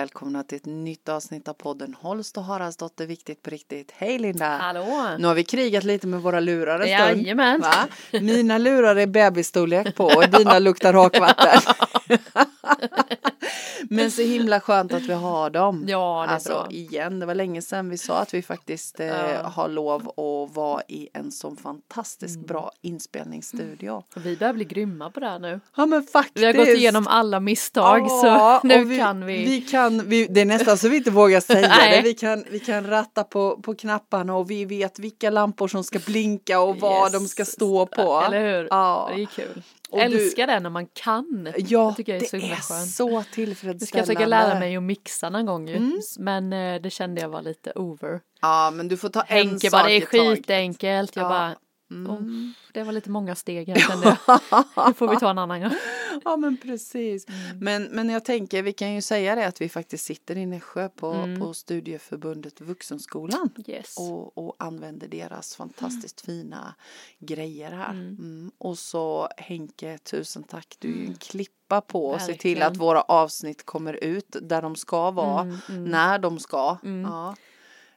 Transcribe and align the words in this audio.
välkomna 0.00 0.42
till 0.42 0.56
ett 0.56 0.66
nytt 0.66 1.08
avsnitt 1.08 1.48
av 1.48 1.52
podden 1.52 1.94
Holst 2.00 2.36
och 2.36 2.44
Haraldsdotter 2.44 3.06
Viktigt 3.06 3.42
på 3.42 3.50
riktigt. 3.50 3.92
Hej 3.96 4.18
Linda! 4.18 4.56
Hallå! 4.56 5.08
Nu 5.18 5.26
har 5.26 5.34
vi 5.34 5.44
krigat 5.44 5.84
lite 5.84 6.06
med 6.06 6.20
våra 6.20 6.40
lurar 6.40 6.80
en 6.80 6.98
stund. 6.98 7.22
Jajamän! 7.22 7.60
Va? 7.60 7.88
Mina 8.20 8.58
lurar 8.58 8.96
är 8.96 9.06
bebisstorlek 9.06 9.94
på 9.96 10.04
och 10.04 10.28
dina 10.30 10.58
luktar 10.58 10.94
hakvatten. 10.94 11.60
Men 13.88 14.10
så 14.10 14.22
himla 14.22 14.60
skönt 14.60 14.92
att 14.92 15.02
vi 15.02 15.12
har 15.12 15.50
dem. 15.50 15.84
Ja, 15.88 16.24
det 16.26 16.30
är 16.30 16.34
alltså 16.34 16.52
bra. 16.52 16.66
igen, 16.70 17.20
det 17.20 17.26
var 17.26 17.34
länge 17.34 17.62
sedan 17.62 17.88
vi 17.90 17.98
sa 17.98 18.18
att 18.18 18.34
vi 18.34 18.42
faktiskt 18.42 19.00
eh, 19.00 19.06
Ja. 19.06 19.42
har 19.48 19.68
lov 19.68 20.08
att 20.08 20.56
vara 20.56 20.82
i 20.88 21.08
en 21.14 21.32
sån 21.32 21.56
fantastiskt 21.56 22.34
Mm. 22.36 22.46
bra 22.46 22.70
inspelningsstudio. 22.82 24.02
Vi 24.16 24.36
börjar 24.36 24.52
bli 24.54 24.64
grymma 24.64 25.10
på 25.10 25.20
det 25.20 25.26
här 25.26 25.38
nu. 25.38 25.60
Ja 25.76 25.86
men 25.86 26.02
faktiskt. 26.02 26.36
Vi 26.42 26.46
har 26.46 26.52
gått 26.52 26.68
igenom 26.68 27.06
alla 27.06 27.40
misstag 27.40 28.00
Ja, 28.08 28.60
så 28.62 28.66
nu 28.68 28.90
och 28.92 28.98
kan 28.98 29.26
vi. 29.26 29.44
vi 29.44 29.60
kan 29.60 30.08
vi, 30.08 30.26
det 30.26 30.40
är 30.40 30.44
nästan 30.44 30.78
så 30.78 30.88
vi 30.88 30.96
inte 30.96 31.10
vågar 31.10 31.40
säga 31.40 31.68
det. 31.90 32.00
Vi 32.04 32.14
kan, 32.14 32.44
vi 32.50 32.58
kan 32.58 32.86
ratta 32.86 33.24
på, 33.24 33.56
på 33.62 33.74
knapparna 33.74 34.36
och 34.36 34.50
vi 34.50 34.64
vet 34.64 34.98
vilka 34.98 35.30
lampor 35.30 35.68
som 35.68 35.84
ska 35.84 35.98
blinka 35.98 36.60
och 36.60 36.76
vad 36.76 37.00
Yes. 37.04 37.12
de 37.12 37.28
ska 37.28 37.44
stå 37.44 37.86
på. 37.86 38.22
Eller 38.26 38.40
hur? 38.58 38.68
Ja. 38.70 39.10
Det 39.16 39.22
är 39.22 39.26
kul. 39.26 39.62
Och 39.92 39.98
du- 39.98 40.04
Älskar 40.04 40.46
det 40.46 40.60
när 40.60 40.70
man 40.70 40.86
kan. 40.86 41.48
Ja, 41.56 41.94
Det 41.96 42.08
är 42.16 42.20
så 42.20 42.36
det 42.36 42.50
är 42.50 42.56
så 42.86 43.22
ska 43.22 43.32
tillfredsställande. 43.34 43.98
jag 43.98 44.06
försöka 44.06 44.26
lära 44.26 44.58
mig 44.58 44.76
att 44.76 44.82
mixa 44.82 45.30
någon 45.30 45.46
gång 45.46 45.68
ju. 45.68 45.76
Mm. 45.76 46.00
Men 46.18 46.52
eh, 46.52 46.80
det 46.82 46.90
kände 46.90 47.20
jag 47.20 47.28
var 47.28 47.42
lite 47.42 47.72
over. 47.74 48.20
Ja, 48.40 48.70
men 48.74 48.88
du 48.88 48.96
får 48.96 49.08
ta 49.08 49.22
en 49.22 49.26
Henke 49.48 49.70
sak 49.70 49.80
bara 49.82 49.88
det 49.88 49.96
är 49.96 50.00
skitenkelt. 50.34 51.16
Jag 51.16 51.24
Ja. 51.24 51.28
bara 51.28 51.56
Mm. 51.90 52.54
det 52.72 52.82
var 52.82 52.92
lite 52.92 53.10
många 53.10 53.34
steg 53.34 53.68
här 53.68 53.76
kände 53.88 54.18
jag. 54.26 54.40
Det 54.88 54.94
får 54.94 55.08
vi 55.08 55.16
ta 55.16 55.30
en 55.30 55.38
annan 55.38 55.60
gång. 55.60 55.70
Ja 56.24 56.36
men 56.36 56.56
precis. 56.56 57.26
Mm. 57.28 57.58
Men, 57.58 57.82
men 57.84 58.08
jag 58.10 58.24
tänker 58.24 58.62
vi 58.62 58.72
kan 58.72 58.94
ju 58.94 59.02
säga 59.02 59.34
det 59.34 59.46
att 59.46 59.60
vi 59.60 59.68
faktiskt 59.68 60.04
sitter 60.04 60.36
i 60.36 60.46
Nässjö 60.46 60.88
på, 60.88 61.06
Mm. 61.12 61.40
på 61.40 61.54
studieförbundet 61.54 62.60
Vuxenskolan. 62.60 63.50
Yes. 63.66 63.96
och, 63.98 64.38
och 64.38 64.56
använder 64.58 65.08
deras 65.08 65.56
fantastiskt 65.56 66.20
fina 66.20 66.74
grejer 67.18 67.70
här. 67.70 67.90
Mm. 67.90 68.06
Mm. 68.18 68.50
Och 68.58 68.78
så 68.78 69.28
Henke, 69.36 69.98
tusen 69.98 70.42
tack. 70.42 70.76
Du 70.78 70.88
är 70.92 70.96
ju 70.96 71.06
en 71.06 71.14
klippa 71.14 71.80
på 71.80 72.14
att 72.14 72.20
se 72.20 72.26
till 72.26 72.34
Verkligen. 72.34 72.72
att 72.72 72.76
våra 72.76 73.02
avsnitt 73.02 73.66
kommer 73.66 73.94
ut 74.04 74.36
där 74.42 74.62
de 74.62 74.76
ska 74.76 75.10
vara, 75.10 75.40
Mm, 75.42 75.56
mm. 75.68 75.84
när 75.84 76.18
de 76.18 76.38
ska. 76.38 76.76
Mm. 76.84 77.00
Ja. 77.10 77.36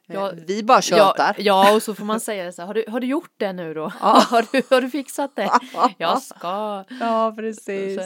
Ja, 0.06 0.32
Vi 0.46 0.62
bara 0.62 0.76
Ja, 0.76 0.80
tjötar. 0.82 1.36
ja, 1.38 1.74
och 1.74 1.82
så 1.82 1.94
får 1.94 2.04
man 2.04 2.20
säga 2.20 2.52
så 2.52 2.62
här, 2.62 2.66
har 2.66 2.74
du, 2.74 2.84
har 2.88 3.00
du 3.00 3.06
gjort 3.06 3.32
det 3.36 3.52
nu 3.52 3.74
då? 3.74 3.92
Ja. 4.00 4.22
har, 4.30 4.46
du, 4.52 4.62
har 4.70 4.80
du 4.80 4.90
fixat 4.90 5.36
det? 5.36 5.50
Jag 5.98 6.22
ska. 6.22 6.84
Ja, 7.00 7.34
precis. 7.36 7.98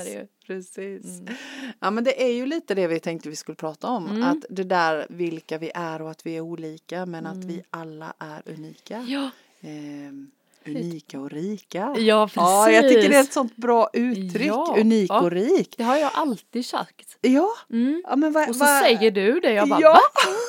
Precis. 0.47 1.21
Mm. 1.21 1.35
Ja, 1.81 1.91
men 1.91 2.05
det 2.05 2.23
är 2.23 2.33
ju 2.33 2.47
lite 2.47 2.75
det 2.75 2.87
vi 2.87 3.01
tänkte 3.01 3.29
vi 3.29 3.37
skulle 3.37 3.57
prata 3.57 3.87
om. 3.87 4.07
Mm. 4.07 4.23
Att 4.23 4.45
det 4.51 4.65
där 4.65 5.07
vilka 5.11 5.59
vi 5.59 5.71
är 5.75 6.03
och 6.03 6.11
att 6.11 6.27
vi 6.27 6.37
är 6.37 6.41
olika 6.41 7.07
men 7.07 7.27
att 7.27 7.35
Mm. 7.35 7.49
vi 7.49 7.63
alla 7.71 8.13
är 8.19 8.43
unika. 8.47 9.05
Ja, 9.09 9.31
Ehm, 9.61 10.31
unika 10.67 11.21
och 11.21 11.31
rika. 11.31 11.95
ja 11.99 12.27
precis. 12.27 12.37
Ja, 12.37 12.71
jag 12.71 12.89
tycker 12.89 13.09
det 13.09 13.17
är 13.17 13.21
ett 13.21 13.33
sånt 13.33 13.57
bra 13.57 13.91
uttryck. 13.93 14.47
Ja. 14.49 14.77
Unik 14.81 15.11
Ja. 15.11 15.21
och 15.21 15.31
rik. 15.31 15.75
Det 15.79 15.85
har 15.85 15.97
jag 15.97 16.11
alltid 16.15 16.67
sagt. 16.67 17.19
Ja, 17.21 17.49
Mm. 17.71 18.03
ja 18.09 18.17
men 18.17 18.33
vad... 18.33 18.49
Och 18.49 18.55
så 18.57 18.65
vad- 18.65 18.83
säger 18.83 19.11
du 19.11 19.41
det, 19.41 19.53
jag 19.53 19.69
bara 19.69 19.81
Ja. 19.81 19.93
va? 19.93 20.01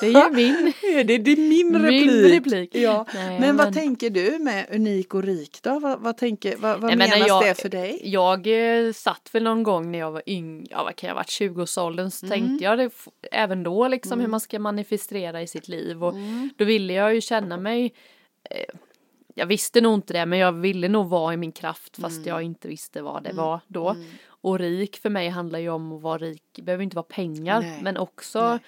Det 0.01 0.07
är 0.07 0.29
ju 0.29 0.35
min. 0.35 0.73
Det, 1.07 1.17
det 1.17 1.31
är 1.31 1.35
min 1.37 1.71
Min 1.71 1.81
replik. 1.81 2.33
replik. 2.33 2.69
Ja. 2.75 3.05
Nej, 3.13 3.39
men 3.39 3.57
vad 3.57 3.65
men- 3.67 3.73
tänker 3.73 4.09
du 4.09 4.39
med 4.39 4.65
unik 4.71 5.13
och 5.13 5.23
rik 5.23 5.59
då? 5.63 5.79
Vad, 5.79 5.99
vad, 5.99 6.17
tänker, 6.17 6.55
vad, 6.57 6.71
vad 6.79 6.87
Nej, 6.89 6.95
men 6.97 7.09
menas 7.09 7.27
jag- 7.27 7.43
det 7.45 7.61
för 7.61 7.69
dig? 7.69 8.01
Jag 8.03 8.47
eh, 8.87 8.93
satt 8.93 9.29
väl 9.31 9.43
någon 9.43 9.63
gång 9.63 9.91
när 9.91 9.99
jag 9.99 10.11
var 10.11 10.23
yng, 10.25 10.67
ja 10.69 10.83
vad 10.83 10.95
kan 10.95 11.07
jag 11.07 11.13
ha 11.15 11.19
varit, 11.19 11.27
20-årsåldern 11.29 12.11
så 12.11 12.25
Mm. 12.25 12.39
tänkte 12.39 12.63
jag 12.65 12.77
det 12.77 12.89
även 13.31 13.63
då 13.63 13.87
liksom 13.87 14.19
hur 14.19 14.27
man 14.27 14.39
ska 14.39 14.59
manifestera 14.59 15.41
i 15.41 15.47
sitt 15.47 15.67
liv 15.67 16.03
och 16.03 16.13
Mm. 16.13 16.49
då 16.57 16.65
ville 16.65 16.93
jag 16.93 17.15
ju 17.15 17.21
känna 17.21 17.57
mig 17.57 17.93
eh, 18.49 18.75
jag 19.39 19.45
visste 19.45 19.81
nog 19.81 19.93
inte 19.93 20.13
det 20.13 20.25
men 20.25 20.39
jag 20.39 20.51
ville 20.51 20.87
nog 20.87 21.09
vara 21.09 21.33
i 21.33 21.37
min 21.37 21.51
kraft 21.51 21.97
fast 22.01 22.17
Mm. 22.17 22.27
jag 22.29 22.41
inte 22.43 22.67
visste 22.67 23.01
vad 23.01 23.23
det 23.23 23.33
var 23.33 23.59
då. 23.67 23.95
Och 24.41 24.59
rik 24.59 24.97
för 24.97 25.09
mig 25.09 25.29
handlar 25.29 25.59
ju 25.59 25.69
om 25.69 25.91
att 25.91 26.01
vara 26.01 26.17
rik, 26.17 26.43
det 26.59 26.65
behöver 26.65 26.83
inte 26.83 26.95
vara 26.95 27.03
pengar 27.09 27.59
Nej. 27.61 27.79
men 27.81 27.97
också 27.97 28.49
Nej. 28.49 28.59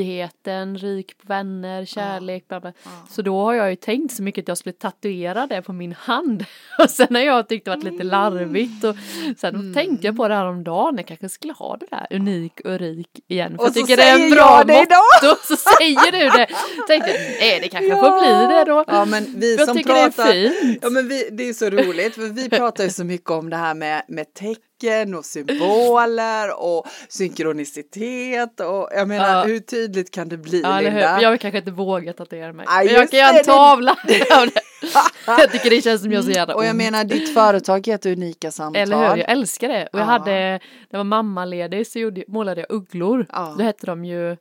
friheten, 0.00 0.78
rik 0.78 1.18
på 1.18 1.24
vänner, 1.28 1.84
kärlek, 1.84 2.48
bla 2.48 2.60
bla. 2.60 2.72
Ja. 2.84 2.90
Så 3.10 3.22
då 3.22 3.44
har 3.44 3.54
jag 3.54 3.70
ju 3.70 3.76
tänkt 3.76 4.14
så 4.14 4.22
mycket 4.22 4.42
att 4.44 4.48
jag 4.48 4.58
skulle 4.58 4.72
tatuera 4.72 5.46
det 5.46 5.62
på 5.62 5.72
min 5.72 5.92
hand. 5.92 6.44
Och 6.78 6.90
sen 6.90 7.14
har 7.14 7.22
jag 7.22 7.48
tyckt 7.48 7.64
det 7.64 7.70
varit 7.70 7.84
lite 7.84 8.04
larvigt 8.04 8.84
och 8.84 8.96
sen 9.38 9.54
Mm. 9.54 9.74
tänkte 9.74 10.06
jag 10.06 10.16
på 10.16 10.28
det 10.28 10.34
här 10.34 10.46
om 10.46 10.64
dagen. 10.64 10.96
jag 10.96 11.06
kanske 11.06 11.28
skulle 11.28 11.52
ha 11.52 11.76
det 11.76 11.86
där 11.90 12.06
unik 12.10 12.60
och 12.64 12.78
rik 12.78 13.08
igen. 13.28 13.50
För 13.52 13.58
Och 13.58 13.64
jag 13.66 13.74
så 13.74 13.80
tycker 13.80 13.96
det 13.96 14.02
är 14.02 14.24
en 14.24 14.30
bra 14.30 14.64
motto. 14.66 15.36
Så 15.48 15.56
säger 15.56 16.12
du 16.12 16.18
det. 16.38 16.46
Tänkte 16.88 17.12
nej 17.40 17.58
det 17.62 17.68
kanske 17.68 17.90
får 17.90 18.20
bli 18.20 18.54
det 18.54 18.64
då. 18.64 18.84
Ja 18.86 19.04
men 19.04 19.34
vi 19.36 19.56
Jag 19.56 19.66
som 19.68 19.76
tycker 19.76 19.94
det 19.94 20.00
är 20.00 20.10
pratar, 20.10 20.32
fint. 20.32 20.78
ja 20.82 20.90
men 20.90 21.08
vi, 21.08 21.28
det 21.32 21.48
är 21.48 21.52
så 21.52 21.70
roligt 21.70 22.14
för 22.14 22.22
vi 22.22 22.48
pratar 22.48 22.84
ju 22.84 22.90
så 22.90 23.04
mycket 23.04 23.30
om 23.30 23.50
det 23.50 23.56
här 23.56 23.74
med, 23.74 24.02
med 24.08 24.26
tecken 24.34 25.14
och 25.14 25.24
symboler 25.24 26.62
och 26.62 26.86
synkronicitet 27.26 28.60
och 28.60 28.88
jag 28.92 29.08
menar 29.08 29.28
Ja. 29.38 29.42
hur 29.44 29.58
tydligt 29.58 30.10
kan 30.10 30.28
det 30.28 30.36
bli 30.36 30.60
Ja? 30.60 30.80
Linda? 30.80 31.22
Jag 31.22 31.30
vill 31.30 31.40
kanske 31.40 31.58
inte 31.58 31.70
våga 31.70 32.12
tatuera 32.12 32.52
mig. 32.52 32.66
Ja, 32.68 32.82
Men 32.84 32.94
jag 32.94 33.10
kan 33.10 33.18
göra 33.18 33.28
en 33.30 33.34
det- 33.36 33.44
tavla. 33.44 33.96
Jag 35.26 35.52
tycker 35.52 35.70
det 35.70 35.82
känns 35.82 36.02
som 36.02 36.12
jag 36.12 36.24
så 36.24 36.30
jävla 36.30 36.54
Och 36.54 36.64
jag 36.64 36.70
ont. 36.70 36.76
menar 36.78 37.04
ditt 37.04 37.34
företag 37.34 37.86
heter 37.86 38.12
Unika 38.12 38.50
Samtal. 38.50 38.82
Eller 38.82 38.96
hur, 39.10 39.16
jag 39.16 39.30
älskar 39.30 39.68
det. 39.68 39.86
Och 39.92 39.98
jag 39.98 40.06
Ja. 40.06 40.10
hade, 40.10 40.30
när 40.34 40.60
jag 40.90 40.98
var 40.98 41.04
mammaledig 41.04 41.86
så 41.86 41.98
gjorde, 41.98 42.24
målade 42.28 42.60
jag 42.60 42.70
ugglor. 42.76 43.26
Ja. 43.32 43.54
Då 43.58 43.64
hette 43.64 43.86
de 43.86 44.04
ju 44.04 44.36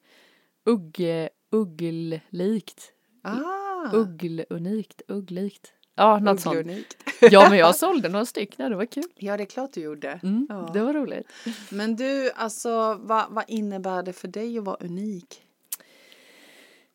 ugge, 0.66 1.30
ugglikt. 1.52 2.82
Ah, 3.24 3.90
Ugglunikt, 3.94 5.02
ugglikt. 5.08 5.68
Ja, 5.96 6.20
något 6.20 6.40
sånt. 6.42 6.68
Ja, 7.22 7.50
men 7.50 7.58
jag 7.60 7.76
sålde 7.86 8.10
några 8.10 8.26
stycken, 8.26 8.70
det 8.72 8.78
var 8.78 8.86
kul. 8.86 9.04
Ja 9.16 9.38
det 9.38 9.44
är 9.44 9.46
klart 9.46 9.74
du 9.74 9.82
gjorde. 9.82 10.20
Mm, 10.24 10.46
Ja. 10.50 10.70
Det 10.74 10.82
var 10.82 10.94
roligt. 10.94 11.28
Men 11.70 11.96
du, 11.96 12.32
alltså 12.36 12.94
vad, 13.02 13.26
vad 13.30 13.44
innebär 13.48 14.04
det 14.04 14.14
för 14.14 14.28
dig 14.28 14.58
att 14.58 14.64
vara 14.66 14.78
unik? 14.80 15.42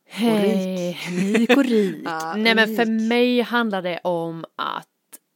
Hej, 0.06 0.99
unik 1.11 1.56
och 1.56 1.65
rik. 1.65 2.03
Ja, 2.05 2.34
Nej 2.37 2.55
men 2.55 2.77
för 2.77 2.87
unik. 2.87 3.09
mig 3.09 3.41
handlar 3.41 3.83
det 3.83 3.99
om 4.05 4.44
att 4.56 4.87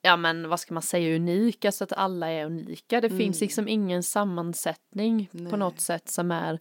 Ja 0.02 0.16
men 0.16 0.48
vad 0.48 0.60
ska 0.60 0.74
man 0.74 0.82
säga 0.82 1.16
unika 1.16 1.72
så 1.72 1.84
att 1.84 1.92
alla 1.92 2.28
är 2.30 2.46
unika. 2.46 3.00
Det 3.00 3.08
finns 3.10 3.20
Mm. 3.40 3.46
liksom 3.46 3.68
ingen 3.68 4.02
sammansättning 4.02 5.28
Nej. 5.32 5.50
på 5.50 5.56
något 5.56 5.80
sätt 5.80 6.08
som 6.08 6.30
är 6.30 6.58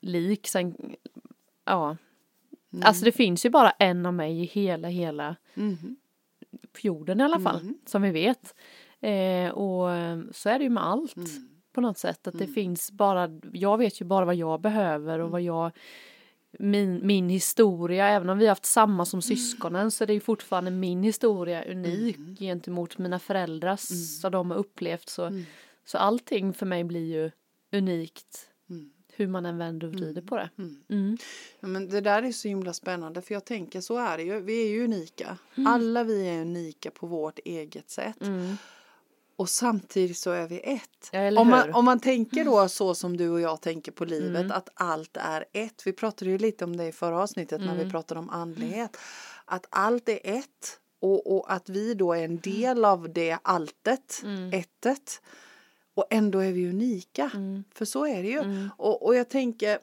lik. 0.00 0.46
Sen, 0.48 0.74
ja, 1.64 1.96
Mm. 2.72 2.86
alltså 2.86 3.04
det 3.04 3.12
finns 3.12 3.46
ju 3.46 3.50
bara 3.50 3.70
en 3.70 4.06
av 4.06 4.14
mig 4.14 4.40
i 4.40 4.44
hela 4.44 4.88
hela 4.88 5.36
Mhm. 6.62 6.70
jorden 6.82 7.20
i 7.20 7.24
alla 7.24 7.40
fall 7.40 7.60
Mm. 7.60 7.78
som 7.86 8.02
vi 8.02 8.10
vet. 8.10 8.54
Eh, 9.00 9.50
och 9.50 9.92
eh, 9.92 10.18
så 10.32 10.48
är 10.48 10.58
det 10.58 10.64
ju 10.64 10.70
med 10.70 10.86
allt 10.86 11.16
Mm. 11.16 11.28
på 11.72 11.80
något 11.80 11.98
sätt 11.98 12.26
att 12.26 12.38
det 12.38 12.44
Mm. 12.44 12.54
finns 12.54 12.90
bara, 12.92 13.28
jag 13.52 13.78
vet 13.78 14.00
ju 14.00 14.04
bara 14.04 14.24
vad 14.24 14.34
jag 14.34 14.60
behöver 14.60 15.18
och 15.18 15.24
Mm. 15.28 15.30
vad 15.32 15.40
jag 15.42 15.70
min, 16.58 17.06
min 17.06 17.28
historia, 17.28 18.08
även 18.08 18.28
om 18.30 18.38
vi 18.38 18.44
har 18.44 18.50
haft 18.50 18.64
samma 18.66 18.92
Mm. 18.94 19.06
som 19.06 19.22
syskonen 19.22 19.90
så 19.90 20.04
är 20.04 20.06
det 20.06 20.12
ju 20.14 20.20
fortfarande 20.20 20.70
min 20.70 21.02
historia 21.02 21.64
unik 21.64 22.16
Mm. 22.16 22.36
gentemot 22.36 22.98
mina 22.98 23.18
föräldrars 23.18 23.90
Mm. 23.90 24.02
så 24.02 24.28
de 24.28 24.50
har 24.50 24.58
upplevt 24.58 25.08
så, 25.08 25.24
Mm. 25.24 25.42
så 25.84 25.98
allting 25.98 26.52
för 26.52 26.66
mig 26.66 26.84
blir 26.84 27.06
ju 27.06 27.30
unikt 27.78 28.48
Mm. 28.70 28.90
Hur 29.20 29.28
man 29.28 29.46
än 29.46 29.58
vänder 29.58 29.86
och 29.86 29.92
vrider 29.92 30.10
Mm. 30.10 30.26
på 30.26 30.36
det. 30.36 30.50
Mm. 30.58 30.76
Mm. 30.88 31.16
Ja, 31.60 31.68
men 31.68 31.88
det 31.88 32.00
där 32.00 32.22
är 32.22 32.32
så 32.32 32.48
himla 32.48 32.72
spännande 32.72 33.22
för 33.22 33.34
jag 33.34 33.44
tänker 33.44 33.80
så 33.80 33.96
är 33.98 34.16
det 34.16 34.22
ju. 34.22 34.40
Vi 34.40 34.62
är 34.62 34.68
ju 34.68 34.84
unika. 34.84 35.38
Mm. 35.54 35.66
Alla 35.72 36.04
vi 36.04 36.28
är 36.28 36.40
unika 36.40 36.90
på 36.90 37.06
vårt 37.06 37.38
eget 37.44 37.90
sätt. 37.90 38.22
Mm. 38.22 38.56
Och 39.36 39.48
samtidigt 39.48 40.18
så 40.18 40.30
är 40.30 40.48
vi 40.48 40.60
ett. 40.60 41.08
Ja, 41.12 41.40
Om 41.40 41.48
man, 41.48 41.74
om 41.74 41.84
man 41.84 42.00
tänker 42.00 42.44
då 42.44 42.68
så 42.68 42.94
som 42.94 43.16
du 43.16 43.28
och 43.30 43.40
jag 43.40 43.60
tänker 43.60 43.92
på 43.92 44.04
livet, 44.04 44.40
Mm. 44.40 44.52
att 44.52 44.68
allt 44.74 45.16
är 45.16 45.44
ett. 45.52 45.86
Vi 45.86 45.92
pratade 45.92 46.30
ju 46.30 46.38
lite 46.38 46.64
om 46.64 46.76
det 46.76 46.86
i 46.86 46.92
förra 46.92 47.22
avsnittet 47.22 47.60
när 47.60 47.74
vi 47.74 47.80
Mm. 47.80 47.90
pratade 47.90 48.20
om 48.20 48.30
andlighet. 48.30 48.96
Att 49.44 49.66
allt 49.70 50.08
är 50.08 50.20
ett 50.22 50.78
och, 51.00 51.36
och 51.36 51.52
att 51.52 51.68
vi 51.68 51.94
då 51.94 52.12
är 52.12 52.24
en 52.24 52.38
del 52.40 52.84
av 52.84 53.12
det 53.12 53.38
alltet, 53.42 54.20
Mm. 54.24 54.52
ettet. 54.52 55.22
Och 55.94 56.06
ändå 56.10 56.38
är 56.38 56.52
vi 56.52 56.68
unika. 56.68 57.30
Mm. 57.34 57.64
För 57.74 57.84
så 57.84 58.06
är 58.06 58.22
det 58.22 58.28
ju. 58.28 58.38
Mm. 58.38 58.68
Och, 58.76 59.06
och 59.06 59.14
jag 59.14 59.28
tänker, 59.28 59.78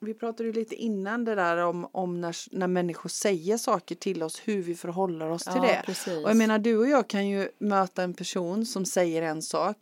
vi 0.00 0.14
pratade 0.14 0.48
ju 0.48 0.52
lite 0.52 0.74
innan 0.74 1.24
det 1.24 1.34
där 1.34 1.56
om, 1.56 1.88
om 1.92 2.20
när, 2.20 2.36
när 2.56 2.66
människor 2.66 3.08
säger 3.08 3.56
saker 3.58 3.94
till 3.94 4.22
oss, 4.22 4.40
hur 4.44 4.62
vi 4.62 4.74
förhåller 4.74 5.30
oss 5.30 5.42
till 5.44 5.52
Ja, 5.56 5.62
det. 5.62 5.82
precis. 5.86 6.24
Och 6.24 6.30
jag 6.30 6.36
menar 6.36 6.58
du 6.58 6.78
och 6.78 6.88
jag 6.88 7.08
kan 7.08 7.28
ju 7.28 7.48
möta 7.58 8.02
en 8.02 8.14
person 8.14 8.66
som 8.66 8.84
säger 8.84 9.22
en 9.22 9.42
sak 9.42 9.76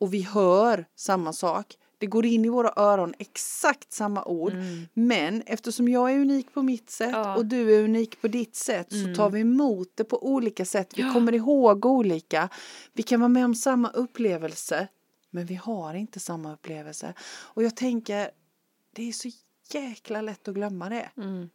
och 0.00 0.14
vi 0.14 0.22
hör 0.22 0.84
samma 0.96 1.32
sak. 1.32 1.74
Det 2.00 2.06
går 2.06 2.26
in 2.26 2.44
i 2.44 2.48
våra 2.48 2.72
öron 2.76 3.14
exakt 3.18 3.92
samma 3.92 4.24
ord. 4.24 4.52
Mm. 4.52 4.86
Men 4.94 5.42
eftersom 5.46 5.88
jag 5.88 6.12
är 6.12 6.18
unik 6.18 6.54
på 6.54 6.62
mitt 6.62 6.90
sätt 6.90 7.10
Ja. 7.12 7.36
och 7.36 7.46
du 7.46 7.74
är 7.76 7.84
unik 7.84 8.20
på 8.20 8.28
ditt 8.28 8.56
sätt 8.56 8.86
så 8.90 8.96
Mm. 8.98 9.14
tar 9.14 9.30
vi 9.30 9.40
emot 9.40 9.88
det 9.94 10.04
på 10.04 10.26
olika 10.26 10.64
sätt. 10.64 10.92
Vi 10.96 11.02
Ja. 11.02 11.12
kommer 11.12 11.34
ihåg 11.34 11.86
olika. 11.86 12.48
Vi 12.92 13.02
kan 13.02 13.20
vara 13.20 13.28
med 13.28 13.44
om 13.44 13.54
samma 13.54 13.90
upplevelse 13.90 14.88
men 15.30 15.46
vi 15.46 15.54
har 15.54 15.94
inte 15.94 16.20
samma 16.20 16.52
upplevelse. 16.52 17.14
Och 17.28 17.62
jag 17.62 17.76
tänker 17.76 18.30
det 18.94 19.08
är 19.08 19.12
så 19.12 19.28
jäkla 19.72 20.20
lätt 20.20 20.48
att 20.48 20.54
glömma 20.54 20.88
det. 20.88 21.10
Mm. 21.16 21.50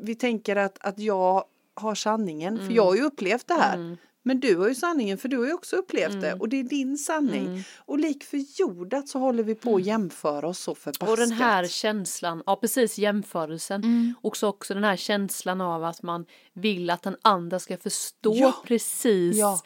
Vi 0.00 0.14
tänker 0.14 0.56
att, 0.56 0.78
att 0.80 0.98
jag 0.98 1.44
har 1.74 1.94
sanningen, 1.94 2.54
Mm. 2.54 2.66
för 2.66 2.74
jag 2.74 2.84
har 2.84 2.94
ju 2.94 3.02
upplevt 3.02 3.46
det 3.48 3.54
här. 3.54 3.96
Men 4.26 4.40
du 4.40 4.56
har 4.56 4.68
ju 4.68 4.74
sanningen 4.74 5.18
för 5.18 5.28
du 5.28 5.38
har 5.38 5.46
ju 5.46 5.52
också 5.52 5.76
upplevt 5.76 6.10
Mm. 6.10 6.20
det 6.20 6.34
och 6.34 6.48
det 6.48 6.56
är 6.60 6.64
din 6.64 6.98
sanning. 6.98 7.64
Och 7.76 7.98
lik 7.98 8.24
förjordat 8.24 9.08
så 9.08 9.18
håller 9.18 9.42
vi 9.42 9.54
på 9.54 9.76
att 9.76 9.84
jämföra 9.86 10.48
oss 10.48 10.58
så 10.58 10.74
förbaskat. 10.74 11.02
Mm. 11.08 11.12
Och 11.12 11.18
den 11.18 11.32
här 11.32 11.66
känslan, 11.66 12.42
ja 12.46 12.56
precis 12.56 12.98
jämförelsen. 12.98 13.84
Mm. 13.84 14.14
Också 14.20 14.46
också 14.46 14.74
den 14.74 14.84
här 14.84 14.96
känslan 14.96 15.60
av 15.60 15.84
att 15.84 16.02
man 16.02 16.26
vill 16.52 16.90
att 16.90 17.02
den 17.02 17.16
andra 17.22 17.58
ska 17.58 17.76
förstå 17.76 18.34
Ja. 18.34 18.62
precis 18.66 19.36
Ja. 19.36 19.60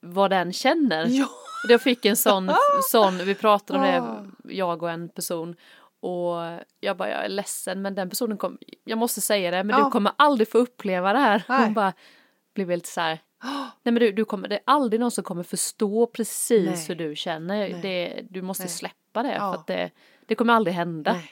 vad 0.00 0.30
den 0.30 0.52
känner. 0.52 1.06
Ja. 1.06 1.28
Jag 1.68 1.82
fick 1.82 2.04
en 2.04 2.16
sån, 2.16 2.50
sån, 2.90 3.18
vi 3.18 3.34
pratade 3.34 3.78
om 3.78 3.84
Ah. 3.84 4.20
det, 4.44 4.54
jag 4.54 4.82
och 4.82 4.90
en 4.90 5.08
person. 5.08 5.56
Och 6.02 6.36
jag 6.80 6.96
bara, 6.96 7.08
jag 7.10 7.24
är 7.24 7.28
ledsen 7.28 7.82
men 7.82 7.94
den 7.94 8.10
personen 8.10 8.38
kom, 8.38 8.58
jag 8.84 8.98
måste 8.98 9.20
säga 9.20 9.50
det, 9.50 9.64
men 9.64 9.78
Ja. 9.78 9.84
du 9.84 9.90
kommer 9.90 10.12
aldrig 10.16 10.48
få 10.50 10.58
uppleva 10.58 11.12
det 11.12 11.18
här. 11.18 11.42
Nej. 11.48 11.64
Hon 11.64 11.74
bara 11.74 11.92
blev 12.54 12.70
helt 12.70 12.86
så 12.86 13.00
här, 13.00 13.18
nej 13.82 13.92
men 13.92 13.94
du, 13.94 14.12
du 14.12 14.24
kommer, 14.24 14.48
det 14.48 14.54
är 14.54 14.62
aldrig 14.66 15.00
någon 15.00 15.10
som 15.10 15.24
kommer 15.24 15.42
förstå 15.42 16.06
precis 16.06 16.66
Nej. 16.66 16.84
hur 16.88 16.94
du 16.94 17.16
känner. 17.16 17.82
Det, 17.82 18.20
du 18.30 18.42
måste 18.42 18.62
Nej. 18.64 18.70
släppa 18.70 19.22
det 19.22 19.32
Ja. 19.34 19.52
för 19.52 19.60
att 19.60 19.66
det, 19.66 19.90
det 20.30 20.34
kommer 20.34 20.52
aldrig 20.54 20.74
hända. 20.74 21.12
Nej. 21.12 21.30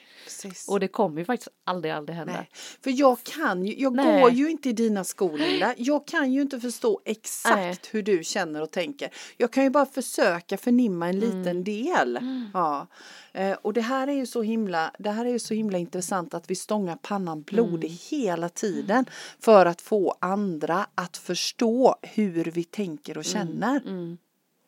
Och 0.67 0.79
det 0.79 0.87
kommer 0.87 1.19
ju 1.19 1.25
faktiskt 1.25 1.49
aldrig, 1.63 1.93
aldrig 1.93 2.17
hända. 2.17 2.33
Nej. 2.33 2.49
För 2.83 2.91
jag 2.91 3.23
kan 3.23 3.65
ju, 3.65 3.75
jag 3.81 3.95
Nej. 3.95 4.21
går 4.21 4.31
ju 4.31 4.49
inte 4.49 4.69
i 4.69 4.73
dina 4.73 5.03
skor 5.03 5.37
Linda. 5.37 5.73
Jag 5.77 6.07
kan 6.07 6.33
ju 6.33 6.41
inte 6.41 6.59
förstå 6.59 7.01
exakt 7.05 7.93
hur 7.93 8.03
du 8.03 8.23
känner 8.23 8.61
och 8.61 8.71
tänker. 8.71 9.09
Jag 9.37 9.51
kan 9.53 9.63
ju 9.63 9.69
bara 9.69 9.85
försöka 9.85 10.57
förnimma 10.57 11.09
en 11.09 11.23
Mm. 11.23 11.37
liten 11.37 11.63
del. 11.63 12.19
Ja. 12.53 12.87
Eh, 13.33 13.51
och 13.61 13.73
det 13.73 13.81
här 13.81 14.07
är 14.07 14.11
ju 14.13 14.25
så 14.25 14.41
himla, 14.41 14.91
det 14.99 15.11
här 15.11 15.25
är 15.25 15.29
ju 15.29 15.39
så 15.39 15.53
himla 15.53 15.77
intressant 15.77 16.33
att 16.33 16.49
vi 16.51 16.55
stångar 16.55 16.95
pannan 17.01 17.41
blodig 17.41 17.87
Mm. 17.89 17.97
hela 18.09 18.49
tiden 18.49 19.05
för 19.39 19.65
att 19.65 19.81
få 19.81 20.15
andra 20.19 20.87
att 20.95 21.17
förstå 21.17 21.95
hur 22.01 22.43
vi 22.43 22.63
tänker 22.63 23.17
och 23.17 23.25
känner. 23.25 23.81
Mm. 23.85 24.17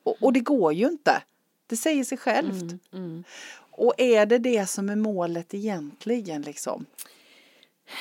Och, 0.03 0.15
och 0.23 0.33
det 0.33 0.39
går 0.39 0.73
ju 0.73 0.87
inte. 0.87 1.21
Det 1.67 1.77
säger 1.77 2.03
sig 2.03 2.17
självt. 2.17 2.73
Mm. 2.93 3.23
Och 3.81 3.93
är 3.97 4.25
det 4.25 4.37
det 4.37 4.69
som 4.69 4.89
är 4.89 4.95
målet 4.95 5.53
egentligen 5.53 6.41
liksom? 6.41 6.85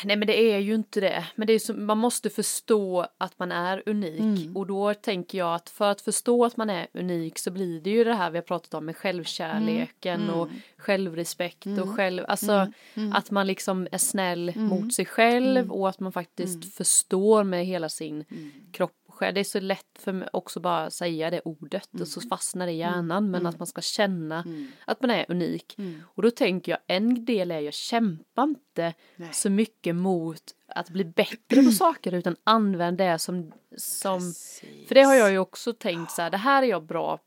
Nej 0.05 0.17
men 0.17 0.27
det 0.27 0.41
är 0.53 0.59
ju 0.59 0.75
inte 0.75 1.01
det. 1.01 1.25
Men 1.35 1.47
det 1.47 1.53
är 1.53 1.59
så, 1.59 1.75
man 1.75 1.99
måste 1.99 2.31
förstå 2.31 3.07
att 3.19 3.39
man 3.39 3.53
är 3.53 3.83
unik. 3.87 4.21
Mm. 4.21 4.57
Och 4.57 4.67
då 4.67 4.95
tänker 4.95 5.39
jag 5.39 5.55
att 5.55 5.71
för 5.71 5.91
att 5.91 6.01
förstå 6.01 6.45
att 6.45 6.57
man 6.57 6.71
är 6.71 6.87
unik 6.95 7.39
så 7.39 7.51
blir 7.51 7.81
det 7.81 7.91
ju 7.91 8.05
det 8.05 8.15
här 8.15 8.31
vi 8.31 8.39
har 8.39 8.43
pratat 8.43 8.75
om 8.75 8.87
med 8.87 8.97
självkärleken 8.97 10.23
Mm. 10.23 10.35
och 10.35 10.49
självrespekt 10.77 11.67
och 11.67 11.89
själv, 11.97 12.25
alltså 12.29 12.73
att 13.15 13.31
man 13.31 13.47
liksom 13.47 13.89
är 13.93 13.99
snäll 13.99 14.53
mot 14.57 14.95
sig 14.95 15.07
själv 15.07 15.73
och 15.73 15.89
att 15.89 16.01
man 16.01 16.13
faktiskt 16.13 16.75
förstår 16.75 17.45
med 17.45 17.67
hela 17.67 17.89
sin 17.89 18.25
kropp 18.73 19.00
själ. 19.21 19.35
Det 19.35 19.41
är 19.41 19.45
så 19.45 19.61
lätt 19.61 19.99
för 19.99 20.13
mig 20.13 20.29
också 20.33 20.61
bara 20.61 20.85
att 20.87 20.93
säga 20.93 21.31
det 21.31 21.41
ordet 21.41 22.01
och 22.01 22.09
så 22.09 22.21
fastnar 22.21 22.67
det 22.67 22.73
i 22.73 22.77
hjärnan 22.77 23.31
men 23.31 23.47
att 23.47 23.59
man 23.59 23.67
ska 23.67 23.81
känna 23.81 24.45
att 24.85 25.01
man 25.01 25.11
är 25.11 25.27
unik. 25.29 25.77
Och 26.03 26.23
då 26.23 26.31
tänker 26.31 26.73
jag 26.73 26.81
en 26.87 27.25
del 27.25 27.51
är 27.51 27.61
jag 27.61 27.75
kämpar 27.75 28.43
inte 28.43 28.95
Nej. 29.17 29.29
så 29.33 29.51
mycket 29.51 29.97
mot 29.97 30.43
att 30.69 30.91
bli 30.91 31.05
bättre 31.05 31.63
på 31.63 31.71
saker 31.79 32.15
utan 32.15 32.37
använd 32.45 32.99
det 32.99 33.19
som, 33.19 33.53
som 33.77 34.21
för 34.89 34.95
det 34.95 35.03
har 35.03 35.15
jag 35.15 35.31
ju 35.31 35.39
också 35.39 35.73
tänkt 35.73 36.11
så 36.13 36.23
här, 36.23 36.31
det 36.31 36.37
här 36.37 36.63
är 36.63 36.67
jag 36.67 36.83
bra 36.83 37.19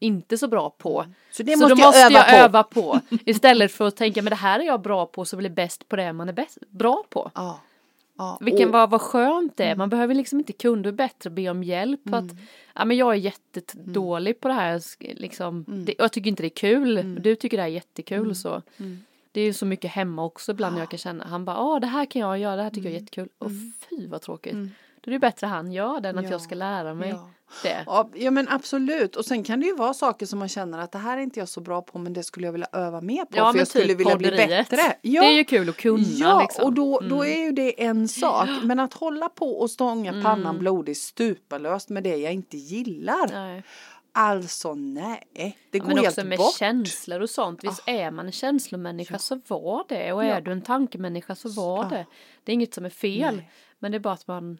inte 0.00 0.38
så 0.38 0.48
bra 0.48 0.70
på. 0.70 1.06
Så 1.30 1.42
det 1.42 1.52
så 1.52 1.58
måste 1.58 1.74
då 1.74 1.80
jag 1.80 1.86
måste 1.86 2.00
öva 2.00 2.18
jag 2.18 2.28
på. 2.28 2.34
öva 2.34 2.62
på. 2.62 3.00
Istället 3.26 3.72
för 3.72 3.88
att 3.88 3.96
tänka 3.96 4.22
men 4.22 4.30
det 4.30 4.36
här 4.36 4.60
är 4.60 4.64
jag 4.64 4.82
bra 4.82 5.06
på 5.06 5.24
så 5.24 5.36
blir 5.36 5.50
bäst 5.50 5.88
på 5.88 5.96
det 5.96 6.12
man 6.12 6.28
är 6.28 6.32
bäst, 6.32 6.58
bra 6.68 7.04
på. 7.08 7.30
Ja. 7.34 7.60
Ja. 8.18 8.38
Vilken 8.40 8.68
och- 8.68 8.72
vad, 8.72 8.90
vad 8.90 9.00
skönt 9.00 9.56
det 9.56 9.64
är. 9.64 9.76
Man 9.76 9.88
behöver 9.88 10.14
liksom 10.14 10.38
inte 10.38 10.52
kunna 10.52 10.82
det 10.82 10.92
bättre 10.92 11.30
be 11.30 11.48
om 11.50 11.64
hjälp. 11.64 12.00
För 12.10 12.16
att, 12.16 12.30
ja, 12.74 12.84
men 12.84 12.96
jag 12.96 13.10
är 13.12 13.16
jättedålig 13.16 14.40
på 14.40 14.48
det 14.48 14.54
här. 14.54 14.80
Liksom. 15.20 15.64
Det, 15.68 15.94
jag 15.98 16.12
tycker 16.12 16.28
inte 16.30 16.42
det 16.42 16.46
är 16.46 16.56
kul. 16.56 17.16
Du 17.22 17.36
tycker 17.36 17.56
det 17.56 17.62
här 17.62 17.70
är 17.70 17.74
jättekul. 17.74 18.34
Så. 18.34 18.62
Det 19.32 19.40
är 19.40 19.44
ju 19.44 19.52
så 19.52 19.66
mycket 19.66 19.90
hemma 19.90 20.24
också 20.24 20.52
ibland 20.52 20.78
jag 20.78 20.88
kan 20.90 20.98
känna. 20.98 21.24
Han 21.24 21.44
bara, 21.44 21.56
ja 21.56 21.80
det 21.80 21.86
här 21.86 22.06
kan 22.06 22.20
jag 22.22 22.38
göra, 22.38 22.56
det 22.56 22.62
här 22.62 22.70
tycker 22.70 22.88
jag 22.88 22.96
är 22.96 23.00
jättekul. 23.00 23.28
Och 23.38 23.50
fy 23.90 24.06
vad 24.06 24.22
tråkigt. 24.22 24.54
Då 25.00 25.10
är 25.10 25.12
det 25.12 25.18
bättre 25.18 25.46
han 25.46 25.72
gör 25.72 26.00
det 26.00 26.08
än 26.08 26.18
att 26.18 26.24
Ja, 26.24 26.30
jag 26.30 26.40
ska 26.40 26.54
lära 26.54 26.94
mig 26.94 27.08
ja. 27.10 27.30
Det. 27.62 27.82
Ja, 27.86 28.10
ja 28.14 28.30
men 28.30 28.48
absolut 28.48 29.16
och 29.16 29.24
sen 29.24 29.44
kan 29.44 29.60
det 29.60 29.66
ju 29.66 29.74
vara 29.76 29.94
saker 29.94 30.26
som 30.26 30.38
man 30.38 30.48
känner 30.48 30.78
att 30.78 30.92
det 30.92 30.98
här 30.98 31.18
är 31.18 31.22
inte 31.22 31.38
jag 31.38 31.48
så 31.48 31.60
bra 31.60 31.82
på 31.82 31.98
men 31.98 32.12
det 32.12 32.22
skulle 32.22 32.46
jag 32.46 32.52
vilja 32.52 32.68
öva 32.72 33.00
mer 33.00 33.24
på 33.24 33.36
Ja, 33.36 33.44
för 33.44 33.52
men 33.52 33.58
jag 33.58 33.68
skulle 33.68 33.84
typ 33.86 34.00
vilja 34.00 34.16
bli 34.16 34.28
podderiet. 34.30 34.68
bättre. 34.70 34.96
Det 35.02 35.16
är 35.16 35.30
ju 35.32 35.44
kul 35.44 35.68
att 35.68 35.76
kunna 35.76 36.04
Ja, 36.08 36.40
liksom. 36.42 36.64
och 36.64 36.72
då, 36.72 37.00
då 37.00 37.24
är 37.26 37.38
ju 37.44 37.52
det 37.52 37.82
en 37.84 38.08
sak. 38.08 38.48
Men 38.62 38.80
att 38.80 38.94
hålla 38.94 39.28
på 39.28 39.60
och 39.60 39.70
stånga 39.70 40.22
pannan 40.22 40.58
blodig 40.58 40.96
stupalöst 40.96 41.88
med 41.88 42.02
det 42.02 42.16
jag 42.16 42.32
inte 42.32 42.56
gillar. 42.56 43.28
Nej. 43.32 43.62
Alltså 44.14 44.74
nej, 44.74 45.56
det 45.70 45.78
går 45.78 45.86
Men 45.88 45.96
helt 45.96 46.08
också 46.08 46.24
med 46.26 46.38
bort. 46.38 46.54
känslor 46.58 47.20
och 47.20 47.30
sånt. 47.30 47.64
Visst 47.64 47.82
är 47.86 48.10
man 48.10 48.26
en 48.26 48.32
känslomänniska 48.32 49.18
så 49.18 49.40
var 49.48 49.84
det. 49.88 50.12
Och 50.12 50.24
Ja. 50.24 50.28
är 50.28 50.40
du 50.40 50.52
en 50.52 50.62
tankemänniska 50.62 51.34
så 51.34 51.48
var 51.48 51.76
Ja. 51.84 51.88
det. 51.90 52.06
Det 52.44 52.52
är 52.52 52.54
inget 52.54 52.74
som 52.74 52.84
är 52.84 52.90
fel. 52.90 53.36
Nej. 53.36 53.50
Men 53.78 53.92
det 53.92 53.98
är 53.98 54.00
bara 54.00 54.14
att 54.14 54.26
man 54.26 54.58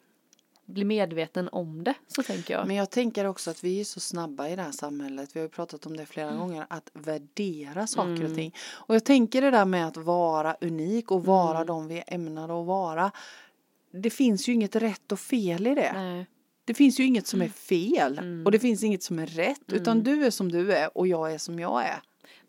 blir 0.67 0.85
medveten 0.85 1.49
om 1.53 1.85
det. 1.85 1.95
Så 2.09 2.23
tänker 2.23 2.55
jag. 2.55 2.67
Men 2.67 2.77
jag 2.77 2.91
tänker 2.91 3.25
också 3.25 3.51
att 3.51 3.65
vi 3.65 3.81
är 3.81 3.85
så 3.85 4.01
snabba 4.01 4.49
i 4.49 4.57
det 4.57 4.63
här 4.63 4.73
samhället. 4.73 5.31
Vi 5.33 5.41
har 5.41 5.45
ju 5.45 5.49
pratat 5.51 5.87
om 5.87 5.97
det 5.97 6.07
flera 6.07 6.29
Mm. 6.29 6.41
gånger. 6.41 6.67
Att 6.71 6.91
värdera 6.93 7.87
saker 7.87 8.25
och 8.25 8.35
ting. 8.35 8.55
Och 8.71 8.95
jag 8.95 9.05
tänker 9.05 9.43
det 9.43 9.51
där 9.51 9.65
med 9.65 9.87
att 9.87 9.97
vara 9.97 10.57
unik 10.61 11.11
och 11.11 11.25
vara 11.25 11.57
Mm. 11.57 11.67
de 11.67 11.89
vi 11.89 11.99
är 11.99 12.05
ämnade 12.07 12.61
att 12.61 12.67
vara. 12.67 13.11
Det 13.93 14.11
finns 14.11 14.49
ju 14.49 14.53
inget 14.53 14.77
rätt 14.77 15.13
och 15.13 15.21
fel 15.21 15.67
i 15.67 15.75
det. 15.75 15.93
Nej. 15.95 16.27
Det 16.65 16.75
finns 16.75 17.01
ju 17.01 17.05
inget 17.05 17.27
som 17.27 17.43
är 17.43 17.49
fel. 17.49 18.19
Mm. 18.19 18.47
Och 18.47 18.53
det 18.53 18.59
finns 18.59 18.83
inget 18.83 19.03
som 19.03 19.19
är 19.19 19.27
rätt. 19.27 19.73
Utan 19.73 20.03
du 20.03 20.25
är 20.27 20.31
som 20.31 20.53
du 20.53 20.73
är 20.73 20.99
och 20.99 21.07
jag 21.09 21.33
är 21.33 21.39
som 21.39 21.59
jag 21.61 21.85
är. 21.85 22.01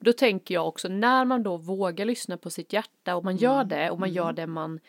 Då 0.04 0.14
tänker 0.14 0.54
jag 0.54 0.68
också 0.68 0.88
när 0.88 1.26
man 1.26 1.44
då 1.44 1.58
vågar 1.58 2.06
lyssna 2.06 2.38
på 2.38 2.50
sitt 2.50 2.74
hjärta 2.74 3.16
och 3.16 3.24
man 3.24 3.34
Mm. 3.34 3.44
gör 3.44 3.64
det 3.64 3.90
och 3.92 4.00
man 4.00 4.14
gör 4.14 4.34
det 4.34 4.48
man 4.48 4.80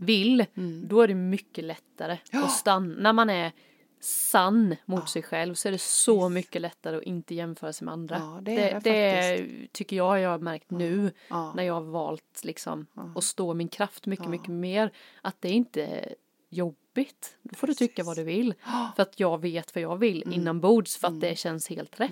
vill. 0.00 0.44
Då 0.84 1.00
är 1.00 1.08
det 1.08 1.14
mycket 1.14 1.64
lättare 1.64 2.18
Ja. 2.30 2.44
att 2.44 2.50
stanna. 2.52 2.94
När 2.98 3.12
man 3.12 3.30
är 3.30 3.52
sann 4.00 4.76
mot 4.84 5.08
sig 5.08 5.22
själv 5.22 5.54
så 5.54 5.68
är 5.68 5.72
det 5.72 5.80
så 5.80 6.28
mycket 6.28 6.62
lättare 6.62 6.96
att 6.96 7.02
inte 7.02 7.34
jämföra 7.34 7.72
sig 7.72 7.84
med 7.84 7.92
andra. 7.92 8.16
Ja, 8.18 8.38
det 8.42 8.70
är 8.70 8.80
det 8.80 8.90
det 8.90 9.68
tycker 9.72 9.96
jag 9.96 10.20
jag 10.20 10.30
har 10.30 10.38
märkt 10.38 10.70
nu 10.70 11.12
Ja. 11.30 11.52
när 11.56 11.62
jag 11.62 11.74
har 11.74 11.80
valt 11.80 12.40
liksom 12.44 12.86
att 13.16 13.24
stå 13.24 13.54
min 13.54 13.68
kraft 13.68 14.06
mycket, 14.06 14.28
mycket 14.28 14.48
mer. 14.48 14.92
Att 15.22 15.36
det 15.40 15.50
inte 15.50 15.82
är 15.84 16.14
jobbigt. 16.50 17.36
Då 17.42 17.54
får 17.54 17.66
du 17.66 17.74
tycka 17.74 18.04
vad 18.04 18.16
du 18.16 18.22
vill. 18.24 18.54
För 18.96 19.02
att 19.02 19.20
jag 19.20 19.40
vet 19.40 19.74
vad 19.74 19.82
jag 19.82 19.96
vill 19.96 20.22
Mm. 20.22 20.40
inombords 20.40 20.96
för 20.96 21.08
att 21.08 21.20
det 21.20 21.38
känns 21.38 21.68
helt 21.68 22.00
rätt. 22.00 22.10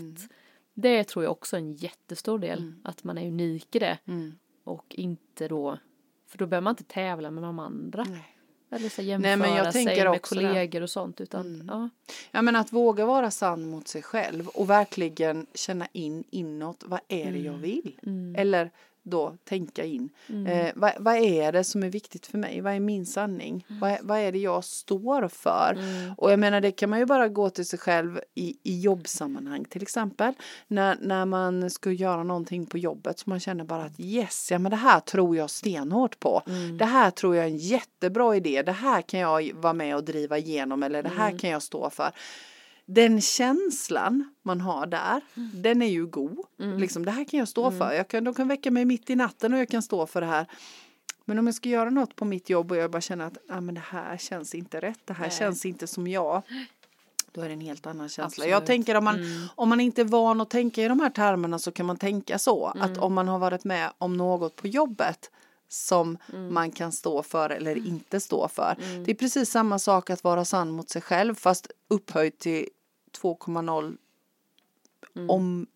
Det 0.80 1.04
tror 1.04 1.24
jag 1.24 1.32
också 1.32 1.56
är 1.56 1.60
en 1.60 1.72
jättestor 1.74 2.38
del. 2.38 2.72
Att 2.84 3.04
man 3.04 3.18
är 3.18 3.28
unik 3.28 3.76
i 3.76 3.78
det. 3.78 3.98
Mm. 4.04 4.34
Och 4.64 4.84
inte 4.88 5.48
då, 5.48 5.78
för 6.28 6.38
då 6.38 6.46
behöver 6.46 6.64
man 6.64 6.72
inte 6.72 6.84
tävla 6.84 7.30
med 7.30 7.42
de 7.44 7.58
andra. 7.58 8.04
Nej. 8.04 8.36
Eller 8.72 8.88
så 8.88 9.02
Nej, 9.02 9.08
jämföra 9.10 9.36
men 9.36 9.54
jag 9.56 9.72
sig 9.72 9.84
tänker 9.84 10.04
med 10.04 10.14
det. 10.14 10.18
kollegor 10.18 10.82
och 10.82 10.90
sånt. 10.90 11.20
Utan, 11.20 11.64
ja. 11.68 11.88
Ja 12.30 12.42
men 12.42 12.56
att 12.56 12.72
våga 12.72 13.06
vara 13.06 13.30
sann 13.30 13.66
mot 13.70 13.88
sig 13.88 14.02
själv 14.02 14.48
och 14.48 14.70
verkligen 14.70 15.46
känna 15.54 15.88
in 15.92 16.24
inåt. 16.30 16.84
Vad 16.86 17.00
är 17.08 17.32
det 17.32 17.38
jag 17.38 17.54
Mm. 17.54 17.60
vill? 17.60 17.96
Eller 18.36 18.70
då 19.02 19.36
tänka 19.44 19.84
in. 19.84 20.08
Eh, 20.46 20.72
vad, 20.74 20.92
vad 20.98 21.16
är 21.16 21.52
det 21.52 21.64
som 21.64 21.82
är 21.82 21.88
viktigt 21.88 22.26
för 22.26 22.38
mig? 22.38 22.60
Vad 22.60 22.72
är 22.74 22.80
min 22.80 23.06
sanning? 23.06 23.66
Mm. 23.68 23.80
Vad, 23.80 23.98
vad 24.02 24.18
är 24.18 24.32
det 24.32 24.38
jag 24.38 24.64
står 24.64 25.28
för? 25.28 25.78
Och 26.16 26.32
jag 26.32 26.38
menar 26.38 26.60
det 26.60 26.72
kan 26.72 26.90
man 26.90 26.98
ju 26.98 27.06
bara 27.06 27.28
gå 27.28 27.50
till 27.50 27.66
sig 27.66 27.78
själv 27.78 28.20
i, 28.34 28.56
i 28.62 28.80
jobbsammanhang 28.80 29.64
till 29.64 29.82
exempel. 29.82 30.34
När, 30.68 30.96
när 31.00 31.24
man 31.26 31.70
ska 31.70 31.92
göra 31.92 32.22
någonting 32.22 32.66
på 32.66 32.78
jobbet 32.78 33.18
så 33.18 33.30
man 33.30 33.40
känner 33.40 33.64
bara 33.64 33.82
att 33.84 34.00
yes, 34.00 34.48
ja 34.50 34.58
men 34.58 34.70
det 34.70 34.76
här 34.76 35.00
tror 35.00 35.36
jag 35.36 35.50
stenhårt 35.50 36.20
på. 36.20 36.42
Mm. 36.46 36.78
Det 36.78 36.84
här 36.84 37.10
tror 37.10 37.36
jag 37.36 37.44
är 37.44 37.48
en 37.50 37.56
jättebra 37.56 38.36
idé. 38.36 38.62
Det 38.62 38.72
här 38.72 39.02
kan 39.02 39.20
jag 39.20 39.50
vara 39.54 39.72
med 39.72 39.96
och 39.96 40.04
driva 40.04 40.38
igenom 40.38 40.82
eller 40.82 41.02
det 41.02 41.08
Mm. 41.10 41.20
här 41.20 41.38
kan 41.38 41.50
jag 41.50 41.62
stå 41.62 41.90
för 41.90 42.10
den 42.94 43.20
känslan 43.20 44.34
man 44.42 44.60
har 44.60 44.86
där, 44.86 45.20
Mm. 45.36 45.50
den 45.62 45.82
är 45.82 45.86
ju 45.86 46.06
god. 46.06 46.38
Liksom, 46.78 47.04
det 47.04 47.10
här 47.10 47.24
kan 47.24 47.38
jag 47.38 47.48
stå 47.48 47.70
för. 47.70 47.92
Jag 47.92 48.08
kan, 48.08 48.24
de 48.24 48.34
kan 48.34 48.48
väcka 48.48 48.70
mig 48.70 48.84
mitt 48.84 49.10
i 49.10 49.16
natten 49.16 49.52
och 49.54 49.58
jag 49.60 49.68
kan 49.68 49.82
stå 49.82 50.06
för 50.06 50.20
det 50.20 50.26
här. 50.26 50.46
Men 51.24 51.38
om 51.38 51.46
jag 51.46 51.54
ska 51.54 51.68
göra 51.68 51.90
något 51.90 52.16
på 52.16 52.24
mitt 52.24 52.50
jobb 52.50 52.70
och 52.70 52.76
jag 52.76 52.90
bara 52.90 53.00
känner 53.00 53.26
att 53.26 53.38
ah, 53.48 53.60
men 53.60 53.74
det 53.74 53.82
här 53.90 54.16
känns 54.16 54.54
inte 54.54 54.80
rätt, 54.80 54.98
det 55.04 55.12
här 55.12 55.28
Nej. 55.28 55.36
känns 55.38 55.66
inte 55.66 55.86
som 55.86 56.06
jag. 56.06 56.42
Då 57.32 57.40
är 57.40 57.46
det 57.48 57.52
en 57.54 57.60
helt 57.60 57.86
annan 57.86 58.08
känsla. 58.08 58.24
Absolut. 58.24 58.50
Jag 58.50 58.66
tänker 58.66 58.94
om 58.94 59.04
man, 59.04 59.14
Mm. 59.14 59.48
om 59.54 59.68
man 59.68 59.80
inte 59.80 60.00
är 60.00 60.04
van 60.04 60.40
att 60.40 60.50
tänka 60.50 60.82
i 60.84 60.88
de 60.88 61.00
här 61.00 61.10
termerna 61.10 61.58
så 61.58 61.72
kan 61.72 61.86
man 61.86 61.96
tänka 61.96 62.38
så. 62.38 62.66
Att 62.66 62.90
Mm. 62.90 63.02
om 63.02 63.14
man 63.14 63.28
har 63.28 63.38
varit 63.38 63.64
med 63.64 63.90
om 63.98 64.16
något 64.16 64.56
på 64.56 64.66
jobbet 64.68 65.30
som 65.68 66.18
Mm. 66.32 66.54
man 66.54 66.70
kan 66.70 66.92
stå 66.92 67.22
för 67.22 67.50
eller 67.50 67.76
inte 67.86 68.20
stå 68.20 68.48
för. 68.48 68.76
Det 69.04 69.10
är 69.10 69.14
precis 69.14 69.50
samma 69.50 69.78
sak 69.78 70.10
att 70.10 70.24
vara 70.24 70.44
sann 70.44 70.70
mot 70.70 70.90
sig 70.90 71.02
själv 71.02 71.34
fast 71.34 71.70
upphöjt 71.88 72.38
till 72.38 72.68
2,0 73.12 73.96
Mm. 75.14 75.30
om 75.30 75.66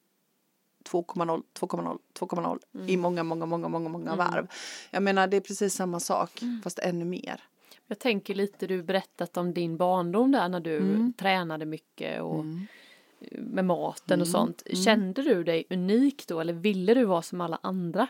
2,0, 0.85 1.43
2,0, 1.55 1.99
2,0 2.15 2.59
i 2.87 2.97
många, 2.97 3.23
många, 3.23 3.47
många, 3.47 3.69
många, 3.69 3.89
många 3.89 4.17
varv. 4.17 4.47
Jag 4.91 5.03
menar 5.03 5.27
det 5.27 5.37
är 5.37 5.41
precis 5.41 5.75
samma 5.75 6.01
sak 6.01 6.41
fast 6.63 6.79
ännu 6.79 7.05
mer. 7.05 7.43
Jag 7.87 7.99
tänker 7.99 8.35
lite, 8.35 8.67
du 8.67 8.83
berättat 8.83 9.37
om 9.37 9.55
din 9.55 9.77
barndom 9.77 10.33
där 10.33 10.49
när 10.49 10.61
du 10.61 10.77
Mm. 10.77 11.13
tränade 11.13 11.67
mycket 11.67 12.23
och 12.23 12.45
med 13.39 13.65
maten 13.65 14.21
och 14.21 14.29
sånt. 14.29 14.63
Kände 14.85 15.23
du 15.23 15.45
dig 15.45 15.65
unik 15.71 16.27
då 16.27 16.41
eller 16.41 16.53
ville 16.53 16.95
du 16.95 17.05
vara 17.05 17.23
som 17.23 17.41
alla 17.41 17.59
andra? 17.63 18.07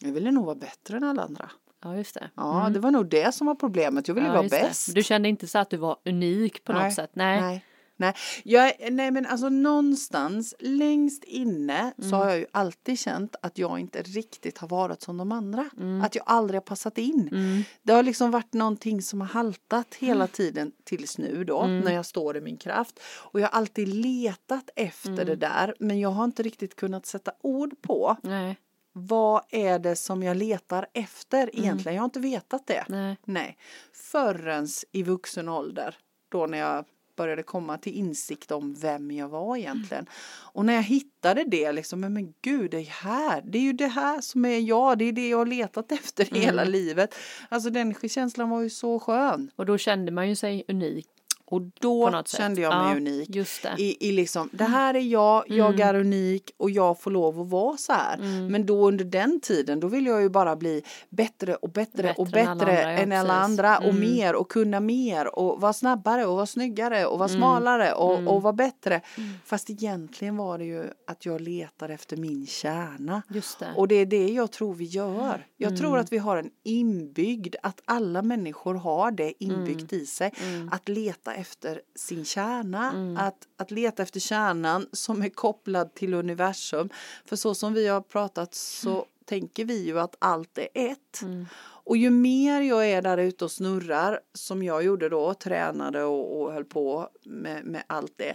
Jag 0.00 0.12
ville 0.12 0.30
nog 0.30 0.44
vara 0.44 0.56
bättre 0.56 0.96
än 0.96 1.04
alla 1.04 1.22
andra. 1.22 1.50
Ja, 1.82 1.96
just 1.96 2.14
det. 2.14 2.30
Ja, 2.36 2.70
det 2.74 2.78
var 2.80 2.90
nog 2.90 3.08
det 3.08 3.34
som 3.34 3.46
var 3.46 3.54
problemet. 3.54 4.08
Jag 4.08 4.14
ville 4.14 4.26
Ja, 4.26 4.32
vara 4.32 4.42
just 4.42 4.54
det. 4.54 4.62
bäst. 4.62 4.94
Du 4.94 5.02
kände 5.02 5.28
inte 5.28 5.46
så 5.46 5.58
att 5.58 5.70
du 5.70 5.76
var 5.76 5.96
unik 6.04 6.64
på 6.64 6.72
något 6.72 6.92
sätt? 6.94 7.10
Nej. 7.12 7.40
Nej. 7.40 7.64
Nej. 8.00 8.14
Jag, 8.44 8.72
nej 8.92 9.10
men 9.10 9.26
alltså 9.26 9.48
någonstans 9.48 10.54
längst 10.58 11.24
inne 11.24 11.92
så 11.98 12.02
Mm. 12.04 12.18
har 12.18 12.26
jag 12.28 12.38
ju 12.38 12.46
alltid 12.52 12.98
känt 12.98 13.36
att 13.42 13.58
jag 13.58 13.78
inte 13.80 14.02
riktigt 14.02 14.58
har 14.58 14.68
varit 14.68 15.02
som 15.02 15.16
de 15.16 15.32
andra. 15.32 15.70
Mm. 15.76 16.02
Att 16.02 16.14
jag 16.14 16.24
aldrig 16.26 16.56
har 16.56 16.62
passat 16.64 16.98
in. 16.98 17.64
Det 17.82 17.92
har 17.92 18.02
liksom 18.02 18.30
varit 18.30 18.52
någonting 18.52 19.02
som 19.02 19.20
har 19.20 19.28
haltat 19.28 19.94
hela 19.94 20.14
Mm. 20.24 20.28
tiden 20.28 20.72
tills 20.84 21.18
nu 21.18 21.44
då 21.44 21.62
när 21.66 21.92
jag 21.94 22.06
står 22.06 22.36
i 22.36 22.40
min 22.40 22.56
kraft. 22.56 23.00
Och 23.32 23.40
jag 23.40 23.46
har 23.48 23.58
alltid 23.58 23.88
letat 23.88 24.70
efter 24.76 25.08
Mm. 25.12 25.26
det 25.26 25.36
där 25.36 25.74
men 25.78 26.00
jag 26.00 26.10
har 26.10 26.24
inte 26.24 26.42
riktigt 26.42 26.76
kunnat 26.76 27.06
sätta 27.06 27.32
ord 27.42 27.82
på 27.82 28.16
Nej. 28.22 28.56
Vad 28.92 29.42
är 29.50 29.78
det 29.78 29.96
som 29.96 30.22
jag 30.22 30.36
letar 30.36 30.86
efter 30.92 31.50
egentligen. 31.58 31.94
Jag 31.94 32.02
har 32.02 32.04
inte 32.04 32.20
vetat 32.20 32.66
det. 32.66 32.84
Mm. 32.88 33.00
Nej. 33.00 33.16
Nej. 33.24 33.56
Förrän 33.92 34.66
i 34.92 35.02
vuxen 35.02 35.48
ålder. 35.48 35.96
Då 36.28 36.46
när 36.46 36.58
jag 36.58 36.84
började 37.18 37.42
komma 37.42 37.78
till 37.78 37.92
insikt 37.92 38.50
om 38.50 38.74
vem 38.74 39.10
jag 39.10 39.28
var 39.28 39.56
egentligen. 39.56 40.06
Och 40.52 40.64
när 40.64 40.74
jag 40.74 40.82
hittade 40.82 41.44
det 41.44 41.72
liksom, 41.72 42.00
men, 42.00 42.12
men 42.12 42.34
gud 42.42 42.70
det 42.70 42.78
är 42.78 42.84
här, 42.84 43.42
det 43.42 43.58
är 43.58 43.62
ju 43.62 43.72
det 43.72 43.86
här 43.86 44.20
som 44.20 44.44
är 44.44 44.58
jag, 44.58 44.98
det 44.98 45.04
är 45.04 45.12
det 45.12 45.28
jag 45.28 45.38
har 45.38 45.46
letat 45.46 45.92
efter 45.92 46.24
hela 46.24 46.64
livet. 46.64 47.14
Alltså 47.48 47.70
den 47.70 47.94
känslan 47.94 48.50
var 48.50 48.60
ju 48.60 48.70
så 48.70 48.98
skön. 48.98 49.50
Och 49.56 49.66
då 49.66 49.78
kände 49.78 50.12
man 50.12 50.28
ju 50.28 50.36
sig 50.36 50.64
unik 50.68 51.08
Och 51.50 51.62
då 51.80 52.22
kände 52.26 52.60
jag 52.60 52.82
mig 52.84 52.90
Ja, 52.90 52.96
unik. 52.96 53.36
Just 53.36 53.62
det. 53.62 53.74
I, 53.78 54.08
I 54.08 54.12
liksom, 54.12 54.48
det 54.52 54.64
här 54.64 54.94
är 54.94 55.00
jag, 55.00 55.44
jag 55.46 55.80
är 55.80 55.94
unik 55.94 56.50
och 56.56 56.70
jag 56.70 57.00
får 57.00 57.10
lov 57.10 57.40
att 57.40 57.48
vara 57.48 57.76
så 57.76 57.92
här. 57.92 58.16
Men 58.48 58.66
då 58.66 58.88
under 58.88 59.04
den 59.04 59.40
tiden, 59.40 59.80
då 59.80 59.86
vill 59.88 60.06
jag 60.06 60.22
ju 60.22 60.28
bara 60.28 60.56
bli 60.56 60.82
bättre 61.10 61.54
och 61.54 61.68
bättre, 61.70 62.14
och 62.16 62.26
Bättre 62.26 62.40
än 62.42 62.48
alla 62.48 62.58
bättre 62.58 62.86
andra, 62.86 63.02
än 63.02 63.12
alla 63.12 63.34
andra 63.34 63.78
och 63.78 63.84
Mm. 63.84 64.00
mer 64.00 64.34
och 64.34 64.48
kunna 64.50 64.80
mer 64.80 65.38
och 65.38 65.60
vara 65.60 65.72
snabbare 65.72 66.26
och 66.26 66.36
vara 66.36 66.46
snyggare 66.46 67.06
och 67.06 67.18
vara 67.18 67.28
smalare 67.28 67.92
och, 67.92 68.26
och 68.34 68.42
vara 68.42 68.52
bättre. 68.52 69.00
Fast 69.44 69.70
egentligen 69.70 70.36
var 70.36 70.58
det 70.58 70.64
ju 70.64 70.84
att 71.06 71.26
jag 71.26 71.40
letar 71.40 71.88
efter 71.88 72.16
min 72.16 72.46
kärna. 72.46 73.22
Just 73.28 73.58
det. 73.58 73.72
Och 73.76 73.88
det 73.88 73.94
är 73.94 74.06
det 74.06 74.28
jag 74.28 74.50
tror 74.52 74.74
vi 74.74 74.84
gör. 74.84 75.46
Jag 75.56 75.76
tror 75.78 75.98
att 75.98 76.12
vi 76.12 76.18
har 76.18 76.36
en 76.36 76.50
inbyggd, 76.64 77.54
att 77.62 77.80
alla 77.84 78.22
människor 78.22 78.74
har 78.74 79.10
det 79.10 79.44
inbyggt 79.44 79.92
i 79.92 80.06
sig. 80.06 80.32
Att 80.70 80.88
leta 80.88 81.34
efter 81.38 81.80
sin 81.94 82.24
kärna, 82.24 82.92
att, 83.18 83.48
att 83.56 83.70
leta 83.70 84.02
efter 84.02 84.20
kärnan 84.20 84.86
som 84.92 85.22
är 85.22 85.28
kopplad 85.28 85.94
till 85.94 86.14
universum. 86.14 86.88
För 87.24 87.36
så 87.36 87.54
som 87.54 87.74
vi 87.74 87.86
har 87.88 88.00
pratat 88.00 88.54
så 88.54 89.06
tänker 89.24 89.64
vi 89.64 89.86
ju 89.86 90.00
att 90.00 90.16
allt 90.18 90.58
är 90.58 90.68
ett. 90.74 91.20
Och 91.60 91.96
ju 91.96 92.10
mer 92.10 92.60
jag 92.60 92.90
är 92.90 93.02
där 93.02 93.18
ute 93.18 93.44
och 93.44 93.50
snurrar, 93.50 94.20
som 94.34 94.62
jag 94.62 94.82
gjorde 94.82 95.08
då, 95.08 95.34
tränade 95.34 96.04
och, 96.04 96.40
och 96.42 96.52
höll 96.52 96.64
på 96.64 97.08
med, 97.24 97.64
med 97.64 97.82
allt 97.86 98.12
det, 98.16 98.34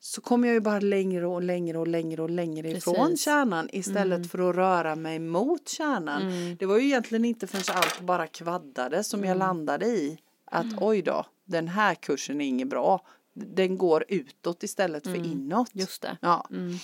så 0.00 0.20
kommer 0.20 0.48
jag 0.48 0.54
ju 0.54 0.60
bara 0.60 0.80
längre 0.80 1.26
och 1.26 1.42
längre 1.42 1.78
och 1.78 1.88
längre 1.88 2.22
och 2.22 2.30
längre 2.30 2.70
ifrån 2.70 2.94
Precis. 2.94 3.24
kärnan 3.24 3.68
istället 3.72 4.30
för 4.30 4.50
att 4.50 4.56
röra 4.56 4.96
mig 4.96 5.18
mot 5.18 5.68
kärnan. 5.68 6.22
Det 6.58 6.66
var 6.66 6.78
ju 6.78 6.84
egentligen 6.84 7.24
inte 7.24 7.46
förrän 7.46 7.76
allt 7.76 8.00
bara 8.00 8.26
kvaddade 8.26 9.04
som 9.04 9.24
jag 9.24 9.36
landade 9.36 9.86
i 9.86 10.18
att 10.44 10.66
oj 10.80 11.02
då, 11.02 11.26
den 11.50 11.68
här 11.68 11.94
kursen 11.94 12.40
är 12.40 12.46
inget 12.46 12.68
bra. 12.68 13.06
Den 13.32 13.78
går 13.78 14.04
utåt 14.08 14.62
istället 14.62 15.04
för 15.04 15.14
inåt. 15.16 15.70
Just 15.72 16.02
det. 16.02 16.16
Ja. 16.20 16.46
Mm. 16.50 16.78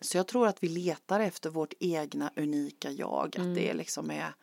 Så 0.00 0.16
jag 0.16 0.26
tror 0.26 0.46
att 0.48 0.62
vi 0.62 0.68
letar 0.68 1.20
efter 1.20 1.50
vårt 1.50 1.74
egna 1.80 2.30
unika 2.36 2.90
jag. 2.90 3.36
Mm. 3.36 3.48
Att 3.50 3.56
det 3.56 3.74
liksom 3.74 4.10
är 4.10 4.34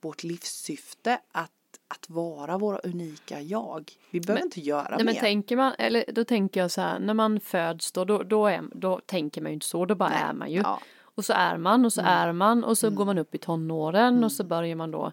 vårt 0.00 0.22
livssyfte 0.22 1.18
att, 1.32 1.50
att 1.88 2.10
vara 2.10 2.58
våra 2.58 2.78
unika 2.78 3.40
jag. 3.40 3.92
Vi 4.10 4.20
behöver 4.20 4.44
inte 4.44 4.60
göra 4.60 4.96
Nej 4.96 5.04
men 5.04 5.14
mer. 5.14 5.20
tänker 5.20 5.56
man, 5.56 5.72
eller 5.78 6.04
då 6.12 6.24
tänker 6.24 6.60
jag 6.60 6.70
så 6.70 6.80
här, 6.80 6.98
när 6.98 7.14
man 7.14 7.40
föds 7.40 7.92
då, 7.92 8.04
då, 8.04 8.22
då, 8.22 8.46
är, 8.46 8.62
då 8.74 9.00
tänker 9.06 9.40
man 9.42 9.50
ju 9.50 9.54
inte 9.54 9.66
så, 9.66 9.86
då 9.86 9.94
bara 9.94 10.14
är 10.14 10.32
man 10.32 10.50
ju. 10.50 10.58
Ja. 10.60 10.80
Och 11.16 11.24
så 11.24 11.32
är 11.32 11.56
man 11.56 11.84
och 11.84 11.92
så 11.92 12.00
Mm. 12.00 12.12
är 12.12 12.32
man 12.32 12.64
och 12.64 12.78
så 12.78 12.90
går 12.90 13.04
man 13.04 13.18
upp 13.18 13.34
i 13.34 13.38
tonåren 13.38 14.24
och 14.24 14.32
så 14.32 14.44
börjar 14.44 14.76
man 14.76 14.90
då 14.90 15.12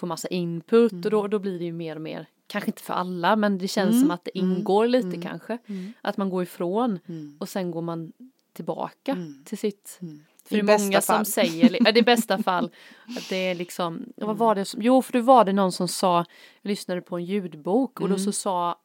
få 0.00 0.06
massa 0.06 0.28
input 0.28 0.92
och 0.92 0.98
Mm. 0.98 1.10
då, 1.10 1.26
då 1.26 1.38
blir 1.38 1.58
det 1.58 1.64
ju 1.64 1.72
mer 1.72 1.96
och 1.96 2.02
mer, 2.02 2.26
kanske 2.46 2.70
inte 2.70 2.82
för 2.82 2.94
alla 2.94 3.36
men 3.36 3.58
det 3.58 3.68
känns 3.68 3.90
Mm. 3.90 4.00
som 4.00 4.10
att 4.10 4.24
det 4.24 4.38
ingår 4.38 4.86
lite 4.86 5.20
kanske. 5.22 5.58
Att 6.00 6.16
man 6.16 6.30
går 6.30 6.42
ifrån 6.42 6.98
och 7.38 7.48
sen 7.48 7.70
går 7.70 7.82
man 7.82 8.12
tillbaka 8.52 9.16
till 9.44 9.58
sitt 9.58 9.98
för 10.44 10.56
I 10.56 10.60
det 10.62 10.72
är 10.72 10.78
många 10.78 11.00
fall. 11.00 11.24
som 11.26 11.32
säger, 11.32 11.76
ja, 11.84 11.92
det 11.92 12.00
är 12.00 12.04
bästa 12.04 12.42
fall, 12.42 12.70
att 13.18 13.28
det 13.28 13.36
är 13.36 13.54
liksom, 13.54 14.12
vad 14.16 14.36
var 14.36 14.54
det 14.54 14.64
som, 14.64 14.82
jo 14.82 15.02
för 15.02 15.12
då 15.12 15.20
var 15.20 15.44
det 15.44 15.52
någon 15.52 15.72
som 15.72 15.88
sa, 15.88 16.16
jag 16.62 16.68
lyssnade 16.70 17.00
på 17.00 17.16
en 17.16 17.24
ljudbok 17.24 18.00
och 18.00 18.08
då 18.08 18.18
så 18.18 18.32
sa 18.32 18.78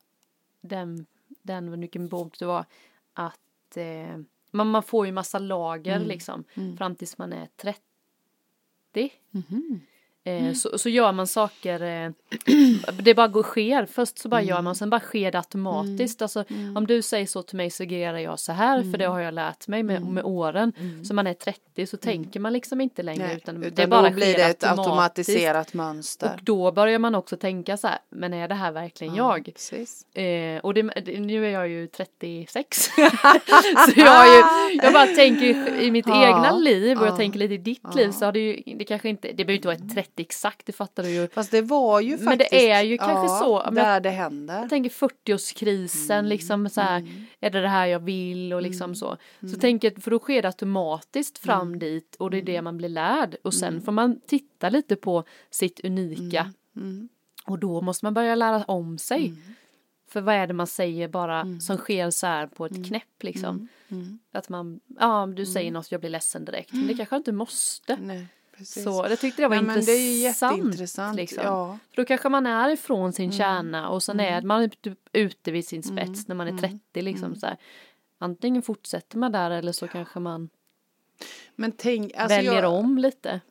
den, 0.62 1.06
den 1.42 1.80
vilken 1.80 2.08
bok 2.08 2.40
det 2.40 2.46
var, 2.46 2.66
att 3.14 3.78
eh, 3.78 4.18
man, 4.52 4.68
man 4.68 4.84
får 4.84 5.06
ju 5.06 5.12
massa 5.12 5.40
lager 5.40 6.00
liksom 6.08 6.44
fram 6.78 6.96
tills 6.96 7.18
man 7.18 7.34
är 7.34 7.48
30. 7.58 7.80
Eh, 10.28 10.54
så, 10.54 10.78
så 10.78 10.90
gör 10.90 11.12
man 11.12 11.28
saker, 11.28 11.82
eh, 11.82 12.12
det 13.04 13.14
bara 13.14 13.28
går 13.28 13.44
sker, 13.44 13.86
först 13.86 14.20
så 14.20 14.30
bara 14.30 14.42
gör 14.42 14.62
man, 14.62 14.76
sen 14.76 14.90
bara 14.90 15.00
sker 15.00 15.32
det 15.32 15.38
automatiskt. 15.38 16.22
Alltså 16.22 16.44
om 16.76 16.88
du 16.88 17.02
säger 17.02 17.26
så 17.26 17.42
till 17.42 17.58
mig 17.58 17.70
så 17.70 17.84
agerar 17.84 18.18
jag 18.18 18.40
så 18.40 18.52
här, 18.52 18.92
för 18.92 18.98
det 18.98 19.06
har 19.06 19.20
jag 19.20 19.34
lärt 19.34 19.68
mig 19.68 19.84
med, 19.84 20.02
med 20.02 20.24
åren. 20.24 20.74
Så 21.04 21.14
man 21.14 21.28
är 21.28 21.34
30 21.34 21.86
så 21.88 21.98
tänker 21.98 22.40
man 22.40 22.54
liksom 22.54 22.82
inte 22.82 23.04
längre 23.04 23.28
Nej, 23.28 23.36
utan, 23.36 23.64
utan 23.64 23.76
det 23.76 23.88
bara 23.88 24.10
då 24.10 24.16
blir 24.16 24.34
sker 24.34 24.38
det 24.38 24.50
ett 24.50 24.64
automatiserat 24.64 25.74
mönster. 25.74 26.32
Och 26.34 26.44
då 26.44 26.72
börjar 26.72 27.00
man 27.00 27.16
också 27.16 27.38
tänka 27.38 27.78
så 27.78 27.88
här, 27.88 28.00
men 28.10 28.34
är 28.34 28.48
det 28.48 28.56
här 28.56 28.72
verkligen 28.72 29.16
jag? 29.16 29.46
Precis. 29.46 30.16
Eh, 30.16 30.60
och 30.60 30.74
det, 30.74 30.84
nu 31.20 31.46
är 31.46 31.50
jag 31.50 31.68
ju 31.68 31.88
36. 31.88 32.78
så 32.86 32.92
jag, 33.96 34.28
ju, 34.28 34.44
jag 34.84 34.94
bara 34.94 35.08
tänker 35.08 35.82
i 35.82 35.92
mitt 35.92 36.08
Ja, 36.08 36.28
egna 36.28 36.52
liv 36.52 36.98
och 36.98 37.06
jag 37.06 37.14
ja, 37.14 37.18
tänker 37.18 37.40
lite 37.40 37.54
i 37.54 37.58
ditt 37.58 37.96
liv 37.96 38.12
så 38.12 38.26
har 38.26 38.32
det 38.32 38.40
ju, 38.40 38.76
det 38.76 38.84
kanske 38.84 39.10
inte, 39.10 39.28
det 39.28 39.46
behöver 39.46 39.54
inte 39.54 39.68
vara 39.68 39.78
ett 39.78 39.94
30 39.96 40.15
exakt, 40.24 40.66
det 40.66 40.72
fattar 40.72 41.04
du 41.04 41.10
ju. 41.10 41.28
Fast 41.28 41.52
det 41.52 41.62
var 41.62 42.00
ju 42.00 42.12
faktiskt. 42.12 42.30
Men 42.30 42.38
det 42.38 42.72
är 42.72 42.82
ju 42.82 42.98
kanske 42.98 43.46
så, 43.46 43.62
men 43.66 43.76
Där 43.76 44.00
det 44.00 44.10
händer. 44.10 44.60
Jag 44.60 44.70
tänker 44.70 44.90
40-årskrisen, 44.90 46.20
Mm, 46.20 46.26
liksom 46.26 46.70
så 46.70 46.82
här, 46.82 47.08
är 47.40 47.50
det 47.50 47.62
det 47.62 47.68
här 47.68 47.86
jag 47.86 48.00
vill 48.00 48.54
och 48.54 48.62
liksom 48.62 48.96
så. 48.96 49.18
Mm. 49.40 49.54
Så 49.54 49.60
tänker 49.60 49.92
jag, 49.92 50.04
för 50.04 50.12
då 50.12 50.20
sker 50.20 50.42
det 50.42 50.48
automatiskt 50.48 51.38
fram 51.38 51.80
dit 51.80 52.16
och 52.20 52.32
det 52.32 52.38
är 52.38 52.42
det 52.42 52.62
man 52.62 52.78
blir 52.78 52.90
lärd 52.90 53.36
och 53.44 53.54
sen 53.54 53.82
får 53.82 53.92
man 53.92 54.20
titta 54.28 54.70
lite 54.70 54.96
på 54.96 55.24
sitt 55.50 55.80
unika. 55.86 56.54
Mm. 56.76 57.10
Och 57.46 57.60
då 57.60 57.82
måste 57.82 58.06
man 58.06 58.14
börja 58.14 58.36
lära 58.36 58.64
om 58.64 58.98
sig. 58.98 59.34
För 60.08 60.22
vad 60.22 60.36
är 60.36 60.48
det 60.48 60.54
man 60.54 60.68
säger 60.68 61.08
bara 61.08 61.60
som 61.62 61.78
sker 61.78 62.10
så 62.10 62.28
här 62.28 62.48
på 62.48 62.66
ett 62.66 62.88
knäpp 62.88 63.24
liksom. 63.24 63.68
Att 64.32 64.50
man, 64.50 64.80
ja 65.00 65.30
du 65.36 65.46
säger 65.46 65.72
något, 65.72 65.92
jag 65.92 66.02
blir 66.02 66.10
ledsen 66.10 66.46
direkt. 66.46 66.74
Men 66.74 66.88
det 66.88 66.94
kanske 66.94 67.16
jag 67.16 67.20
inte 67.20 67.32
måste. 67.32 67.98
Nej, 68.02 68.28
precis. 68.58 68.84
Så 68.84 69.08
det 69.08 69.16
tyckte 69.16 69.42
jag 69.42 69.50
var 69.50 69.56
men 69.56 69.66
intressant. 69.66 69.86
det 69.86 69.92
är 69.92 70.22
jätteintressant. 70.22 71.16
Liksom. 71.16 71.44
Ja. 71.44 71.78
För 71.90 72.02
då 72.02 72.06
kanske 72.06 72.30
man 72.30 72.46
är 72.46 72.70
ifrån 72.70 73.14
sin 73.14 73.32
kärna 73.32 73.90
och 73.90 74.04
sen 74.04 74.20
är 74.20 74.42
man 74.42 74.70
typ 74.70 75.00
ute 75.14 75.52
vid 75.52 75.68
sin 75.68 75.84
spets 75.84 76.28
när 76.28 76.36
man 76.36 76.48
är 76.48 76.58
30 76.58 77.02
liksom 77.02 77.36
så 77.36 77.46
här. 77.46 77.58
Antingen 78.18 78.62
fortsätter 78.62 79.18
man 79.18 79.32
där 79.32 79.52
eller 79.52 79.72
så 79.72 79.88
kanske 79.88 80.20
man 80.20 80.50
Men 81.56 81.72
tänk, 81.72 82.14
alltså 82.14 82.36
väljer 82.36 82.62
jag, 82.64 82.74
om 82.74 82.98
lite. 82.98 83.42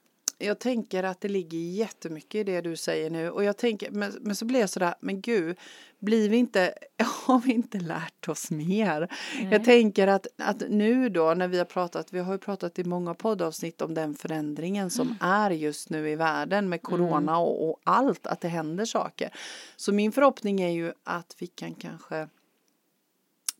Jag 0.44 0.58
tänker 0.58 1.02
att 1.02 1.20
det 1.20 1.28
ligger 1.28 1.58
jättemycket 1.58 2.34
i 2.34 2.44
det 2.44 2.60
du 2.60 2.76
säger 2.76 3.10
nu 3.10 3.30
och 3.30 3.44
jag 3.44 3.56
tänker, 3.56 3.90
men, 3.90 4.12
men 4.20 4.36
så 4.36 4.44
blir 4.44 4.60
jag 4.60 4.70
sådär, 4.70 4.94
men 5.00 5.20
gud, 5.20 5.56
blir 5.98 6.28
vi 6.28 6.36
inte, 6.36 6.74
har 7.26 7.38
vi 7.38 7.52
inte 7.52 7.78
lärt 7.78 8.28
oss 8.28 8.50
mer? 8.50 9.08
Jag 9.50 9.64
tänker 9.64 10.06
att, 10.06 10.26
att 10.38 10.62
nu 10.68 11.08
då 11.08 11.34
när 11.34 11.48
vi 11.48 11.58
har 11.58 11.64
pratat, 11.64 12.12
vi 12.12 12.18
har 12.18 12.32
ju 12.32 12.38
pratat 12.38 12.78
i 12.78 12.84
många 12.84 13.14
poddavsnitt 13.14 13.82
om 13.82 13.94
den 13.94 14.14
förändringen 14.14 14.90
som 14.90 15.16
är 15.20 15.50
just 15.50 15.90
nu 15.90 16.10
i 16.10 16.16
världen 16.16 16.68
med 16.68 16.82
corona 16.82 17.38
och, 17.38 17.70
och 17.70 17.80
allt, 17.84 18.26
att 18.26 18.40
det 18.40 18.48
händer 18.48 18.84
saker. 18.84 19.30
Så 19.76 19.92
min 19.92 20.12
förhoppning 20.12 20.60
är 20.60 20.70
ju 20.70 20.92
att 21.04 21.36
vi 21.38 21.46
kan 21.46 21.74
kanske 21.74 22.28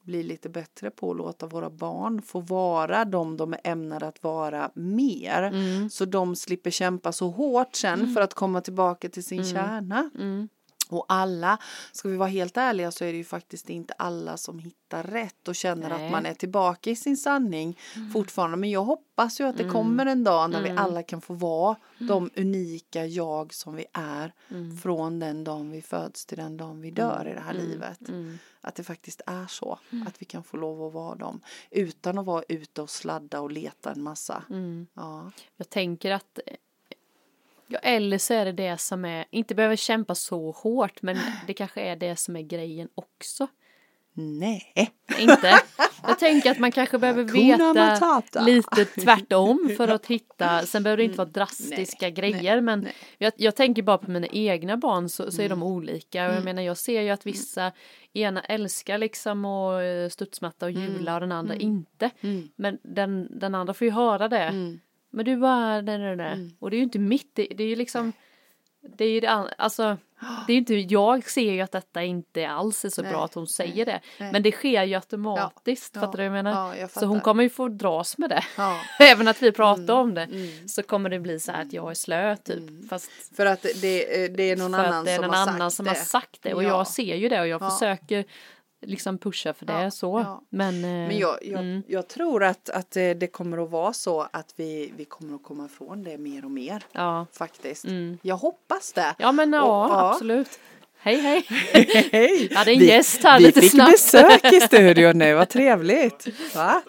bli 0.05 0.23
lite 0.23 0.49
bättre 0.49 0.91
på 0.91 1.11
att 1.11 1.17
låta 1.17 1.47
våra 1.47 1.71
barn 1.71 2.23
få 2.23 2.41
vara 2.41 3.05
de 3.05 3.37
de 3.37 3.53
är 3.53 3.61
ämnade 3.65 4.07
att 4.07 4.23
vara 4.23 4.71
mer. 4.75 5.43
Mm. 5.43 5.91
Så 5.91 6.05
de 6.05 6.37
slipper 6.37 6.71
kämpa 6.71 7.13
så 7.13 7.31
hårt 7.31 7.75
sen 7.77 8.15
för 8.15 8.21
att 8.21 8.35
komma 8.35 8.61
tillbaka 8.61 9.09
till 9.09 9.25
sin 9.25 9.45
kärna. 9.45 10.11
Mm. 10.19 10.49
Och 10.89 11.05
alla, 11.09 11.59
ska 11.93 12.09
vi 12.09 12.17
vara 12.17 12.29
helt 12.29 12.57
ärliga 12.57 12.91
så 12.91 13.05
är 13.05 13.13
det 13.13 13.19
ju 13.19 13.25
faktiskt 13.25 13.71
inte 13.71 13.95
alla 13.95 14.37
som 14.37 14.59
hittar 14.59 15.03
rätt 15.03 15.49
och 15.49 15.55
känner 15.55 15.89
Nej. 15.89 16.07
att 16.07 16.13
man 16.13 16.27
är 16.27 16.35
tillbaka 16.35 16.91
i 16.91 16.97
sin 16.97 17.17
sanning 17.17 17.79
fortfarande. 18.13 18.57
Men 18.57 18.71
jag 18.71 18.85
hoppas 18.85 19.41
ju 19.41 19.45
att 19.45 19.57
det 19.57 19.69
kommer 19.69 20.07
en 20.07 20.25
dag 20.25 20.51
när 20.51 20.63
vi 20.63 20.71
alla 20.71 21.03
kan 21.03 21.21
få 21.21 21.35
vara 21.35 21.77
de 21.99 22.31
unika 22.37 23.07
jag 23.07 23.55
som 23.55 23.75
vi 23.75 23.87
är 23.93 24.33
från 24.83 25.19
den 25.19 25.45
dagen 25.45 25.71
vi 25.71 25.83
föds 25.83 26.27
till 26.27 26.39
den 26.39 26.57
dagen 26.57 26.81
vi 26.81 26.91
dör 26.91 27.29
i 27.31 27.35
det 27.35 27.41
här 27.41 27.55
livet. 27.55 27.99
Att 28.61 28.75
det 28.75 28.85
faktiskt 28.85 29.21
är 29.27 29.47
så, 29.47 29.79
att 30.07 30.23
vi 30.23 30.27
kan 30.27 30.45
få 30.45 30.57
lov 30.57 30.87
att 30.87 30.93
vara 30.93 31.15
dem 31.15 31.41
utan 31.71 32.19
att 32.19 32.27
vara 32.27 32.45
ute 32.49 32.83
och 32.83 32.91
sladda 32.91 33.41
och 33.41 33.51
leta 33.51 33.93
en 33.93 34.03
massa. 34.03 34.43
Ja. 34.95 35.31
Jag 35.57 35.71
tänker 35.71 36.11
att 36.11 36.39
Ja, 37.67 37.79
eller 37.79 38.19
så 38.19 38.35
är 38.35 38.45
det 38.45 38.53
det 38.53 38.81
som 38.81 39.05
är, 39.05 39.25
inte 39.31 39.55
behöver 39.55 39.77
kämpa 39.77 40.15
så 40.15 40.51
hårt, 40.51 41.03
men 41.03 41.17
det 41.47 41.55
kanske 41.55 41.81
är 41.81 41.97
det 41.97 42.17
som 42.17 42.37
är 42.37 42.43
grejen 42.43 42.89
också. 42.95 43.47
Nej. 44.17 44.73
Inte. 45.19 45.61
Jag 46.03 46.19
tänker 46.19 46.51
att 46.51 46.59
man 46.59 46.73
kanske 46.73 46.99
behöver 46.99 47.25
veta 47.25 48.23
lite 48.41 48.85
tvärtom 48.85 49.75
för 49.77 49.89
att 49.89 50.07
hitta, 50.07 50.63
sen 50.67 50.83
behöver 50.83 50.97
det 50.97 51.05
inte 51.05 51.19
vara 51.19 51.29
drastiska 51.29 52.09
Mm. 52.09 52.21
Nej, 52.21 52.33
grejer 52.33 52.61
men 52.61 52.81
nej. 52.81 52.93
Jag, 53.19 53.33
jag 53.37 53.57
tänker 53.57 53.83
bara 53.83 53.99
på 53.99 54.11
mina 54.11 54.27
egna 54.27 54.77
barn 54.77 55.09
så, 55.09 55.31
så 55.31 55.43
är 55.43 55.47
Mm. 55.47 55.61
de 55.61 55.67
olika 55.67 56.29
och 56.29 56.35
jag 56.35 56.45
menar 56.45 56.63
jag 56.63 56.77
ser 56.77 57.01
ju 57.03 57.11
att 57.11 57.27
vissa 57.27 57.73
ena 58.13 58.43
älskar 58.43 58.99
liksom 58.99 59.45
eh, 59.45 60.09
studsmatta 60.11 60.67
och 60.67 60.73
jula 60.73 61.15
och 61.15 61.21
den 61.21 61.33
andra 61.33 61.55
inte. 61.55 62.11
Mm. 62.21 62.49
Men 62.57 62.79
den, 62.83 63.39
den 63.41 63.55
andra 63.55 63.75
får 63.75 63.85
ju 63.85 63.91
höra 63.91 64.29
det. 64.29 64.79
Mm. 65.15 65.17
Men 65.17 65.25
du 65.25 65.37
bara, 65.37 65.81
nej, 65.81 65.99
nej, 65.99 66.17
nej. 66.17 66.57
Och 66.61 66.71
det 66.71 66.77
är 66.77 66.79
ju 66.79 66.85
inte 66.85 66.99
mitt, 66.99 67.31
det, 67.35 67.47
det 67.57 67.63
är 67.65 67.69
ju 67.69 67.77
liksom 67.77 68.13
det 68.99 69.05
är 69.05 69.11
ju 69.11 69.21
det, 69.21 69.29
alltså, 69.59 69.97
det 70.47 70.53
är 70.53 70.55
ju 70.55 70.59
inte, 70.59 70.75
jag 70.75 71.31
ser 71.31 71.53
ju 71.53 71.61
att 71.61 71.73
detta 71.73 72.03
inte 72.03 72.49
alls 72.49 72.85
är 72.85 72.89
så 72.89 73.03
Nej, 73.03 73.11
bra 73.13 73.25
att 73.25 73.35
hon 73.35 73.47
säger 73.47 73.87
det. 73.87 74.01
nej. 74.21 74.33
Men 74.33 74.43
det 74.43 74.53
sker 74.53 74.83
ju 74.85 74.95
automatiskt, 74.95 75.91
Ja, 75.95 76.01
fattar 76.01 76.13
du 76.19 76.29
vad 76.29 76.39
jag 76.39 76.45
menar? 76.45 76.69
ja, 76.69 76.77
jag 76.77 76.91
så 76.91 77.07
hon 77.07 77.21
kommer 77.21 77.43
ju 77.43 77.49
få 77.49 77.69
dras 77.69 78.19
med 78.19 78.31
det. 78.31 78.45
Ja. 78.57 78.81
Även 79.01 79.29
att 79.29 79.43
vi 79.43 79.53
pratar 79.53 79.95
om 79.95 80.15
det. 80.15 80.23
mm. 80.23 80.69
Så 80.69 80.83
kommer 80.83 81.11
det 81.11 81.21
bli 81.21 81.41
så 81.41 81.53
här 81.53 81.63
att 81.63 81.73
jag 81.73 81.91
är 81.91 81.95
slö 81.95 82.37
typ. 82.37 82.89
Fast 82.89 83.11
För 83.37 83.47
att 83.47 83.63
det, 83.63 84.29
det 84.37 84.43
är 84.51 84.57
någon 84.57 84.75
annan 84.75 84.93
att 84.95 85.05
det 85.05 85.11
är 85.13 85.17
som 85.17 85.27
någon 85.27 85.35
har 85.35 85.43
annan 85.49 85.71
sagt 85.71 85.77
som 85.77 85.85
det. 85.85 85.91
har 85.91 85.95
sagt 85.97 86.43
det. 86.43 86.55
Och 86.55 86.63
Ja. 86.65 86.69
jag 86.69 86.87
ser 86.87 87.17
ju 87.17 87.29
det 87.29 87.41
och 87.41 87.49
jag 87.49 87.63
Ja. 87.63 87.71
försöker 87.71 88.25
liksom 88.87 89.19
pusha 89.19 89.55
för 89.55 89.67
det 89.67 89.83
Ja, 89.83 89.91
så. 89.91 90.23
ja. 90.27 90.43
Men, 90.51 90.75
eh, 90.75 90.91
Men 90.91 91.19
jag, 91.19 91.39
jag, 91.43 91.61
mm. 91.61 91.83
jag 91.87 92.09
tror 92.09 92.45
att, 92.45 92.71
att 92.71 92.91
det 92.91 93.15
det 93.15 93.27
kommer 93.27 93.65
att 93.65 93.71
vara 93.71 93.93
så 93.93 94.27
att 94.33 94.53
vi, 94.57 94.93
vi 94.97 95.05
kommer 95.05 95.35
att 95.35 95.43
komma 95.43 95.65
ifrån 95.67 96.05
det 96.05 96.19
mer 96.19 96.45
och 96.45 96.51
mer. 96.51 96.83
ja. 96.93 97.27
Faktiskt. 97.33 97.85
Mm. 97.85 98.19
Jag 98.23 98.37
hoppas 98.37 98.93
det. 98.93 99.15
ja 99.19 99.33
men 99.33 99.53
ja, 99.53 99.63
Och- 99.63 100.11
absolut. 100.11 100.59
Hej 100.99 101.17
hej. 101.21 101.45
Hej! 102.13 102.49
Ja, 102.51 102.65
det 102.65 102.71
är 102.71 102.75
en 102.75 102.85
gäst 102.85 103.23
här 103.25 103.39
vi 103.39 103.45
lite 103.47 103.61
fick 103.61 103.71
snabbt. 103.71 103.91
besök 103.93 104.53
i 104.53 104.61
studion 104.67 105.19
nu, 105.19 105.35
vad 105.35 105.49
trevligt. 105.49 106.27
Va? 106.57 106.83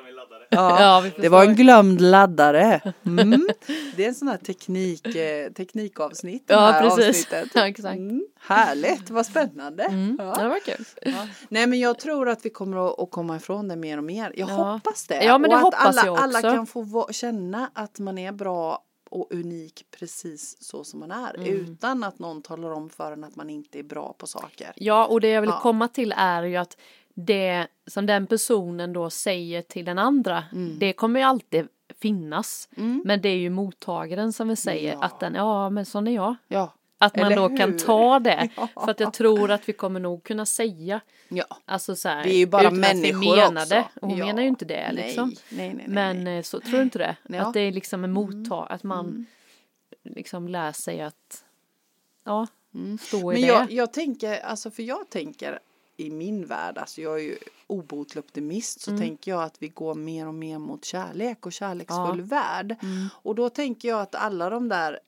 Ja, 0.49 1.03
det 1.17 1.29
var 1.29 1.43
en 1.45 1.55
glömd 1.55 2.01
laddare. 2.01 2.93
Mm. 3.05 3.47
Det 3.95 4.03
är 4.03 4.07
en 4.07 4.15
sån 4.15 4.27
här 4.27 4.37
teknik, 4.37 5.15
eh, 5.15 5.51
teknikavsnitt. 5.51 6.43
Ja, 6.47 6.59
här 6.59 6.81
precis. 6.81 7.09
avsnittet. 7.09 7.51
Ja, 7.53 7.67
exakt. 7.67 7.97
Mm. 7.97 8.25
Härligt, 8.39 9.09
vad 9.09 9.25
spännande. 9.25 9.83
Mm. 9.83 10.15
Ja. 10.19 10.35
Det 10.35 10.47
var 10.47 10.59
kul. 10.59 10.85
Ja. 11.01 11.27
Nej 11.49 11.67
men 11.67 11.79
jag 11.79 11.99
tror 11.99 12.29
att 12.29 12.45
vi 12.45 12.49
kommer 12.49 13.03
att, 13.03 13.11
komma 13.11 13.35
ifrån 13.35 13.67
det 13.67 13.75
mer 13.75 13.97
och 13.97 14.03
mer. 14.03 14.33
Jag 14.35 14.49
Ja. 14.49 14.53
hoppas 14.53 15.07
det. 15.07 15.23
Ja, 15.23 15.37
men 15.37 15.49
det 15.49 15.55
och 15.55 15.61
hoppas 15.61 15.85
alla, 15.85 16.05
jag 16.05 16.17
alla 16.17 16.39
också. 16.39 16.51
kan 16.51 16.67
få 16.67 17.07
känna 17.11 17.71
att 17.73 17.99
man 17.99 18.17
är 18.17 18.31
bra 18.31 18.81
och 19.09 19.33
unik 19.33 19.85
precis 19.99 20.57
så 20.63 20.83
som 20.83 20.99
man 20.99 21.11
är. 21.11 21.35
Mm. 21.35 21.47
Utan 21.47 22.03
att 22.03 22.19
någon 22.19 22.41
talar 22.41 22.71
om 22.71 22.89
för 22.89 23.11
en 23.11 23.23
att 23.23 23.35
man 23.35 23.49
inte 23.49 23.79
är 23.79 23.83
bra 23.83 24.15
på 24.17 24.27
saker. 24.27 24.73
Ja, 24.75 25.05
och 25.05 25.21
det 25.21 25.29
jag 25.29 25.41
vill 25.41 25.51
komma 25.51 25.87
till 25.87 26.13
är 26.17 26.43
ju 26.43 26.55
att 26.55 26.77
det 27.15 27.67
som 27.87 28.05
den 28.05 28.27
personen 28.27 28.93
då 28.93 29.09
säger 29.09 29.61
till 29.61 29.85
den 29.85 29.99
andra, 29.99 30.43
det 30.79 30.93
kommer 30.93 31.19
ju 31.19 31.25
alltid 31.25 31.67
finnas. 32.01 32.69
Mm. 32.77 33.01
Men 33.05 33.21
det 33.21 33.29
är 33.29 33.37
ju 33.37 33.49
mottagaren 33.49 34.33
som 34.33 34.47
vi 34.47 34.55
säger 34.55 34.93
Ja. 34.93 35.03
att 35.03 35.19
den, 35.19 35.35
ja 35.35 35.69
men 35.69 35.85
sån 35.85 36.07
är 36.07 36.11
jag. 36.11 36.35
Ja. 36.47 36.73
Att 36.97 37.15
man 37.15 37.25
Eller 37.25 37.35
då 37.35 37.47
hur? 37.47 37.57
kan 37.57 37.77
ta 37.77 38.19
det. 38.19 38.49
Ja. 38.57 38.67
För 38.85 38.91
att 38.91 38.99
jag 38.99 39.13
tror 39.13 39.51
att 39.51 39.69
vi 39.69 39.73
kommer 39.73 39.99
nog 39.99 40.23
kunna 40.23 40.45
säga, 40.45 41.01
ja. 41.29 41.45
alltså 41.65 41.95
så 41.95 42.09
här, 42.09 42.23
Vi 42.23 42.29
är 42.29 42.37
ju 42.37 42.45
bara 42.45 42.71
människor 42.71 43.35
menar 43.35 43.61
också. 43.61 43.83
Och 44.01 44.09
hon 44.09 44.19
menar 44.19 44.41
ju 44.41 44.47
inte 44.47 44.65
det 44.65 44.91
liksom. 44.91 45.29
Nej, 45.49 45.73
nej, 45.73 45.85
nej. 45.87 45.87
Men 45.87 46.27
eh, 46.27 46.41
så 46.41 46.59
tror 46.59 46.77
du 46.77 46.81
inte 46.81 46.97
det? 46.99 47.15
Mm. 47.29 47.45
Att 47.45 47.53
det 47.53 47.59
är 47.59 47.71
liksom 47.71 48.03
en 48.03 48.11
mottag, 48.11 48.67
att 48.69 48.83
man 48.83 49.25
liksom 50.03 50.47
lär 50.47 50.71
sig 50.71 51.01
att, 51.01 51.43
ja, 52.23 52.47
Mm. 52.75 52.97
Men 53.11 53.41
jag, 53.41 53.71
jag 53.71 53.93
tänker, 53.93 54.39
alltså 54.39 54.71
för 54.71 54.83
jag 54.83 55.09
tänker 55.09 55.59
i 55.97 56.09
min 56.09 56.45
värld, 56.45 56.77
alltså 56.77 57.01
jag 57.01 57.13
är 57.19 57.23
ju 57.23 57.37
obotlig 57.67 58.23
optimist, 58.23 58.81
så 58.81 58.91
Mm. 58.91 59.01
tänker 59.01 59.31
jag 59.31 59.43
att 59.43 59.61
vi 59.61 59.67
går 59.69 59.95
mer 59.95 60.27
och 60.27 60.33
mer 60.33 60.59
mot 60.59 60.85
kärlek 60.85 61.45
och 61.45 61.53
kärleksfull 61.53 62.19
Ja. 62.19 62.25
värld. 62.25 62.75
Mm. 62.81 63.07
Och 63.13 63.35
då 63.35 63.49
tänker 63.49 63.87
jag 63.89 64.01
att 64.01 64.15
alla 64.15 64.49
de 64.49 64.69
där 64.69 64.99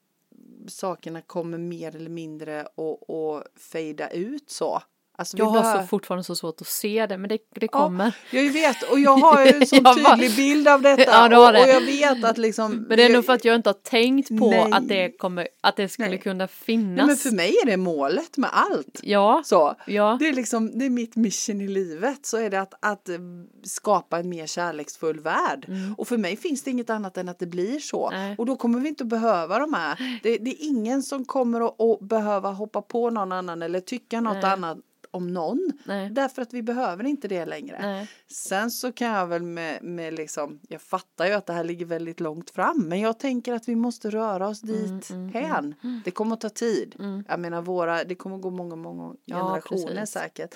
sakerna 0.67 1.21
kommer 1.21 1.57
mer 1.57 1.95
eller 1.95 2.09
mindre 2.09 2.61
att, 2.61 3.59
fejda 3.61 4.09
ut 4.09 4.49
så. 4.49 4.81
Alltså 5.19 5.37
Jag 5.37 5.45
har 5.45 5.61
behöver- 5.61 5.81
så 5.81 5.87
fortfarande 5.87 6.23
så 6.23 6.35
svårt 6.35 6.61
att 6.61 6.67
se 6.67 7.05
det, 7.05 7.17
men 7.17 7.29
det, 7.29 7.37
det 7.59 7.67
kommer. 7.67 8.15
Jag 8.31 8.51
vet 8.51 8.91
och 8.91 8.99
jag 8.99 9.17
har 9.17 9.45
ju 9.45 9.51
en 9.51 9.67
sån 9.67 9.83
bara- 9.83 9.93
tydlig 9.95 10.35
bild 10.35 10.67
av 10.67 10.81
detta 10.81 11.03
Ja, 11.11 11.11
har 11.17 11.47
och, 11.47 11.53
det. 11.53 11.61
och 11.61 11.67
jag 11.69 11.81
vet 11.81 12.23
att 12.23 12.37
liksom 12.37 12.71
Men 12.89 12.97
det 12.97 13.03
är 13.03 13.09
nog 13.09 13.25
för 13.25 13.33
att 13.33 13.45
jag 13.45 13.55
inte 13.55 13.69
har 13.69 13.73
tänkt 13.73 14.29
på 14.39 14.49
Nej. 14.49 14.71
att 14.71 14.87
det 14.87 15.11
kommer, 15.17 15.47
att 15.63 15.75
det 15.75 15.89
skulle 15.89 16.07
Nej. 16.09 16.19
kunna 16.19 16.37
Nej, 16.37 16.47
finnas. 16.47 17.07
men 17.07 17.15
för 17.17 17.31
mig 17.31 17.55
är 17.63 17.65
det 17.65 17.77
målet 17.77 18.37
med 18.37 18.49
allt. 18.53 18.99
Ja, 19.03 19.41
Så. 19.45 19.75
ja, 19.87 20.17
Det 20.19 20.27
är 20.27 20.33
liksom, 20.33 20.79
det 20.79 20.85
är 20.85 20.89
mitt 20.89 21.15
mission 21.15 21.61
i 21.61 21.67
livet 21.67 22.25
så 22.25 22.37
är 22.37 22.49
det 22.49 22.61
att, 22.61 22.73
att 22.81 23.09
eh, 23.09 23.15
skapa 23.63 24.19
en 24.19 24.29
mer 24.29 24.47
kärleksfull 24.47 25.19
värld. 25.19 25.67
Och 25.97 26.07
för 26.07 26.17
mig 26.17 26.37
finns 26.37 26.63
det 26.63 26.71
inget 26.71 26.89
annat 26.89 27.17
än 27.17 27.29
att 27.29 27.39
det 27.39 27.45
blir 27.47 27.79
så. 27.79 28.07
Mm. 28.09 28.19
Nej. 28.27 28.35
Och 28.37 28.45
då 28.45 28.55
kommer 28.55 28.79
vi 28.79 28.89
inte 28.89 29.03
att 29.03 29.07
behöva 29.09 29.59
de 29.59 29.73
här. 29.73 30.19
Det, 30.23 30.37
det 30.37 30.49
är 30.49 30.67
ingen 30.67 31.03
som 31.03 31.25
kommer 31.25 31.61
att, 31.61 31.81
att 31.81 31.99
behöva 31.99 32.51
hoppa 32.51 32.81
på 32.81 33.09
någon 33.09 33.31
annan 33.31 33.61
eller 33.61 33.79
tycka 33.79 34.21
något 34.21 34.33
Nej. 34.41 34.51
annat 34.51 34.77
om 35.17 35.33
någon. 35.33 35.71
nej, 35.85 36.09
Därför 36.09 36.41
att 36.41 36.53
vi 36.53 36.61
behöver 36.63 37.03
inte 37.03 37.27
det 37.27 37.45
längre. 37.45 37.79
nej. 37.81 38.07
Sen 38.27 38.71
så 38.71 38.91
kan 38.91 39.07
jag 39.07 39.27
väl 39.27 39.41
med, 39.43 39.83
med 39.83 40.13
liksom, 40.13 40.59
jag 40.69 40.81
fattar 40.81 41.25
ju 41.25 41.31
att 41.33 41.45
det 41.45 41.53
här 41.53 41.63
ligger 41.63 41.85
väldigt 41.85 42.19
långt 42.19 42.49
fram, 42.49 42.79
men 42.87 42.99
jag 42.99 43.19
tänker 43.19 43.53
att 43.53 43.67
vi 43.67 43.75
måste 43.75 44.09
röra 44.09 44.47
oss 44.47 44.63
Mm, 44.63 44.99
dit 44.99 45.09
hän. 45.35 45.75
Det 46.05 46.11
kommer 46.11 46.33
att 46.33 46.41
ta 46.41 46.49
tid. 46.49 46.95
Jag 47.27 47.39
menar 47.39 47.61
våra, 47.61 48.03
det 48.03 48.15
kommer 48.15 48.35
att 48.35 48.41
gå 48.41 48.49
många, 48.49 48.75
många 48.75 49.15
Ja, 49.25 49.35
generationer 49.37 49.87
precis. 49.95 50.09
säkert. 50.13 50.55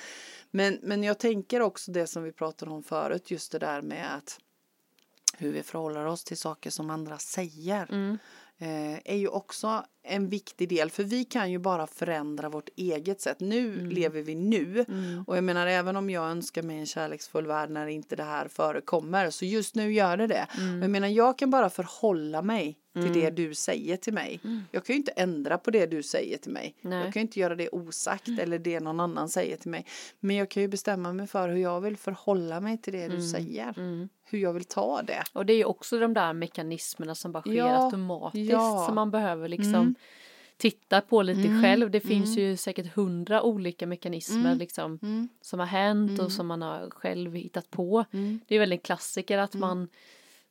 Men, 0.51 0.79
men 0.81 1.03
jag 1.03 1.17
tänker 1.19 1.61
också 1.61 1.91
det 1.91 2.07
som 2.07 2.23
vi 2.23 2.31
pratade 2.31 2.71
om 2.71 2.83
förut, 2.83 3.31
just 3.31 3.51
det 3.51 3.59
där 3.59 3.81
med 3.81 4.15
att 4.17 4.39
hur 5.37 5.51
vi 5.51 5.63
förhåller 5.63 6.05
oss 6.05 6.23
till 6.23 6.37
saker 6.37 6.69
som 6.69 6.89
andra 6.89 7.17
säger. 7.17 7.87
Mm. 7.91 8.17
Eh, 8.57 8.99
är 9.05 9.15
ju 9.15 9.27
också 9.27 9.83
en 10.03 10.29
viktig 10.29 10.69
del 10.69 10.89
för 10.89 11.03
vi 11.03 11.23
kan 11.23 11.51
ju 11.51 11.59
bara 11.59 11.87
förändra 11.87 12.49
vårt 12.49 12.69
eget 12.75 13.21
sätt. 13.21 13.39
Nu 13.39 13.73
Mm. 13.73 13.89
lever 13.89 14.21
vi 14.21 14.35
nu 14.35 14.85
och 15.27 15.37
jag 15.37 15.43
menar 15.43 15.67
även 15.67 15.95
om 15.95 16.09
jag 16.09 16.23
önskar 16.31 16.63
mig 16.63 16.77
en 16.79 16.85
kärleksfull 16.85 17.47
värld 17.47 17.69
när 17.69 17.87
inte 17.87 18.15
det 18.15 18.23
här 18.23 18.47
förekommer 18.47 19.29
så 19.29 19.45
just 19.45 19.75
nu 19.75 19.93
gör 19.93 20.17
det 20.17 20.27
det. 20.27 20.47
Mm. 20.57 20.77
Och 20.77 20.83
jag 20.83 20.91
menar 20.91 21.07
jag 21.07 21.37
kan 21.37 21.49
bara 21.49 21.69
förhålla 21.69 22.41
mig 22.41 22.77
till 22.93 23.13
det 23.13 23.29
du 23.29 23.53
säger 23.55 23.97
till 23.97 24.13
mig. 24.13 24.39
Jag 24.71 24.85
kan 24.85 24.93
ju 24.93 24.97
inte 24.97 25.11
ändra 25.11 25.57
på 25.57 25.71
det 25.71 25.85
du 25.85 26.03
säger 26.03 26.37
till 26.37 26.51
mig. 26.51 26.75
Mm. 26.81 26.89
Nej. 26.97 27.03
Jag 27.05 27.13
kan 27.13 27.19
ju 27.21 27.25
inte 27.27 27.39
göra 27.39 27.55
det 27.55 27.69
osagt 27.69 28.27
eller 28.39 28.59
det 28.59 28.79
någon 28.79 28.99
annan 28.99 29.29
säger 29.29 29.57
till 29.57 29.71
mig. 29.71 29.85
Men 30.19 30.35
jag 30.35 30.49
kan 30.49 30.63
ju 30.63 30.67
bestämma 30.69 31.13
mig 31.13 31.27
för 31.27 31.49
hur 31.49 31.57
jag 31.57 31.81
vill 31.81 31.97
förhålla 31.97 32.59
mig 32.61 32.77
till 32.81 32.93
det 32.93 33.07
du 33.07 33.21
säger. 33.21 33.73
Mm. 33.77 34.09
Hur 34.25 34.39
jag 34.39 34.53
vill 34.53 34.63
ta 34.65 35.01
det. 35.01 35.23
Och 35.33 35.45
det 35.45 35.53
är 35.53 35.57
ju 35.57 35.65
också 35.65 35.99
de 35.99 36.13
där 36.13 36.33
mekanismerna 36.33 37.15
som 37.15 37.31
bara 37.31 37.41
sker 37.41 37.53
Ja, 37.53 37.85
automatiskt 37.85 38.51
ja. 38.51 38.71
Mm. 38.73 38.85
som 38.85 38.95
man 38.95 39.11
behöver 39.11 39.47
liksom 39.47 39.90
titta 40.57 41.01
på 41.01 41.21
lite 41.21 41.61
själv. 41.61 41.91
Det 41.91 41.99
finns 41.99 42.37
ju 42.37 42.57
säkert 42.57 42.93
hundra 42.95 43.41
olika 43.43 43.87
mekanismer 43.87 44.39
Mm. 44.45 44.57
liksom 44.57 44.99
som 45.41 45.59
har 45.59 45.65
hänt 45.67 46.19
och 46.19 46.31
som 46.31 46.47
man 46.47 46.61
har 46.61 46.89
själv 46.89 47.35
hittat 47.35 47.69
på. 47.71 48.05
Det 48.47 48.55
är 48.55 48.59
väl 48.59 48.71
en 48.71 48.77
klassiker 48.79 49.37
att 49.37 49.53
Mm. 49.55 49.67
man 49.67 49.87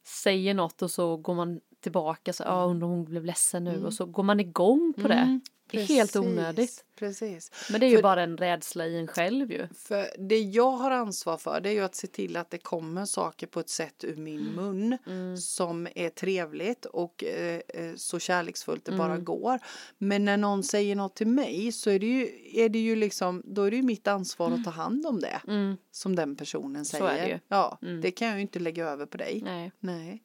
säger 0.05 0.55
något 0.55 0.83
och 0.83 0.91
så 0.91 1.17
går 1.17 1.35
man 1.35 1.61
tillbaka 1.81 2.33
så 2.33 2.43
ja 2.43 2.65
undrar 2.65 2.87
om 2.87 2.93
hon 2.93 3.05
blev 3.05 3.25
ledsen 3.25 3.65
nu 3.65 3.85
och 3.87 3.95
så 3.95 4.07
går 4.07 4.23
man 4.23 4.41
igång 4.41 4.93
på 5.03 5.09
det. 5.09 5.41
Det 5.71 5.81
är 5.81 5.85
helt 5.87 6.17
Mm. 6.17 6.29
Onödigt. 6.29 6.85
Precis. 6.99 7.51
Men 7.71 7.81
det 7.81 7.87
är 7.87 7.91
ju 7.91 7.97
För- 7.97 8.03
bara 8.03 8.23
en 8.23 8.37
rädsla 8.37 8.87
i 8.87 8.99
en 8.99 9.07
själv 9.07 9.53
ju. 9.53 9.67
För 9.75 10.07
det 10.19 10.39
jag 10.41 10.71
har 10.71 10.91
ansvar 10.91 11.37
för 11.37 11.61
det 11.61 11.69
är 11.69 11.73
ju 11.73 11.81
att 11.85 11.95
se 11.95 12.07
till 12.07 12.37
att 12.37 12.51
det 12.51 12.59
kommer 12.59 13.05
saker 13.05 13.47
på 13.47 13.61
ett 13.61 13.69
sätt 13.69 14.05
ur 14.05 14.17
min 14.17 14.41
mun 14.55 14.99
som 15.39 15.89
är 15.95 16.09
trevligt 16.11 16.85
och 16.85 17.25
eh, 17.25 17.61
eh, 17.69 17.95
så 17.97 18.19
kärleksfullt 18.19 18.85
det 18.85 18.93
bara 18.93 19.17
går. 19.19 19.59
Men 19.99 20.25
när 20.25 20.37
någon 20.37 20.63
säger 20.63 20.97
något 20.97 21.17
till 21.17 21.27
mig 21.27 21.73
så 21.73 21.91
är 21.91 21.99
det 21.99 22.07
ju, 22.07 22.29
är 22.53 22.69
det 22.69 22.79
ju 22.79 22.97
liksom, 22.97 23.43
då 23.45 23.63
är 23.63 23.71
det 23.71 23.77
ju 23.77 23.83
mitt 23.83 24.09
ansvar 24.09 24.51
att 24.51 24.65
ta 24.65 24.71
hand 24.71 25.07
om 25.07 25.21
det 25.21 25.41
Mm. 25.49 25.77
som 25.91 26.17
den 26.17 26.37
personen 26.37 26.85
säger. 26.85 27.29
det. 27.29 27.41
Ja, 27.49 27.79
det 28.03 28.11
kan 28.11 28.29
jag 28.29 28.37
ju 28.37 28.43
inte 28.43 28.59
lägga 28.59 28.87
över 28.87 29.07
på 29.07 29.17
dig. 29.17 29.41
Nej. 29.45 29.73
Nej. 29.81 30.23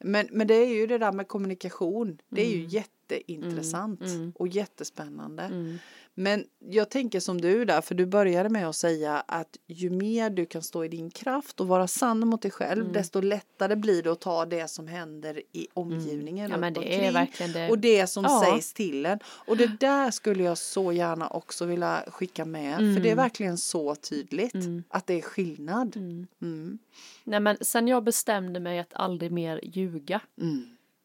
Men, 0.00 0.28
men 0.30 0.46
det 0.46 0.54
är 0.54 0.74
ju 0.74 0.86
det 0.86 0.98
där 0.98 1.12
med 1.12 1.28
kommunikation. 1.28 2.20
Det 2.28 2.42
är 2.42 2.50
ju 2.50 2.58
mm. 2.58 2.68
Mm. 3.14 3.24
jätteintressant 3.28 4.00
och 4.34 4.48
jättespännande. 4.48 5.78
Men 6.14 6.44
jag 6.68 6.90
tänker 6.90 7.20
som 7.20 7.40
du 7.40 7.64
där, 7.64 7.80
för 7.80 7.94
du 7.94 8.06
började 8.06 8.48
med 8.48 8.68
att 8.68 8.76
säga 8.76 9.24
att 9.26 9.56
ju 9.66 9.90
mer 9.90 10.30
du 10.30 10.46
kan 10.46 10.62
stå 10.62 10.84
i 10.84 10.88
din 10.88 11.10
kraft 11.10 11.60
och 11.60 11.68
vara 11.68 11.86
sann 11.86 12.20
mot 12.20 12.42
dig 12.42 12.50
själv, 12.50 12.80
mm. 12.80 12.92
desto 12.92 13.20
lättare 13.20 13.76
blir 13.76 14.02
det 14.02 14.12
att 14.12 14.20
ta 14.20 14.46
det 14.46 14.68
som 14.68 14.88
händer 14.88 15.42
i 15.52 15.66
omgivningen. 15.74 16.46
Mm. 16.46 16.50
Ja, 16.50 16.58
men 16.58 16.72
det 16.72 17.06
är 17.06 17.12
verkligen 17.12 17.52
det. 17.52 17.70
Och 17.70 17.78
det 17.78 18.06
som 18.06 18.24
ja. 18.24 18.42
sägs 18.44 18.72
till 18.72 19.06
en. 19.06 19.18
Och 19.24 19.56
det 19.56 19.80
där 19.80 20.10
skulle 20.10 20.42
jag 20.42 20.58
så 20.58 20.92
gärna 20.92 21.28
också 21.28 21.64
vilja 21.64 22.04
skicka 22.06 22.44
med, 22.44 22.80
mm. 22.80 22.94
för 22.94 23.02
det 23.02 23.08
är 23.08 23.12
mm. 23.12 23.24
verkligen 23.24 23.58
så 23.58 23.94
tydligt 23.94 24.54
mm. 24.54 24.84
att 24.88 25.06
det 25.06 25.14
är 25.14 25.22
skillnad. 25.22 25.96
Mm. 25.96 26.78
Nej, 27.24 27.40
men 27.40 27.56
sen 27.60 27.88
jag 27.88 28.04
bestämde 28.04 28.60
mig 28.60 28.78
att 28.78 28.94
aldrig 28.94 29.32
mer 29.32 29.60
ljuga 29.62 30.20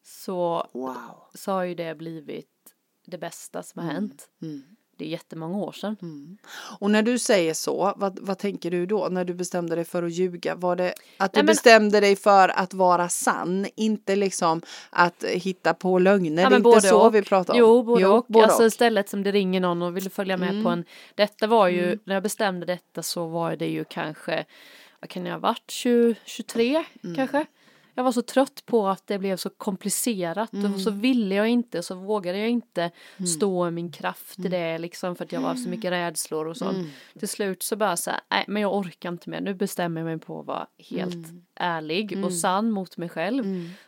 så, 0.06 0.70
wow. 0.74 1.24
så 1.34 1.52
har 1.52 1.64
ju 1.64 1.76
det 1.76 1.96
blivit 1.96 2.50
det 3.06 3.18
bästa 3.18 3.64
som 3.64 3.84
har 3.84 3.92
hänt. 3.92 4.30
Mm 4.42 4.64
det 4.98 5.06
är 5.06 5.10
jättemånga 5.10 5.58
år 5.58 5.72
sedan. 5.72 5.98
Mm. 6.02 6.38
Och 6.80 6.92
när 6.92 7.02
du 7.02 7.20
säger 7.20 7.54
så, 7.54 7.94
vad, 7.98 8.20
vad 8.20 8.38
tänker 8.38 8.72
du 8.72 8.86
då 8.86 9.08
när 9.12 9.26
du 9.26 9.34
bestämde 9.34 9.76
dig 9.76 9.86
för 9.86 10.04
att 10.04 10.12
ljuga? 10.12 10.56
Var 10.56 10.76
det 10.76 10.94
att 11.18 11.34
du 11.34 11.38
Nej, 11.38 11.44
men, 11.44 11.46
bestämde 11.46 12.00
dig 12.00 12.16
för 12.16 12.50
att 12.50 12.74
vara 12.74 13.10
sann, 13.10 13.68
inte 13.76 14.16
liksom 14.16 14.62
att 14.90 15.24
hitta 15.24 15.74
på 15.74 16.00
lögner? 16.00 16.44
Ja, 16.44 16.50
det 16.50 16.56
är 16.56 16.58
inte 16.58 16.82
så 16.82 17.00
och. 17.00 17.16
vi 17.16 17.22
pratar 17.22 17.54
om. 17.54 17.60
Jo, 17.60 17.84
både 17.84 18.02
jo, 18.02 18.12
och. 18.12 18.26
Både 18.28 18.46
alltså 18.46 18.62
och. 18.62 18.68
istället 18.68 19.10
som 19.10 19.24
det 19.24 19.32
ringer 19.32 19.60
någon 19.60 19.82
och 19.82 19.98
vill 19.98 20.10
följa 20.10 20.38
med 20.38 20.50
mm. 20.50 20.64
på 20.64 20.70
en. 20.70 20.86
Detta 21.16 21.48
var 21.48 21.68
ju, 21.68 21.86
mm. 21.86 22.00
när 22.04 22.14
jag 22.14 22.24
bestämde 22.24 22.66
detta 22.66 23.04
så 23.04 23.28
var 23.28 23.56
det 23.56 23.68
ju 23.68 23.84
kanske, 23.84 24.46
vad 25.00 25.10
kan 25.10 25.26
jag 25.26 25.34
ha 25.34 25.40
varit, 25.40 25.72
20, 25.72 26.16
23 26.26 26.86
mm. 27.04 27.16
kanske? 27.16 27.46
Jag 27.96 28.04
var 28.04 28.12
så 28.12 28.22
trött 28.22 28.66
på 28.66 28.88
att 28.88 29.08
det 29.08 29.20
blev 29.20 29.38
så 29.38 29.50
komplicerat 29.50 30.54
mm. 30.54 30.74
och 30.74 30.80
så 30.80 30.92
ville 30.92 31.36
jag 31.36 31.48
inte 31.48 31.84
så 31.84 31.96
vågade 31.96 32.38
jag 32.38 32.50
inte 32.50 32.92
mm. 33.18 33.28
stå 33.28 33.68
i 33.68 33.72
min 33.72 33.92
kraft 33.92 34.40
i 34.40 34.42
mm. 34.42 34.52
det 34.52 34.78
liksom 34.78 35.16
för 35.16 35.26
att 35.26 35.32
jag 35.32 35.42
var 35.42 35.56
så 35.56 35.70
mycket 35.70 35.92
rädslor 35.92 36.48
och 36.48 36.58
sånt. 36.58 36.78
Mm. 36.78 36.90
Till 37.20 37.28
slut 37.28 37.64
så 37.64 37.76
bara 37.76 37.98
så 37.98 38.12
här, 38.12 38.20
nej 38.30 38.46
men 38.48 38.62
jag 38.62 38.74
orkar 38.74 39.10
inte 39.10 39.30
mer, 39.30 39.42
nu 39.42 39.54
bestämmer 39.54 40.02
jag 40.02 40.06
mig 40.06 40.20
på 40.20 40.40
att 40.40 40.46
vara 40.46 40.68
helt 40.90 41.14
mm. 41.14 41.46
ärlig 41.56 42.12
och 42.12 42.18
mm. 42.18 42.32
sann 42.32 42.72
mot 42.72 42.98
mig 42.98 43.10
själv. 43.10 43.44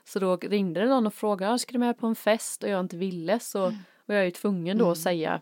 Så 0.05 0.19
då 0.19 0.37
ringde 0.37 0.79
det 0.79 0.87
någon 0.87 1.07
och 1.07 1.13
frågade, 1.13 1.59
ska 1.59 1.71
du 1.71 1.79
med 1.79 1.97
på 1.97 2.07
en 2.07 2.15
fest 2.15 2.63
och 2.63 2.69
jag 2.69 2.79
inte 2.79 2.97
ville 2.97 3.39
så 3.39 3.73
var 4.05 4.15
jag 4.15 4.25
ju 4.25 4.31
tvungen 4.31 4.77
då 4.77 4.91
att 4.91 4.97
säga 4.97 5.41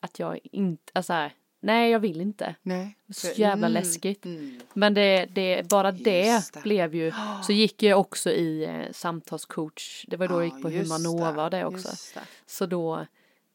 att 0.00 0.18
jag 0.18 0.38
inte, 0.42 0.92
alltså 0.94 1.12
här, 1.12 1.32
Nej, 1.64 1.90
jag 1.90 2.00
vill 2.00 2.20
inte. 2.20 2.54
Nej. 2.62 2.96
Så 3.12 3.26
jävla 3.26 3.66
mm, 3.66 3.72
läskigt. 3.72 4.24
Mm. 4.24 4.60
Men 4.72 4.94
det, 4.94 5.26
det, 5.34 5.68
bara 5.68 5.92
det, 5.92 6.52
det, 6.52 6.62
blev 6.62 6.94
ju, 6.94 7.12
så 7.42 7.52
gick 7.52 7.82
jag 7.82 8.00
också 8.00 8.30
i 8.30 8.64
eh, 8.64 8.92
samtalscoach, 8.92 10.04
det 10.08 10.16
var 10.16 10.28
då 10.28 10.34
jag 10.34 10.44
gick 10.44 10.62
på 10.62 10.70
Humanova 10.70 11.50
det, 11.50 11.56
det 11.56 11.64
också. 11.64 11.88
Det. 11.88 12.20
Så 12.46 12.66
då 12.66 13.06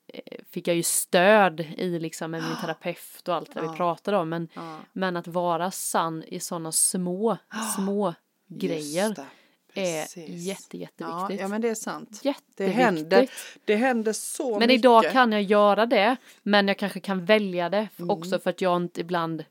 eh, 0.08 0.40
fick 0.50 0.68
jag 0.68 0.76
ju 0.76 0.84
stöd 0.84 1.60
i 1.60 2.00
liksom 2.00 2.32
med 2.32 2.44
min 2.44 2.56
terapeut 2.62 3.28
och 3.28 3.36
allt 3.36 3.54
det 3.54 3.62
vi 3.62 3.78
pratade 3.78 4.18
om. 4.18 4.30
Men, 4.30 4.48
men 4.94 5.18
att 5.18 5.28
vara 5.28 5.72
sann 5.72 6.24
i 6.28 6.40
sådana 6.40 6.72
små, 6.72 7.38
små 7.76 8.14
grejer 8.48 9.16
är 9.74 10.02
jätte, 10.02 10.22
jätteviktigt. 10.22 11.00
Ja, 11.00 11.32
ja, 11.32 11.48
men 11.48 11.62
det 11.62 11.70
är 11.70 11.76
sant. 11.76 12.22
Det 12.58 12.68
händer, 12.68 13.30
det 13.66 13.76
händer 13.76 14.14
så 14.14 14.44
men 14.44 14.54
mycket. 14.54 14.68
Men 14.68 14.70
idag 14.70 15.12
kan 15.12 15.32
jag 15.32 15.42
göra 15.42 15.86
det, 15.86 16.16
men 16.44 16.68
jag 16.68 16.78
kanske 16.78 17.00
kan 17.00 17.26
välja 17.26 17.70
det 17.70 17.88
mm. 17.98 18.10
också 18.10 18.40
för 18.40 18.50
att 18.50 18.62
jag 18.62 18.78
inte 18.78 19.02
ibland 19.02 19.44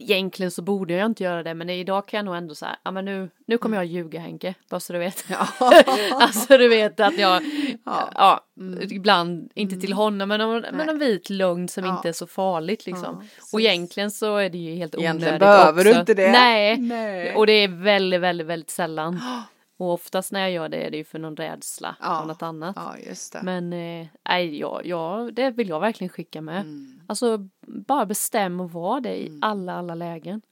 Egentligen 0.00 0.50
så 0.50 0.62
borde 0.62 0.94
jag 0.94 1.06
inte 1.06 1.24
göra 1.24 1.42
det 1.42 1.54
men 1.54 1.70
idag 1.70 2.08
kan 2.08 2.18
jag 2.18 2.24
nog 2.24 2.36
ändå 2.36 2.54
säga, 2.54 2.76
ja 2.82 2.90
men 2.90 3.04
nu, 3.04 3.30
nu 3.46 3.58
kommer 3.58 3.76
jag 3.76 3.86
ljuga 3.86 4.20
Henke, 4.20 4.54
bara 4.70 4.80
så 4.80 4.92
du 4.92 4.98
vet. 4.98 5.24
Ja. 5.30 5.48
alltså 6.20 6.58
du 6.58 6.68
vet 6.68 7.00
att 7.00 7.18
jag, 7.18 7.42
ja, 7.84 8.10
ja 8.14 8.44
mm. 8.60 8.88
ibland, 8.90 9.50
inte 9.54 9.76
till 9.76 9.92
mm. 9.92 9.98
honom 9.98 10.28
men, 10.28 10.40
om, 10.40 10.64
men 10.72 10.88
en 10.88 10.98
vit 10.98 11.30
lögn 11.30 11.68
som 11.68 11.84
ja. 11.84 11.96
inte 11.96 12.08
är 12.08 12.12
så 12.12 12.26
farligt 12.26 12.86
liksom. 12.86 13.24
och 13.52 13.60
egentligen 13.60 14.10
så 14.10 14.36
är 14.36 14.50
det 14.50 14.58
ju 14.58 14.74
helt 14.74 14.94
onödigt 14.94 15.10
Egentligen 15.10 15.38
behöver 15.38 15.80
också. 15.80 15.92
du 15.92 16.00
inte 16.00 16.14
det. 16.14 16.32
Nej. 16.32 16.76
Nej, 16.76 17.34
och 17.34 17.46
det 17.46 17.52
är 17.52 17.68
väldigt, 17.68 18.20
väldigt, 18.20 18.46
väldigt 18.46 18.70
sällan. 18.70 19.20
Och 19.78 19.92
oftast 19.92 20.32
när 20.32 20.40
jag 20.40 20.50
gör 20.50 20.68
det 20.68 20.76
är 20.76 20.90
det 20.90 20.96
ju 20.96 21.04
för 21.04 21.18
någon 21.18 21.36
rädsla 21.36 21.96
ja. 22.00 22.20
av 22.20 22.26
något 22.26 22.42
annat. 22.42 22.76
Ja, 22.76 22.98
just 22.98 23.32
det. 23.32 23.40
Men 23.42 23.72
eh, 23.72 24.06
nej, 24.28 24.58
ja, 24.58 24.80
ja, 24.84 25.30
det 25.32 25.50
vill 25.50 25.68
jag 25.68 25.80
verkligen 25.80 26.08
skicka 26.08 26.40
med. 26.40 26.60
Mm. 26.60 27.00
Alltså 27.06 27.48
bara 27.66 28.06
bestäm 28.06 28.60
och 28.60 28.72
var 28.72 29.00
det 29.00 29.16
i 29.16 29.26
mm. 29.26 29.38
alla, 29.42 29.74
alla 29.74 29.94
lägen. 29.94 30.42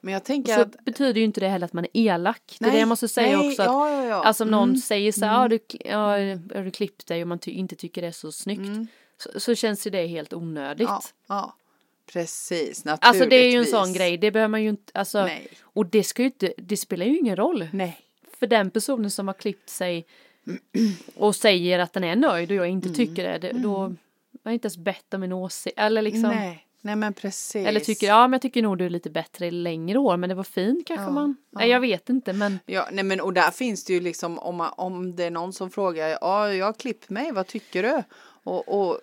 Men 0.00 0.14
jag 0.14 0.24
tänker 0.24 0.54
så 0.54 0.60
att... 0.60 0.84
betyder 0.84 1.20
ju 1.20 1.24
inte 1.24 1.40
det 1.40 1.48
heller 1.48 1.64
att 1.64 1.72
man 1.72 1.84
är 1.84 1.90
elak. 1.92 2.56
Nej, 2.60 2.70
det 2.70 2.72
är 2.72 2.72
det 2.72 2.80
jag 2.80 2.88
måste 2.88 3.08
säga 3.08 3.38
nej, 3.38 3.48
också. 3.48 3.62
Att, 3.62 3.68
ja, 3.68 3.90
ja, 3.90 4.04
ja. 4.04 4.24
Alltså 4.24 4.44
om 4.44 4.50
någon 4.50 4.68
mm. 4.68 4.80
säger 4.80 5.12
så 5.12 5.24
här, 5.24 5.46
mm. 5.46 5.48
du, 5.48 5.78
ja, 5.84 6.06
har 6.58 6.64
du 6.64 6.70
klippt 6.70 7.06
dig 7.06 7.22
och 7.22 7.28
man 7.28 7.38
ty 7.38 7.50
inte 7.50 7.76
tycker 7.76 8.02
det 8.02 8.08
är 8.08 8.12
så 8.12 8.32
snyggt. 8.32 8.60
Mm. 8.60 8.86
Så, 9.16 9.40
så, 9.40 9.54
känns 9.54 9.86
ju 9.86 9.90
det 9.90 10.06
helt 10.06 10.32
onödigt. 10.32 10.88
Ja, 10.88 11.02
ja. 11.28 11.54
Precis, 12.12 12.84
naturligtvis. 12.84 13.08
Alltså 13.08 13.28
det 13.30 13.36
är 13.36 13.50
ju 13.50 13.58
en 13.58 13.66
sån 13.66 13.92
grej, 13.92 14.16
det 14.16 14.30
behöver 14.30 14.48
man 14.48 14.62
ju 14.62 14.68
inte, 14.68 14.98
alltså. 14.98 15.24
Nej. 15.24 15.48
Och 15.62 15.86
det 15.86 16.04
ska 16.04 16.22
ju 16.22 16.26
inte, 16.26 16.54
det 16.56 16.76
spelar 16.76 17.06
ju 17.06 17.18
ingen 17.18 17.36
roll. 17.36 17.68
Nej 17.72 18.04
för 18.38 18.46
den 18.46 18.70
personen 18.70 19.10
som 19.10 19.26
har 19.26 19.34
klippt 19.34 19.70
sig 19.70 20.06
och 21.14 21.36
säger 21.36 21.78
att 21.78 21.92
den 21.92 22.04
är 22.04 22.16
nöjd 22.16 22.50
och 22.50 22.56
jag 22.56 22.68
inte 22.68 22.88
mm. 22.88 22.96
tycker 22.96 23.24
det, 23.24 23.38
det 23.38 23.52
då 23.52 23.76
har 23.76 23.96
jag 24.42 24.54
inte 24.54 24.66
ens 24.66 24.76
bett 24.76 25.14
om 25.14 25.22
en 25.22 25.32
åsikt 25.32 25.78
eller 25.78 26.02
liksom 26.02 26.30
Nej. 26.30 26.64
Nej 26.80 26.96
men 26.96 27.14
precis. 27.14 27.66
Eller 27.66 27.80
tycker, 27.80 28.06
ja 28.06 28.28
men 28.28 28.32
jag 28.32 28.42
tycker 28.42 28.62
nog 28.62 28.78
du 28.78 28.86
är 28.86 28.90
lite 28.90 29.10
bättre 29.10 29.46
i 29.46 29.50
längre 29.50 29.98
år 29.98 30.16
men 30.16 30.28
det 30.28 30.34
var 30.34 30.44
fint 30.44 30.86
kanske 30.86 31.04
ja, 31.04 31.10
man. 31.10 31.36
Ja. 31.50 31.58
Nej 31.58 31.68
jag 31.68 31.80
vet 31.80 32.08
inte 32.08 32.32
men. 32.32 32.58
Ja 32.66 32.88
nej 32.92 33.04
men 33.04 33.20
och 33.20 33.32
där 33.32 33.50
finns 33.50 33.84
det 33.84 33.92
ju 33.92 34.00
liksom 34.00 34.38
om, 34.38 34.56
man, 34.56 34.72
om 34.76 35.16
det 35.16 35.24
är 35.24 35.30
någon 35.30 35.52
som 35.52 35.70
frågar 35.70 36.08
ja 36.20 36.54
jag 36.54 36.66
har 36.66 36.72
klippt 36.72 37.10
mig 37.10 37.32
vad 37.32 37.46
tycker 37.46 37.82
du? 37.82 38.02
Och, 38.42 38.80
och 38.80 39.00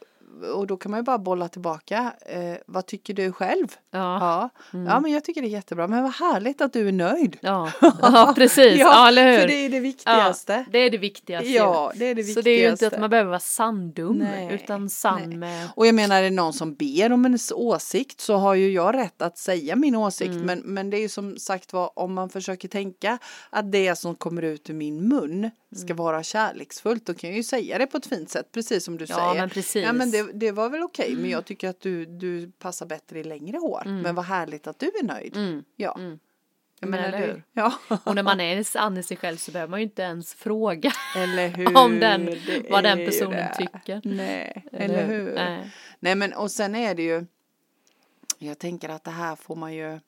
och 0.56 0.68
då 0.68 0.78
kan 0.78 0.92
man 0.92 1.00
ju 1.00 1.04
bara 1.04 1.18
bolla 1.18 1.48
tillbaka. 1.48 2.14
Eh, 2.22 2.58
vad 2.66 2.86
tycker 2.86 3.14
du 3.14 3.32
själv? 3.32 3.68
Ja. 3.92 4.20
Ja. 4.20 4.50
Mm. 4.74 4.86
ja, 4.86 5.00
men 5.00 5.12
jag 5.12 5.24
tycker 5.24 5.42
det 5.42 5.48
är 5.48 5.50
jättebra. 5.50 5.88
Men 5.88 6.04
vad 6.04 6.14
härligt 6.14 6.62
att 6.62 6.74
du 6.74 6.88
är 6.88 6.92
nöjd. 6.92 7.38
Ja, 7.42 7.72
ja 7.82 8.34
precis. 8.36 8.80
ja, 8.80 8.92
ja, 8.94 9.08
eller 9.08 9.32
hur? 9.32 9.40
För 9.40 9.48
det 9.48 9.54
är 9.54 9.70
det 9.70 9.80
viktigaste. 9.80 10.54
Ja, 10.54 10.66
det 10.72 10.80
är 10.80 10.92
det 10.92 10.98
viktigaste. 10.98 11.50
Ja, 11.50 11.92
det 11.96 12.06
är 12.06 12.16
det 12.16 12.22
viktigaste. 12.22 12.42
Så 12.42 12.46
det 12.46 12.50
är 12.50 12.64
ju 12.66 12.72
inte 12.72 12.88
att 12.88 13.00
man 13.00 13.10
behöver 13.10 13.30
vara 13.30 13.40
sanndum 13.40 14.18
Nej. 14.18 14.54
utan 14.54 14.90
sann 14.90 15.40
med. 15.40 15.70
Och 15.76 15.88
jag 15.88 15.96
menar, 15.96 16.16
är 16.16 16.24
det 16.24 16.30
någon 16.30 16.54
som 16.54 16.76
ber 16.76 17.12
om 17.12 17.26
en 17.26 17.38
åsikt 17.54 18.22
så 18.22 18.36
har 18.36 18.54
ju 18.54 18.72
jag 18.72 18.96
rätt 18.96 19.22
att 19.22 19.38
säga 19.38 19.76
min 19.76 19.96
åsikt. 19.96 20.32
Mm. 20.32 20.46
Men, 20.46 20.60
men 20.60 20.90
det 20.90 20.98
är 20.98 21.02
ju 21.02 21.10
som 21.10 21.38
sagt 21.38 21.74
var 21.74 22.00
om 22.00 22.14
man 22.14 22.30
försöker 22.30 22.68
tänka 22.68 23.18
att 23.50 23.72
det 23.72 23.96
som 23.96 24.16
kommer 24.16 24.42
ut 24.42 24.70
ur 24.70 24.74
min 24.74 25.08
mun 25.08 25.52
ska 25.76 25.86
mm. 25.86 25.98
vara 25.98 26.24
kärleksfullt, 26.24 27.06
då 27.06 27.14
kan 27.14 27.30
jag 27.30 27.38
ju 27.38 27.44
säga 27.44 27.78
det 27.78 27.88
på 27.88 27.98
ett 27.98 28.06
fint 28.06 28.30
sätt, 28.30 28.52
precis 28.52 28.86
som 28.86 28.98
du 28.98 29.08
säger. 29.08 29.36
Men 29.36 29.50
precis. 29.50 29.84
Ja, 29.84 29.94
men 29.94 30.12
det, 30.24 30.32
det 30.34 30.52
var 30.52 30.70
väl 30.70 30.84
okej, 30.84 31.06
okay, 31.06 31.22
men 31.22 31.30
jag 31.30 31.46
tycker 31.46 31.70
att 31.70 31.82
du, 31.82 32.06
du 32.06 32.52
passar 32.52 32.86
bättre 32.86 33.20
i 33.20 33.24
längre 33.24 33.58
hår. 33.58 33.82
Mm. 33.86 34.02
Men 34.02 34.16
vad 34.16 34.26
härligt 34.26 34.68
att 34.68 34.80
du 34.80 34.86
är 34.86 35.04
nöjd. 35.04 35.38
Mm. 35.38 35.64
Ja. 35.76 35.96
Mm. 36.00 36.20
Jag 36.80 36.90
menar, 36.90 37.08
eller 37.08 37.28
hur? 37.28 37.44
Ja. 37.54 37.74
Och 38.04 38.16
när 38.16 38.24
man 38.24 38.40
är 38.40 38.64
sann 38.64 38.98
i 38.98 39.04
sig 39.04 39.18
själv 39.18 39.38
så 39.38 39.52
behöver 39.52 39.72
man 39.72 39.80
ju 39.80 39.84
inte 39.84 40.02
ens 40.02 40.34
fråga 40.34 40.92
hur? 41.56 41.78
om 41.78 42.00
den, 42.00 42.30
vad 42.70 42.84
den 42.84 42.98
personen 42.98 43.54
tycker. 43.58 44.02
Nej, 44.04 44.66
eller, 44.72 44.86
eller 44.86 45.06
hur? 45.08 45.34
Nej. 45.34 45.72
Nej, 46.00 46.16
men 46.16 46.34
och 46.34 46.52
sen 46.52 46.76
är 46.76 46.96
det 46.96 47.04
ju, 47.04 47.26
jag 48.38 48.60
tänker 48.60 48.90
att 48.90 49.04
det 49.04 49.12
här 49.12 49.36
får 49.36 49.56
man 49.56 49.74
ju, 49.74 50.00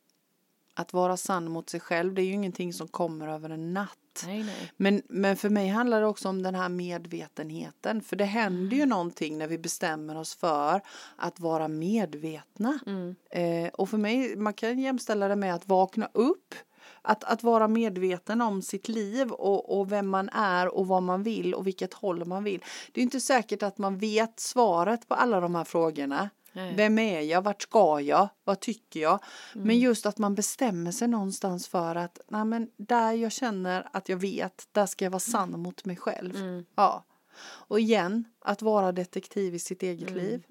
att 0.80 0.94
vara 0.94 1.18
sann 1.18 1.52
mot 1.52 1.70
sig 1.70 1.80
själv, 1.80 2.14
det 2.14 2.22
är 2.22 2.26
ju 2.26 2.34
ingenting 2.34 2.74
som 2.74 2.88
kommer 2.88 3.28
över 3.28 3.50
en 3.50 3.74
natt. 3.74 4.24
Nej, 4.26 4.44
nej. 4.44 4.72
Men, 4.78 5.02
men 5.10 5.38
för 5.38 5.50
mig 5.50 5.68
handlar 5.68 6.02
det 6.02 6.08
också 6.08 6.30
om 6.30 6.44
den 6.44 6.56
här 6.56 6.70
medvetenheten. 6.70 8.02
För 8.02 8.16
det 8.16 8.26
händer 8.26 8.78
ju 8.78 8.86
någonting 8.86 9.38
när 9.38 9.48
vi 9.48 9.58
bestämmer 9.58 10.18
oss 10.18 10.36
för 10.36 10.82
att 11.16 11.40
vara 11.40 11.68
medvetna. 11.68 12.80
Mm. 12.86 13.16
Eh, 13.30 13.70
och 13.74 13.90
för 13.90 13.98
mig, 13.98 14.36
man 14.36 14.54
kan 14.54 14.80
jämställa 14.80 15.28
det 15.28 15.36
med 15.36 15.56
att 15.56 15.68
vakna 15.68 16.10
upp. 16.14 16.56
Att, 17.02 17.24
att 17.24 17.44
vara 17.44 17.68
medveten 17.68 18.42
om 18.42 18.62
sitt 18.62 18.88
liv 18.88 19.32
och, 19.32 19.80
och 19.80 19.92
vem 19.92 20.08
man 20.08 20.30
är 20.30 20.76
och 20.76 20.88
vad 20.88 21.04
man 21.04 21.24
vill 21.24 21.54
och 21.54 21.68
vilket 21.68 21.94
håll 21.94 22.26
man 22.26 22.44
vill. 22.44 22.64
Det 22.92 23.02
är 23.02 23.04
inte 23.04 23.20
säkert 23.20 23.64
att 23.64 23.78
man 23.78 23.98
vet 23.98 24.40
svaret 24.40 25.08
på 25.08 25.16
alla 25.16 25.40
de 25.40 25.56
här 25.56 25.64
frågorna. 25.64 26.30
Nej. 26.58 26.74
Vem 26.76 27.00
är 27.00 27.22
jag? 27.22 27.42
Vart 27.42 27.62
ska 27.62 28.02
jag? 28.02 28.30
Vad 28.44 28.60
tycker 28.60 29.00
jag? 29.00 29.20
Mm. 29.56 29.68
Men 29.68 29.80
just 29.80 30.06
att 30.06 30.18
man 30.18 30.36
bestämmer 30.36 30.92
sig 30.92 31.08
någonstans 31.08 31.68
för 31.68 31.96
att 31.96 32.20
nej 32.28 32.46
men 32.46 32.70
där 32.78 33.12
jag 33.12 33.32
känner 33.32 33.90
att 33.94 34.10
jag 34.10 34.18
vet, 34.18 34.68
där 34.72 34.86
ska 34.86 35.06
jag 35.06 35.12
vara 35.12 35.20
sann 35.20 35.50
mm. 35.50 35.62
mot 35.62 35.86
mig 35.86 35.96
själv. 35.96 36.36
Mm. 36.36 36.66
Ja. 36.76 37.04
Och 37.44 37.80
igen, 37.80 38.24
att 38.40 38.62
vara 38.62 38.92
detektiv 38.92 39.56
i 39.56 39.60
sitt 39.60 39.84
eget 39.84 40.10
mm. 40.10 40.24
liv. 40.24 40.44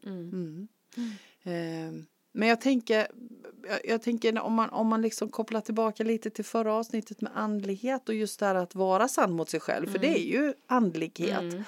Eh, 1.43 2.03
men 2.33 2.49
jag 2.49 2.61
tänker, 2.61 3.07
jag, 3.69 3.81
jag, 3.85 4.03
tänker 4.03 4.41
om 4.41 4.55
man, 4.55 4.71
om 4.71 4.87
man 4.87 5.03
liksom 5.03 5.29
kopplar 5.29 5.61
tillbaka 5.61 6.05
lite 6.05 6.31
till 6.31 6.45
förra 6.45 6.75
avsnittet 6.75 7.21
med 7.21 7.33
andlighet 7.35 8.09
och 8.09 8.15
just 8.15 8.41
det 8.41 8.47
här 8.47 8.55
att 8.55 8.75
vara 8.75 9.09
sann 9.09 9.33
mot 9.33 9.51
sig 9.51 9.61
själv, 9.61 9.93
för 9.93 9.99
det 9.99 10.19
är 10.19 10.25
ju 10.25 10.55
andlighet. 10.67 11.67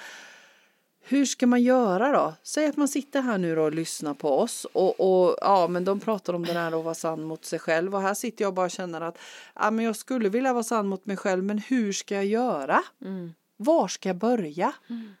Hur 1.01 1.25
ska 1.25 1.47
man 1.47 1.61
göra 1.61 2.11
då? 2.11 2.33
Säg 2.43 2.65
att 2.67 2.77
man 2.77 2.87
sitter 2.87 3.21
här 3.21 3.37
nu 3.37 3.59
och 3.59 3.73
lyssnar 3.73 4.13
på 4.13 4.39
oss 4.39 4.65
och, 4.73 4.99
och 4.99 5.37
ja, 5.41 5.67
men 5.67 5.85
de 5.85 5.99
pratar 5.99 6.33
om 6.33 6.45
det 6.45 6.53
här 6.53 6.79
att 6.79 6.83
vara 6.83 6.95
sann 6.95 7.23
mot 7.23 7.45
sig 7.45 7.59
själv 7.59 7.95
och 7.95 8.01
här 8.01 8.13
sitter 8.13 8.43
jag 8.43 8.49
och 8.49 8.53
bara 8.55 8.69
känner 8.69 9.01
att 9.01 9.17
ja, 9.55 9.71
men 9.71 9.85
jag 9.85 9.95
skulle 9.95 10.29
vilja 10.29 10.53
vara 10.53 10.63
sann 10.63 10.87
mot 10.87 11.05
mig 11.05 11.17
själv, 11.17 11.43
men 11.43 11.57
hur 11.57 11.93
ska 11.93 12.15
jag 12.15 12.25
göra? 12.25 12.83
Mm. 13.01 13.33
Var 13.57 13.87
ska 13.87 14.09
jag 14.09 14.15
börja? 14.15 14.73
Mm. 14.89 15.13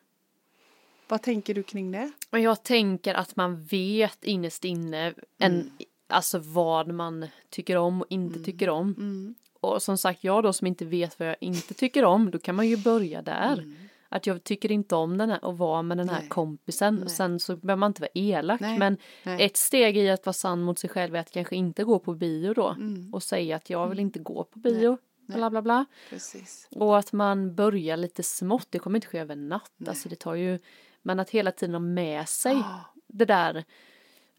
Vad 1.07 1.21
tänker 1.21 1.53
du 1.53 1.63
kring 1.63 1.91
det? 1.91 2.11
Jag 2.31 2.63
tänker 2.63 3.13
att 3.13 3.35
man 3.35 3.63
vet 3.65 4.23
innerst 4.23 4.65
inne 4.65 5.13
en, 5.37 5.53
Mm. 5.53 5.69
alltså 6.07 6.39
vad 6.39 6.87
man 6.87 7.27
tycker 7.49 7.75
om 7.75 8.01
och 8.01 8.07
inte 8.09 8.39
tycker 8.39 8.69
om. 8.69 8.95
Mm. 8.97 9.35
Och 9.59 9.81
som 9.81 9.97
sagt, 9.97 10.23
jag 10.23 10.43
då 10.43 10.53
som 10.53 10.67
inte 10.67 10.85
vet 10.85 11.19
vad 11.19 11.27
jag 11.27 11.35
inte 11.39 11.73
tycker 11.73 12.05
om, 12.05 12.31
då 12.31 12.39
kan 12.39 12.55
man 12.55 12.67
ju 12.67 12.77
börja 12.77 13.21
där. 13.21 13.73
Mm. 14.09 14.17
Att 14.17 14.27
jag 14.27 14.43
tycker 14.43 14.71
inte 14.71 14.95
om 14.95 15.17
den 15.17 15.29
här 15.29 15.45
och 15.45 15.57
vara 15.57 15.81
med 15.81 15.97
den 15.97 16.09
här 16.09 16.19
Nej. 16.19 16.29
kompisen. 16.29 16.95
Nej. 16.95 17.03
Och 17.03 17.11
sen 17.11 17.39
så 17.39 17.55
behöver 17.55 17.79
man 17.79 17.89
inte 17.89 18.01
vara 18.01 18.11
elak. 18.13 18.59
Nej. 18.59 18.79
Men 18.79 18.97
ett 19.23 19.57
steg 19.57 19.97
i 19.97 20.09
att 20.09 20.25
vara 20.25 20.33
sann 20.33 20.61
mot 20.61 20.79
sig 20.79 20.89
själv 20.89 21.15
är 21.15 21.19
att 21.19 21.31
kanske 21.31 21.55
inte 21.55 21.83
gå 21.83 21.99
på 21.99 22.13
bio 22.13 22.53
då. 22.53 22.67
Mm. 22.67 23.13
Och 23.13 23.23
säga 23.23 23.55
att 23.55 23.69
jag 23.69 23.87
vill 23.87 23.99
inte 23.99 24.19
gå 24.19 24.43
på 24.43 24.59
bio. 24.59 24.97
Bla 25.27 25.49
bla 25.49 25.61
bla. 25.61 25.85
Precis. 26.09 26.67
Och 26.71 26.97
att 26.97 27.13
man 27.13 27.55
börjar 27.55 27.97
lite 27.97 28.23
smått. 28.23 28.67
Det 28.69 28.79
kommer 28.79 28.97
inte 28.97 29.07
ske 29.07 29.19
över 29.19 29.33
en 29.33 29.49
natt. 29.49 29.71
Alltså 29.87 30.09
det 30.09 30.15
tar 30.15 30.35
ju. 30.35 30.59
Men 31.01 31.19
att 31.19 31.29
hela 31.29 31.51
tiden 31.51 31.75
ha 31.75 31.79
med 31.79 32.29
sig 32.29 32.55
Ah, 32.55 32.93
det 33.07 33.25
där. 33.25 33.63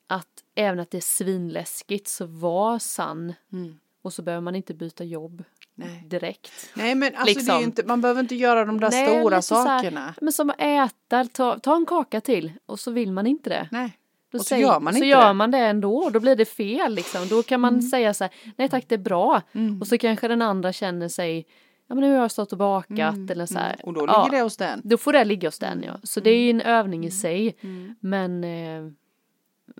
Att 0.06 0.44
även 0.54 0.80
att 0.80 0.90
det 0.90 0.96
är 0.96 1.00
svinläskigt 1.00 2.08
så 2.08 2.26
var 2.26 2.78
sann. 2.78 3.34
Mm. 3.52 3.78
Och 4.02 4.12
så 4.12 4.22
behöver 4.22 4.42
man 4.42 4.54
inte 4.54 4.74
byta 4.74 5.04
jobb 5.04 5.44
Nej. 5.86 6.04
direkt. 6.06 6.70
Nej 6.74 6.94
men 6.94 7.14
alltså 7.16 7.34
Liksom. 7.38 7.62
inte, 7.62 7.82
man 7.86 8.00
behöver 8.00 8.20
inte 8.20 8.34
göra 8.34 8.64
de 8.64 8.80
där 8.80 8.90
Nej, 8.90 9.06
stora 9.20 9.42
så 9.42 9.54
här- 9.54 9.78
sakerna. 9.78 10.14
Men 10.20 10.32
som 10.32 10.50
att 10.50 10.56
äta, 10.60 11.24
ta, 11.24 11.58
ta 11.58 11.76
en 11.76 11.86
kaka 11.86 12.20
till 12.20 12.52
och 12.66 12.80
så 12.80 12.90
vill 12.90 13.12
man 13.12 13.26
inte 13.26 13.50
det. 13.50 13.68
Nej. 13.70 13.96
Då 14.32 14.38
Och 14.38 14.44
så 14.44 14.48
säger- 14.48 14.62
gör 14.66 14.80
man 14.80 14.92
så 14.92 14.96
inte 14.96 15.06
gör 15.06 15.28
det. 15.28 15.32
man 15.34 15.50
det 15.50 15.58
ändå, 15.58 16.10
då 16.10 16.20
blir 16.20 16.36
det 16.36 16.44
fel 16.44 16.94
liksom. 16.94 17.28
Då 17.28 17.42
kan 17.42 17.60
man 17.60 17.82
säga 17.82 18.14
så 18.14 18.24
här, 18.24 18.32
nej 18.56 18.68
tack 18.68 18.84
det 18.88 18.94
är 18.94 18.98
bra. 18.98 19.42
Mm. 19.52 19.80
Och 19.80 19.86
så 19.86 19.98
kanske 19.98 20.28
den 20.28 20.42
andra 20.42 20.72
känner 20.72 21.08
sig, 21.08 21.46
ja 21.88 21.94
men 21.94 22.04
nu 22.04 22.14
har 22.14 22.20
jag 22.20 22.30
stått 22.30 22.52
och 22.52 22.58
bakat 22.58 23.14
Mm, 23.14 23.28
eller 23.30 23.46
så 23.46 23.58
här. 23.58 23.76
Och 23.82 23.92
då 23.92 24.04
ja, 24.08 24.24
ligger 24.24 24.36
det 24.38 24.42
hos 24.42 24.56
den. 24.56 24.80
Då 24.84 24.96
får 24.96 25.12
det 25.12 25.24
ligga 25.24 25.48
hos 25.48 25.58
den 25.58 25.82
ja. 25.86 25.92
Så 26.02 26.20
det 26.20 26.30
är 26.30 26.38
ju 26.38 26.50
en 26.50 26.60
övning 26.60 27.04
i 27.06 27.10
sig. 27.10 27.56
Mm. 27.60 27.94
Men 28.00 28.44
eh, 28.44 28.92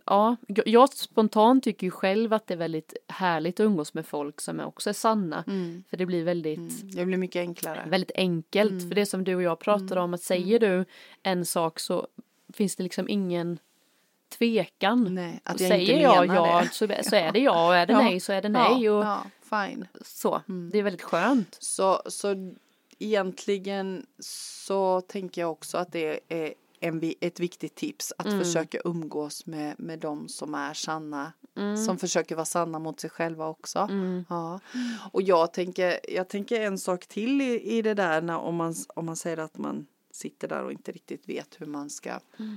ja, 0.05 0.37
jag- 0.47 0.93
spontant 0.93 1.65
tycker 1.65 1.87
ju 1.87 1.91
själv 1.91 2.33
att 2.33 2.47
det 2.47 2.55
är 2.55 2.59
väldigt 2.59 2.95
härligt 3.09 3.61
att 3.61 3.65
umgås 3.65 3.95
med 3.95 4.07
folk 4.07 4.41
som 4.41 4.61
också 4.61 4.89
är 4.91 4.95
sanna. 4.95 5.45
Mm. 5.47 5.85
För 5.91 5.97
det 5.97 6.07
blir 6.07 6.25
väldigt 6.25 6.59
Mm. 6.59 6.91
Det 6.91 7.05
blir 7.05 7.17
mycket 7.19 7.41
enklare. 7.41 7.85
väldigt 7.89 8.11
enkelt. 8.15 8.71
Mm. 8.71 8.89
För 8.89 8.95
det 8.95 9.07
som 9.07 9.25
du 9.25 9.35
och 9.35 9.43
jag 9.43 9.59
pratade 9.59 10.01
om, 10.01 10.15
att 10.15 10.23
säger 10.23 10.59
du 10.59 10.85
en 11.23 11.47
sak 11.47 11.79
så 11.81 12.07
finns 12.53 12.77
det 12.77 12.83
liksom 12.83 13.09
ingen 13.09 13.59
tvekan. 14.39 15.15
Nej, 15.15 15.41
att 15.45 15.61
jag 15.61 15.69
säger 15.71 15.81
inte 15.95 16.03
jag 16.03 16.27
ja 16.27 16.61
det. 16.63 16.69
så, 16.73 16.87
så 17.11 17.17
är 17.17 17.33
det 17.33 17.41
ja 17.41 17.67
och 17.69 17.77
är 17.77 17.87
det 17.87 17.93
Ja. 17.93 17.99
nej 18.03 18.21
så 18.21 18.33
är 18.33 18.43
det 18.43 18.49
nej. 18.49 18.83
Ja, 18.85 18.93
Och 18.99 19.05
ja, 19.05 19.23
fine. 19.67 19.87
så. 20.05 20.41
Mm. 20.49 20.71
Det 20.73 20.79
är 20.79 20.83
väldigt 20.83 21.03
skönt. 21.03 21.57
Så, 21.61 22.03
så 22.07 22.53
egentligen 22.99 24.07
så 24.19 25.01
tänker 25.01 25.41
jag 25.41 25.51
också 25.51 25.79
att 25.79 25.93
det 25.93 26.21
är 26.29 26.55
en, 26.81 27.13
ett 27.21 27.41
viktigt 27.41 27.75
tips 27.75 28.13
att 28.19 28.27
Mm. 28.27 28.39
försöka 28.39 28.79
umgås 28.85 29.47
med, 29.47 29.75
med 29.81 29.99
de 29.99 30.29
som 30.29 30.55
är 30.55 30.75
sanna. 30.75 31.33
Mm. 31.57 31.77
Som 31.77 31.99
försöker 31.99 32.35
vara 32.35 32.45
sanna 32.45 32.79
mot 32.79 33.01
sig 33.01 33.11
själva 33.11 33.49
också. 33.49 33.79
Mm. 33.79 34.25
Ja. 34.29 34.61
Och 35.13 35.23
jag 35.23 35.53
tänker, 35.53 36.01
jag 36.09 36.29
tänker 36.29 36.61
en 36.61 36.79
sak 36.79 37.07
till 37.07 37.41
i, 37.41 37.61
i 37.79 37.83
det 37.83 37.95
där 37.95 38.23
när, 38.23 38.39
om, 38.39 38.55
man, 38.55 38.75
om 38.89 39.07
man 39.07 39.17
säger 39.17 39.37
att 39.37 39.59
man 39.59 39.87
sitter 40.11 40.49
där 40.49 40.63
och 40.63 40.73
inte 40.73 40.93
riktigt 40.93 41.29
vet 41.29 41.61
hur 41.61 41.67
man 41.67 41.91
ska 41.91 42.11
Mm. 42.39 42.57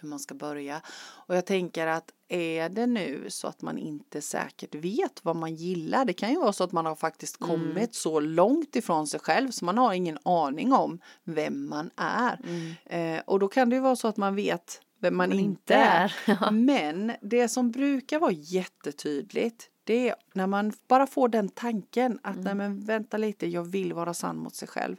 Hur 0.00 0.08
man 0.08 0.18
ska 0.18 0.34
börja. 0.34 0.80
Och 1.26 1.36
jag 1.36 1.46
tänker 1.46 1.86
att 1.86 2.12
är 2.28 2.68
det 2.68 2.86
nu 2.86 3.24
så 3.28 3.48
att 3.48 3.62
man 3.62 3.78
inte 3.78 4.20
säkert 4.22 4.74
vet 4.74 5.20
vad 5.22 5.36
man 5.36 5.54
gillar. 5.54 6.04
Det 6.04 6.12
kan 6.12 6.30
ju 6.30 6.38
vara 6.38 6.52
så 6.52 6.64
att 6.64 6.72
man 6.72 6.86
har 6.86 6.96
faktiskt 6.96 7.40
Mm. 7.40 7.48
kommit 7.50 7.94
så 7.94 8.20
långt 8.20 8.76
ifrån 8.76 9.06
sig 9.06 9.20
själv 9.20 9.50
så 9.50 9.64
man 9.64 9.78
har 9.78 9.92
ingen 9.92 10.18
aning 10.22 10.72
om 10.72 10.98
vem 11.24 11.68
man 11.68 11.90
är. 11.96 12.40
Mm. 12.44 13.16
Eh, 13.16 13.22
och 13.26 13.38
då 13.38 13.48
kan 13.48 13.70
det 13.70 13.76
ju 13.76 13.82
vara 13.82 13.96
så 13.96 14.08
att 14.08 14.16
man 14.16 14.34
vet 14.34 14.80
vem 15.00 15.16
man 15.16 15.28
Men 15.28 15.38
inte 15.40 15.74
är. 15.74 16.14
Ja. 16.26 16.50
Men 16.50 17.12
det 17.22 17.48
som 17.48 17.70
brukar 17.70 18.18
vara 18.18 18.32
jättetydligt 18.32 19.70
det 19.84 20.08
är 20.08 20.14
när 20.34 20.46
man 20.46 20.72
bara 20.88 21.06
får 21.06 21.28
den 21.28 21.48
tanken 21.48 22.18
att 22.22 22.36
nej 22.36 22.54
men 22.54 22.80
vänta 22.84 23.16
lite, 23.16 23.46
jag 23.46 23.62
vill 23.64 23.92
vara 23.92 24.14
sann 24.14 24.36
mot 24.36 24.54
sig 24.54 24.68
själv. 24.68 24.96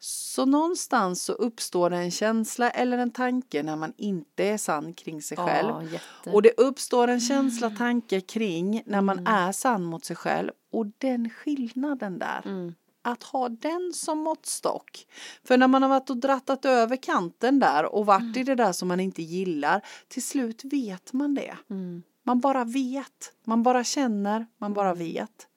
Så 0.00 0.46
någonstans 0.46 1.22
så 1.22 1.32
uppstår 1.32 1.90
det 1.90 1.96
en 1.96 2.10
känsla 2.10 2.70
eller 2.70 2.98
en 2.98 3.10
tanke 3.10 3.62
när 3.62 3.76
man 3.76 3.92
inte 3.96 4.44
är 4.44 4.58
sann 4.58 4.94
kring 4.94 5.22
sig 5.22 5.36
själv. 5.36 5.92
Jätte. 5.92 6.30
Och 6.30 6.42
det 6.42 6.52
uppstår 6.56 7.08
en 7.08 7.20
känsla, 7.20 7.70
tanke 7.70 8.20
kring 8.20 8.82
när 8.86 9.00
man 9.00 9.26
är 9.26 9.52
sann 9.52 9.84
mot 9.84 10.04
sig 10.04 10.16
själv. 10.16 10.50
Och 10.72 10.86
den 10.98 11.30
skillnaden 11.30 12.18
där, 12.18 12.42
Mm. 12.44 12.74
att 13.02 13.22
ha 13.22 13.48
den 13.48 13.92
som 13.94 14.18
måttstock. 14.18 15.06
För 15.44 15.56
när 15.58 15.68
man 15.68 15.82
har 15.82 15.88
varit 15.88 16.10
och 16.10 16.16
drattat 16.16 16.64
över 16.64 16.96
kanten 16.96 17.58
där 17.58 17.94
och 17.94 18.06
varit 18.06 18.36
i 18.36 18.42
det 18.42 18.54
där 18.54 18.72
som 18.72 18.88
man 18.88 19.00
inte 19.00 19.22
gillar, 19.22 19.84
till 20.08 20.22
slut 20.22 20.64
vet 20.64 21.12
man 21.12 21.34
det. 21.34 21.56
Mm. 21.70 22.02
Man 22.22 22.40
bara 22.40 22.64
vet, 22.64 23.32
man 23.44 23.62
bara 23.62 23.84
känner, 23.84 24.46
man 24.58 24.74
bara 24.74 24.94
vet. 24.94 25.47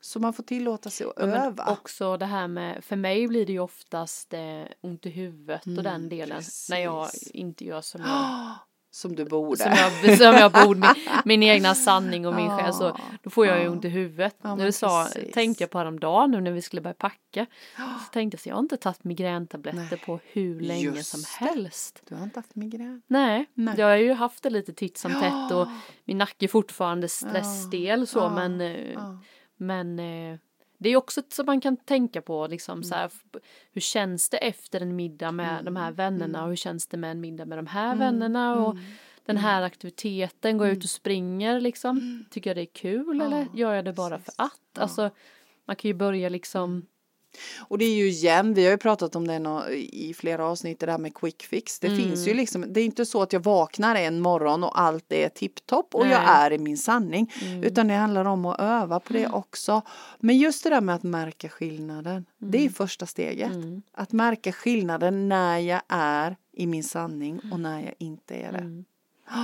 Så 0.00 0.20
man 0.20 0.32
får 0.32 0.42
tillåta 0.42 0.90
sig 0.90 1.06
att 1.06 1.12
Ja, 1.16 1.22
öva. 1.26 1.64
också 1.72 2.16
det 2.16 2.26
här 2.26 2.48
med, 2.48 2.84
för 2.84 2.96
mig 2.96 3.28
blir 3.28 3.46
det 3.46 3.52
ju 3.52 3.58
oftast 3.60 4.34
eh, 4.34 4.40
ont 4.80 5.06
i 5.06 5.10
huvudet 5.10 5.66
och 5.66 5.82
den 5.82 5.86
Mm, 5.86 6.08
delen. 6.08 6.42
När 6.70 6.78
jag 6.78 7.04
precis. 7.10 7.30
inte 7.30 7.64
gör 7.64 7.80
som 7.80 8.00
jag, 8.00 8.54
Som 8.90 9.16
du 9.16 9.24
borde. 9.24 9.56
som 9.56 9.72
jag, 9.72 10.18
som 10.18 10.26
jag 10.34 10.52
borde, 10.52 10.80
min, 10.80 10.94
min 11.24 11.42
egna 11.42 11.74
sanning 11.74 12.26
och 12.26 12.34
min 12.34 12.50
själ. 12.50 12.72
Så 12.74 12.96
då 13.22 13.30
får 13.30 13.46
jag 13.46 13.62
ju 13.62 13.68
ont 13.68 13.84
i 13.84 13.88
huvudet. 13.88 14.36
Ja, 14.42 14.54
nu 14.54 14.62
men 14.62 14.72
sa, 14.72 15.08
precis. 15.14 15.34
tänkte 15.34 15.62
jag 15.62 15.70
på 15.70 15.78
häromdagen 15.78 16.30
nu 16.30 16.40
när 16.40 16.50
vi 16.50 16.62
skulle 16.62 16.82
börja 16.82 16.94
packa. 16.94 17.46
Så 17.76 18.12
tänkte 18.12 18.34
jag 18.34 18.40
så 18.40 18.48
jag 18.48 18.54
har 18.54 18.60
inte 18.60 18.76
tagit 18.76 19.04
migräntabletter 19.04 19.78
Nej, 19.90 19.98
på 20.06 20.20
hur 20.32 20.60
länge 20.60 20.82
just 20.82 21.10
som 21.10 21.20
helst. 21.46 22.02
Du 22.08 22.14
har 22.14 22.22
inte 22.24 22.38
haft 22.38 22.54
migrän? 22.54 23.02
Nej, 23.06 23.46
Nej. 23.54 23.74
jag 23.78 23.86
har 23.86 23.96
ju 23.96 24.12
haft 24.12 24.42
det 24.42 24.50
lite 24.50 24.72
titt 24.72 24.98
som 24.98 25.12
tätt 25.12 25.52
och 25.56 25.68
min 26.04 26.18
nacke 26.18 26.46
är 26.46 26.48
fortfarande 26.48 27.08
stressstel 27.08 28.06
så 28.06 28.18
Ja, 28.18 28.30
men, 28.34 28.60
eh, 28.60 28.92
Ja. 28.92 29.18
Men 29.56 29.98
eh, 29.98 30.38
det 30.78 30.88
är 30.88 30.96
också 30.96 31.22
som 31.28 31.46
man 31.46 31.60
kan 31.60 31.76
tänka 31.76 32.22
på 32.22 32.46
liksom 32.46 32.72
Mm. 32.78 32.84
så 32.84 32.94
här, 32.94 33.10
hur 33.72 33.80
känns 33.80 34.28
det 34.28 34.36
efter 34.38 34.80
en 34.80 34.96
middag 34.96 35.32
med 35.32 35.64
de 35.64 35.76
här 35.76 35.92
vännerna 35.92 36.42
och 36.42 36.48
hur 36.48 36.56
känns 36.56 36.86
det 36.86 36.96
med 36.96 37.10
en 37.10 37.20
middag 37.20 37.44
med 37.44 37.58
de 37.58 37.66
här 37.66 37.86
Mm. 37.92 37.98
vännerna 37.98 38.56
och 38.56 38.76
den 39.24 39.36
här 39.36 39.62
aktiviteten, 39.62 40.58
går 40.58 40.66
jag 40.66 40.76
ut 40.76 40.84
och 40.84 40.90
springer 40.90 41.60
liksom, 41.60 42.24
tycker 42.30 42.50
jag 42.50 42.56
det 42.56 42.60
är 42.62 42.74
kul 42.74 43.20
eller 43.20 43.42
Mm. 43.42 43.56
Gör 43.56 43.74
jag 43.74 43.84
det 43.84 43.92
bara 43.92 44.18
för 44.18 44.32
att? 44.36 44.78
Alltså 44.78 45.10
man 45.64 45.76
kan 45.76 45.88
ju 45.88 45.94
börja 45.94 46.28
liksom, 46.28 46.86
Och 47.68 47.78
det 47.78 47.84
är 47.84 47.94
ju 47.94 48.08
igen, 48.08 48.54
vi 48.54 48.64
har 48.64 48.70
ju 48.70 48.78
pratat 48.78 49.16
om 49.16 49.26
det 49.26 49.36
i 49.76 50.14
flera 50.14 50.44
avsnitt, 50.46 50.80
det 50.80 50.86
där 50.86 50.98
med 50.98 51.14
quick 51.14 51.42
fix. 51.42 51.78
Det 51.80 51.86
Mm. 51.86 51.98
finns 51.98 52.28
ju 52.28 52.34
liksom, 52.34 52.64
det 52.72 52.80
är 52.80 52.84
inte 52.84 53.06
så 53.06 53.22
att 53.22 53.32
jag 53.32 53.40
vaknar 53.40 53.94
en 53.94 54.20
morgon 54.20 54.64
och 54.64 54.80
allt 54.80 55.12
är 55.12 55.28
tipptopp 55.28 55.94
och 55.94 56.02
jag 56.06 56.08
Nej. 56.22 56.26
är 56.28 56.52
i 56.52 56.58
min 56.58 56.78
sanning. 56.78 57.32
Utan 57.62 57.88
det 57.88 57.94
handlar 57.94 58.24
om 58.24 58.46
att 58.46 58.60
öva 58.60 59.00
på 59.00 59.12
det 59.12 59.26
också. 59.28 59.82
Men 60.18 60.38
just 60.38 60.64
det 60.64 60.70
där 60.70 60.80
med 60.80 60.94
att 60.94 61.02
märka 61.02 61.48
skillnaden, 61.48 62.24
det 62.38 62.64
är 62.64 62.68
första 62.68 63.06
steget. 63.06 63.54
mm, 63.54 63.82
Att 63.92 64.12
märka 64.12 64.52
skillnaden 64.52 65.28
när 65.28 65.58
jag 65.58 65.80
är 65.88 66.36
i 66.52 66.66
min 66.66 66.84
sanning 66.84 67.40
och 67.52 67.60
när 67.60 67.80
jag 67.82 67.94
inte 67.98 68.34
är 68.34 68.52
det. 68.52 68.84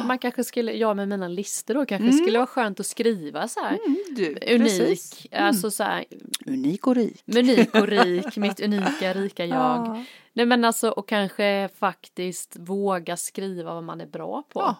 Man 0.04 0.18
kanske 0.18 0.44
skulle, 0.44 0.72
jag 0.72 0.96
med 0.96 1.08
mina 1.08 1.28
listor 1.28 1.74
då 1.74 1.86
kanske 1.86 2.04
Mm. 2.08 2.16
skulle 2.18 2.38
vara 2.38 2.46
skönt 2.46 2.80
att 2.80 2.86
skriva 2.86 3.48
så 3.48 3.60
här 3.60 3.78
Mm, 3.86 3.96
du, 4.16 4.26
unik, 4.28 4.62
precis. 4.62 5.26
Mm. 5.30 5.46
alltså 5.46 5.70
så 5.70 5.82
här 5.84 6.04
Unik 6.46 6.86
och 6.86 6.94
rik. 6.94 7.22
unik 7.36 7.74
och 7.74 7.88
rik, 7.88 8.36
mitt 8.36 8.60
unika 8.60 9.12
rika 9.14 9.46
jag. 9.46 9.58
Ja. 9.58 10.04
Nej 10.32 10.46
men 10.46 10.64
alltså 10.64 10.90
och 10.90 11.08
kanske 11.08 11.68
faktiskt 11.78 12.56
våga 12.58 13.16
skriva 13.16 13.74
vad 13.74 13.84
man 13.84 14.00
är 14.00 14.06
bra 14.06 14.42
på. 14.52 14.60
Ja, 14.60 14.76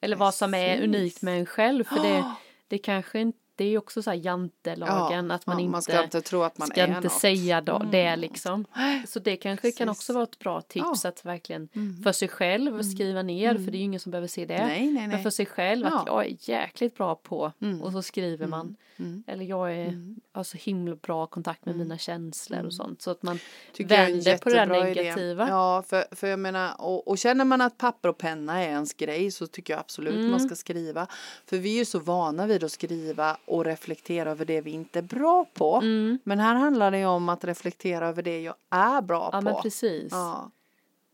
Eller 0.00 0.16
vad 0.16 0.34
som 0.34 0.54
är 0.54 0.68
precis. 0.76 0.84
unikt 0.84 1.22
med 1.22 1.38
en 1.38 1.46
själv 1.46 1.84
för 1.84 2.00
det, 2.02 2.08
Ja. 2.08 2.34
det 2.68 2.78
kanske 2.78 3.20
inte, 3.20 3.38
det 3.56 3.64
är 3.64 3.78
också 3.78 4.02
så 4.02 4.10
här 4.10 4.16
jantelagen 4.16 5.30
att 5.30 5.46
man 5.46 5.56
ja, 5.56 5.60
inte 5.60 5.70
man 5.72 5.82
ska 5.82 6.04
inte 6.04 6.20
tro 6.20 6.42
att 6.42 6.58
man 6.58 6.68
ska 6.68 6.80
är 6.82 6.88
inte 6.88 7.00
något. 7.00 7.12
säga 7.12 7.60
då, 7.60 7.76
Mm. 7.76 7.90
det 7.90 8.16
liksom. 8.16 8.64
Så 9.08 9.18
det 9.18 9.36
kanske 9.36 9.72
kan 9.72 9.86
Precis. 9.88 10.00
också 10.00 10.12
vara 10.12 10.24
ett 10.24 10.38
bra 10.38 10.60
tips 10.60 11.04
Ja. 11.04 11.08
att 11.08 11.24
verkligen 11.24 11.68
Mm. 11.74 12.02
för 12.02 12.12
sig 12.12 12.28
själv 12.28 12.82
skriva 12.82 13.22
ner 13.22 13.54
för 13.54 13.62
det 13.70 13.76
är 13.76 13.78
ju 13.78 13.84
ingen 13.84 14.00
som 14.00 14.10
behöver 14.12 14.28
se 14.28 14.44
det. 14.46 14.66
Nej, 14.66 14.82
nej, 14.86 14.92
Men 14.92 15.10
nej. 15.10 15.22
för 15.22 15.30
sig 15.30 15.46
själv 15.46 15.86
att 15.86 15.92
Ja. 15.92 16.04
jag 16.06 16.26
är 16.26 16.36
jäkligt 16.50 16.96
bra 16.96 17.14
på 17.14 17.52
Mm. 17.62 17.82
och 17.82 17.92
så 17.92 18.02
skriver 18.02 18.46
man. 18.46 18.76
Mm. 18.98 19.24
Eller 19.26 19.44
jag 19.44 19.72
är, 19.72 19.86
Mm. 19.88 20.16
har 20.32 20.42
så 20.44 20.56
himla 20.56 20.94
bra 20.96 21.26
kontakt 21.26 21.64
med 21.66 21.76
mina 21.76 21.98
känslor 21.98 22.64
och 22.64 22.74
sånt. 22.74 23.02
Så 23.02 23.10
att 23.10 23.22
man 23.22 23.38
Tycker 23.72 23.96
vänder 23.96 24.38
på 24.38 24.48
det 24.48 24.56
jättebra 24.56 24.88
idé. 24.88 25.02
negativa. 25.02 25.48
Ja, 25.48 25.82
för, 25.86 26.04
för 26.14 26.26
jag 26.26 26.38
menar, 26.38 26.74
och, 26.80 27.08
och 27.08 27.18
känner 27.18 27.44
man 27.44 27.60
att 27.60 27.78
papper 27.78 28.08
och 28.08 28.18
penna 28.18 28.62
är 28.62 28.68
ens 28.68 28.94
grej 28.94 29.30
så 29.30 29.46
tycker 29.46 29.72
jag 29.72 29.80
absolut 29.80 30.14
Mm. 30.14 30.30
man 30.30 30.40
ska 30.40 30.54
skriva. 30.54 31.06
För 31.46 31.56
vi 31.56 31.74
är 31.74 31.78
ju 31.78 31.84
så 31.84 31.98
vana 31.98 32.46
vid 32.46 32.64
att 32.64 32.72
skriva 32.72 33.36
och 33.46 33.64
reflektera 33.64 34.30
över 34.30 34.44
det 34.44 34.60
vi 34.60 34.70
inte 34.70 34.98
är 34.98 35.02
bra 35.02 35.44
på. 35.54 35.76
Mm. 35.76 36.18
Men 36.24 36.38
här 36.38 36.54
handlar 36.54 36.90
det 36.90 36.98
ju 36.98 37.06
om 37.06 37.28
att 37.28 37.44
reflektera 37.44 38.08
över 38.08 38.22
det 38.22 38.40
jag 38.42 38.54
är 38.70 39.02
bra 39.02 39.30
Ja 39.32 39.38
på. 39.38 39.44
men 39.44 39.62
precis. 39.62 40.08
Ja. 40.12 40.50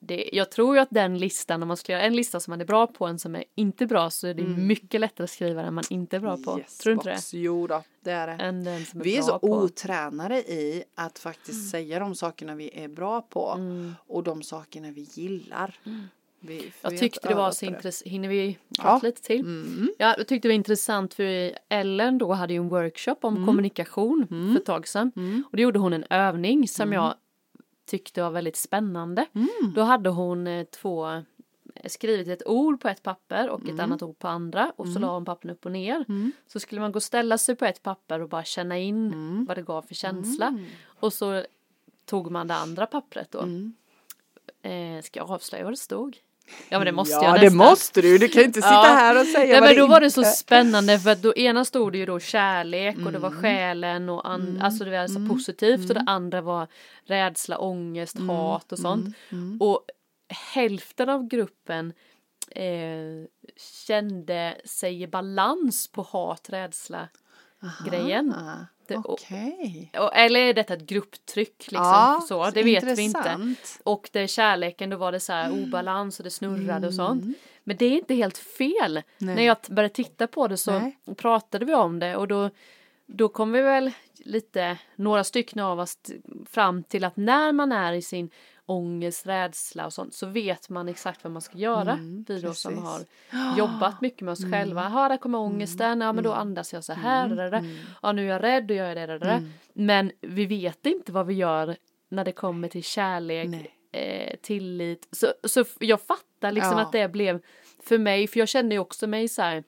det, 0.01 0.31
jag 0.33 0.51
tror 0.51 0.75
ju 0.77 0.81
att 0.83 0.90
den 0.90 1.18
listan, 1.18 1.62
om 1.62 1.68
man 1.68 1.77
ska 1.77 1.92
göra 1.92 2.03
en 2.03 2.16
lista 2.16 2.40
som 2.40 2.51
man 2.53 2.61
är 2.61 2.64
bra 2.64 2.87
på, 2.87 3.07
en 3.07 3.18
som 3.18 3.35
är 3.37 3.45
inte 3.55 3.87
bra, 3.87 4.11
så 4.11 4.27
är 4.27 4.35
det 4.35 4.42
Mm. 4.42 4.66
mycket 4.66 5.01
lättare 5.01 5.25
att 5.25 5.31
skriva 5.31 5.62
den 5.62 5.75
man 5.75 5.85
inte 5.90 6.16
är 6.16 6.21
bra 6.21 6.37
på. 6.37 6.59
Yes, 6.59 6.79
tror 6.79 6.90
du 6.90 6.95
inte 6.95 7.09
det? 7.09 7.14
box. 7.14 7.35
Jo 7.35 7.66
då, 7.66 7.83
det 8.05 8.11
är 8.11 8.27
det. 8.27 8.33
Än 8.45 8.64
den 8.64 8.85
som 8.87 9.01
är 9.01 9.05
Vi 9.05 9.16
är 9.16 9.23
så 9.23 9.38
på. 9.38 9.47
otränade 9.47 10.37
i 10.38 10.85
att 10.95 11.18
faktiskt 11.18 11.71
säga 11.71 11.99
de 11.99 12.14
sakerna 12.14 12.55
vi 12.55 12.71
är 12.85 12.88
bra 12.88 13.21
på 13.21 13.51
Mm. 13.57 13.95
och 14.07 14.23
de 14.23 14.42
sakerna 14.42 14.90
vi 14.90 15.09
gillar. 15.12 15.79
Jag 16.83 16.98
tyckte 16.98 17.28
det 17.28 17.35
var 17.35 17.50
så 17.50 17.64
intressant, 17.66 18.12
hinner 18.12 18.28
vi 18.28 18.59
Ja. 18.78 19.00
lite 19.02 19.22
till? 19.22 19.40
Mm. 19.40 19.90
Ja, 19.98 20.14
jag 20.18 20.28
tyckte 20.28 20.48
det 20.48 20.52
var 20.52 20.57
intressant 20.57 21.14
för 21.14 21.52
Ellen 21.68 22.18
då 22.18 22.33
hade 22.33 22.52
ju 22.52 22.59
en 22.61 22.68
workshop 22.68 23.16
om 23.20 23.35
Mm. 23.35 23.46
kommunikation 23.46 24.26
för 24.28 24.61
ett 24.61 24.66
tag 24.66 24.88
sedan. 24.88 25.12
Och 25.50 25.57
då 25.57 25.62
gjorde 25.62 25.78
hon 25.78 25.92
en 25.92 26.05
övning 26.11 26.68
som 26.68 26.92
jag 26.92 27.14
tyckte 27.87 28.22
var 28.22 28.31
väldigt 28.31 28.57
spännande. 28.57 29.26
Mm. 29.33 29.48
Då 29.74 29.83
hade 29.83 30.11
hon 30.11 30.46
eh, 30.46 30.64
två 30.64 31.07
eh, 31.11 31.22
skrivit 31.87 32.28
ett 32.28 32.46
ord 32.46 32.81
på 32.81 32.88
ett 32.88 33.02
papper 33.02 33.48
och 33.50 33.61
Mm. 33.61 33.74
ett 33.74 33.81
annat 33.83 34.02
ord 34.02 34.18
på 34.18 34.28
andra 34.28 34.72
och 34.76 34.88
så 34.88 34.98
la 34.98 35.14
hon 35.14 35.24
pappren 35.24 35.50
upp 35.50 35.66
och 35.66 35.72
ner. 35.72 36.05
Så 36.46 36.61
skulle 36.61 36.81
man 36.81 36.92
gå 36.92 36.96
och 36.96 37.02
ställa 37.02 37.38
sig 37.38 37.57
på 37.57 37.64
ett 37.64 37.83
papper 37.83 38.20
och 38.20 38.28
bara 38.28 38.44
känna 38.44 38.78
in 38.78 39.07
Mm. 39.12 39.44
vad 39.44 39.57
det 39.57 39.62
gav 39.62 39.83
för 39.83 39.94
känsla. 39.94 40.59
Och 40.85 41.12
så 41.12 41.44
tog 42.05 42.31
man 42.31 42.46
det 42.48 42.55
andra 42.55 42.87
pappret 42.87 43.31
då. 43.31 43.38
Mm. 43.40 43.74
Eh, 44.62 45.02
ska 45.02 45.20
jag 45.20 45.31
avslöja 45.31 45.64
vad 45.64 45.72
det 45.72 45.76
stod? 45.76 46.18
Ja 46.68 46.78
men 46.78 46.87
det 46.87 46.92
måste 46.92 47.14
ja, 47.14 47.24
jag 47.24 47.35
det 47.35 47.40
nästan. 47.40 47.57
måste 47.57 48.00
du. 48.02 48.18
Du 48.18 48.28
kan 48.28 48.40
ju 48.40 48.46
inte 48.46 48.62
sitta 48.62 48.74
Ja. 48.74 48.83
här 48.83 49.20
och 49.20 49.26
säga 49.26 49.61
Nej 49.61 49.68
men 49.74 49.76
då 49.76 49.87
var 49.87 50.00
det 50.00 50.11
så 50.11 50.24
spännande 50.24 50.98
för 50.98 51.11
att 51.11 51.22
då 51.22 51.35
ena 51.35 51.64
stod 51.64 51.92
det 51.92 51.98
ju 51.98 52.07
då 52.07 52.20
kärlek 52.20 52.96
och 53.07 53.12
det 53.12 53.18
var 53.18 53.28
Mm. 53.28 53.42
själen 53.42 54.09
och 54.09 54.28
an, 54.31 54.61
alltså 54.62 54.85
det 54.85 54.90
var 54.90 55.09
så 55.09 55.26
positivt 55.35 55.88
och 55.88 55.94
det 55.94 56.05
andra 56.07 56.40
var 56.40 56.66
rädsla, 57.07 57.59
ångest, 57.59 58.14
Mm. 58.16 58.28
hat 58.28 58.72
och 58.72 58.78
sånt. 58.78 59.16
Och 59.61 59.85
hälften 60.55 61.09
av 61.09 61.28
gruppen 61.28 61.92
eh, 62.50 63.26
kände 63.87 64.57
sig 64.64 65.02
i 65.02 65.07
balans 65.07 65.88
på 65.92 66.02
hat, 66.02 66.46
rädsla 66.50 67.09
grejen. 67.90 68.33
Ah, 68.33 68.66
Det- 68.87 68.96
och- 68.96 69.11
Okej. 69.11 69.90
Och, 69.98 70.16
eller 70.16 70.40
är 70.40 70.55
detta 70.55 70.75
ett 70.75 70.87
grupptryck 70.87 71.59
liksom? 71.59 71.77
Ja, 71.87 72.25
så, 72.29 72.51
det 72.51 72.62
vet 72.62 72.85
vi 72.85 72.90
inte. 72.90 73.03
intressant. 73.03 73.81
Och 73.85 74.09
det 74.12 74.29
kärleken 74.29 74.90
då 74.90 74.96
var 74.96 75.12
det 75.12 75.20
så 75.20 75.33
här 75.33 75.46
Mm. 75.51 75.64
obalans 75.64 76.18
och 76.20 76.25
det 76.25 76.31
snurrade 76.31 76.87
och 76.87 76.94
sånt. 76.94 77.37
Men 77.64 77.77
det 77.77 77.87
är 77.87 77.90
inte 77.90 78.14
helt 78.14 78.38
fel. 78.38 79.03
Nej. 79.18 79.35
När 79.35 79.42
jag 79.42 79.57
började 79.68 79.94
titta 79.94 80.27
på 80.27 80.48
det 80.48 80.57
så 80.57 80.79
Nej. 80.79 80.98
pratade 81.16 81.64
vi 81.64 81.75
om 81.75 81.98
det 81.98 82.16
och 82.16 82.29
då, 82.29 82.51
då 83.07 83.29
kom 83.29 83.53
vi 83.53 83.62
väl 83.62 83.90
lite, 84.25 84.79
några 84.96 85.25
stycken 85.25 85.59
av 85.62 85.81
oss 85.81 85.98
fram 86.51 86.83
till 86.83 87.05
att 87.05 87.16
när 87.16 87.53
man 87.53 87.72
är 87.72 87.92
i 87.92 88.03
sin 88.03 88.31
ångest, 88.66 89.27
rädsla 89.27 89.87
och 89.87 89.92
sånt 89.92 90.14
så 90.14 90.27
vet 90.27 90.68
man 90.68 90.88
exakt 90.88 91.25
vad 91.25 91.33
man 91.33 91.42
ska 91.42 91.59
göra. 91.59 91.98
vi 92.29 92.40
då 92.40 92.55
som 92.55 92.72
Mm, 92.72 92.85
precis. 92.85 93.09
har 93.31 93.59
jobbat 93.59 94.01
mycket 94.01 94.20
med 94.20 94.33
oss 94.33 94.53
själva. 94.53 94.90
Ja, 94.94 95.09
där 95.09 95.16
kommer 95.16 95.38
ångesten, 95.38 96.01
ja 96.01 96.12
men 96.12 96.25
då 96.25 96.33
andas 96.33 96.72
jag 96.72 96.85
så 96.85 96.92
här. 96.92 97.29
där, 97.29 97.37
där, 97.37 97.51
där. 97.51 97.79
Ja, 98.03 98.12
nu 98.12 98.22
är 98.22 98.33
jag 98.33 98.42
rädd 98.42 98.70
och 98.70 98.77
gör 98.77 98.87
jag 98.87 98.96
det, 98.96 99.07
där, 99.07 99.18
där. 99.18 99.48
Men 99.72 100.12
vi 100.20 100.46
vet 100.46 100.87
inte 100.87 101.12
vad 101.12 101.27
vi 101.27 101.35
gör 101.35 101.77
när 102.09 102.25
det 102.25 102.33
kommer 102.33 102.68
till 102.68 102.83
kärlek, 102.85 103.70
eh, 103.92 104.37
tillit. 104.42 105.09
Så, 105.12 105.27
så 105.44 105.64
jag 105.81 106.01
fattar 106.01 106.53
liksom 106.53 106.72
Ja. 106.72 106.81
att 106.83 106.92
det 106.92 107.09
blev 107.09 107.40
för 107.83 107.98
mig, 107.98 108.27
för 108.29 108.38
jag 108.38 108.48
kände 108.48 108.75
ju 108.75 108.79
också 108.79 109.07
mig 109.07 109.29
så 109.29 109.42
här 109.42 109.64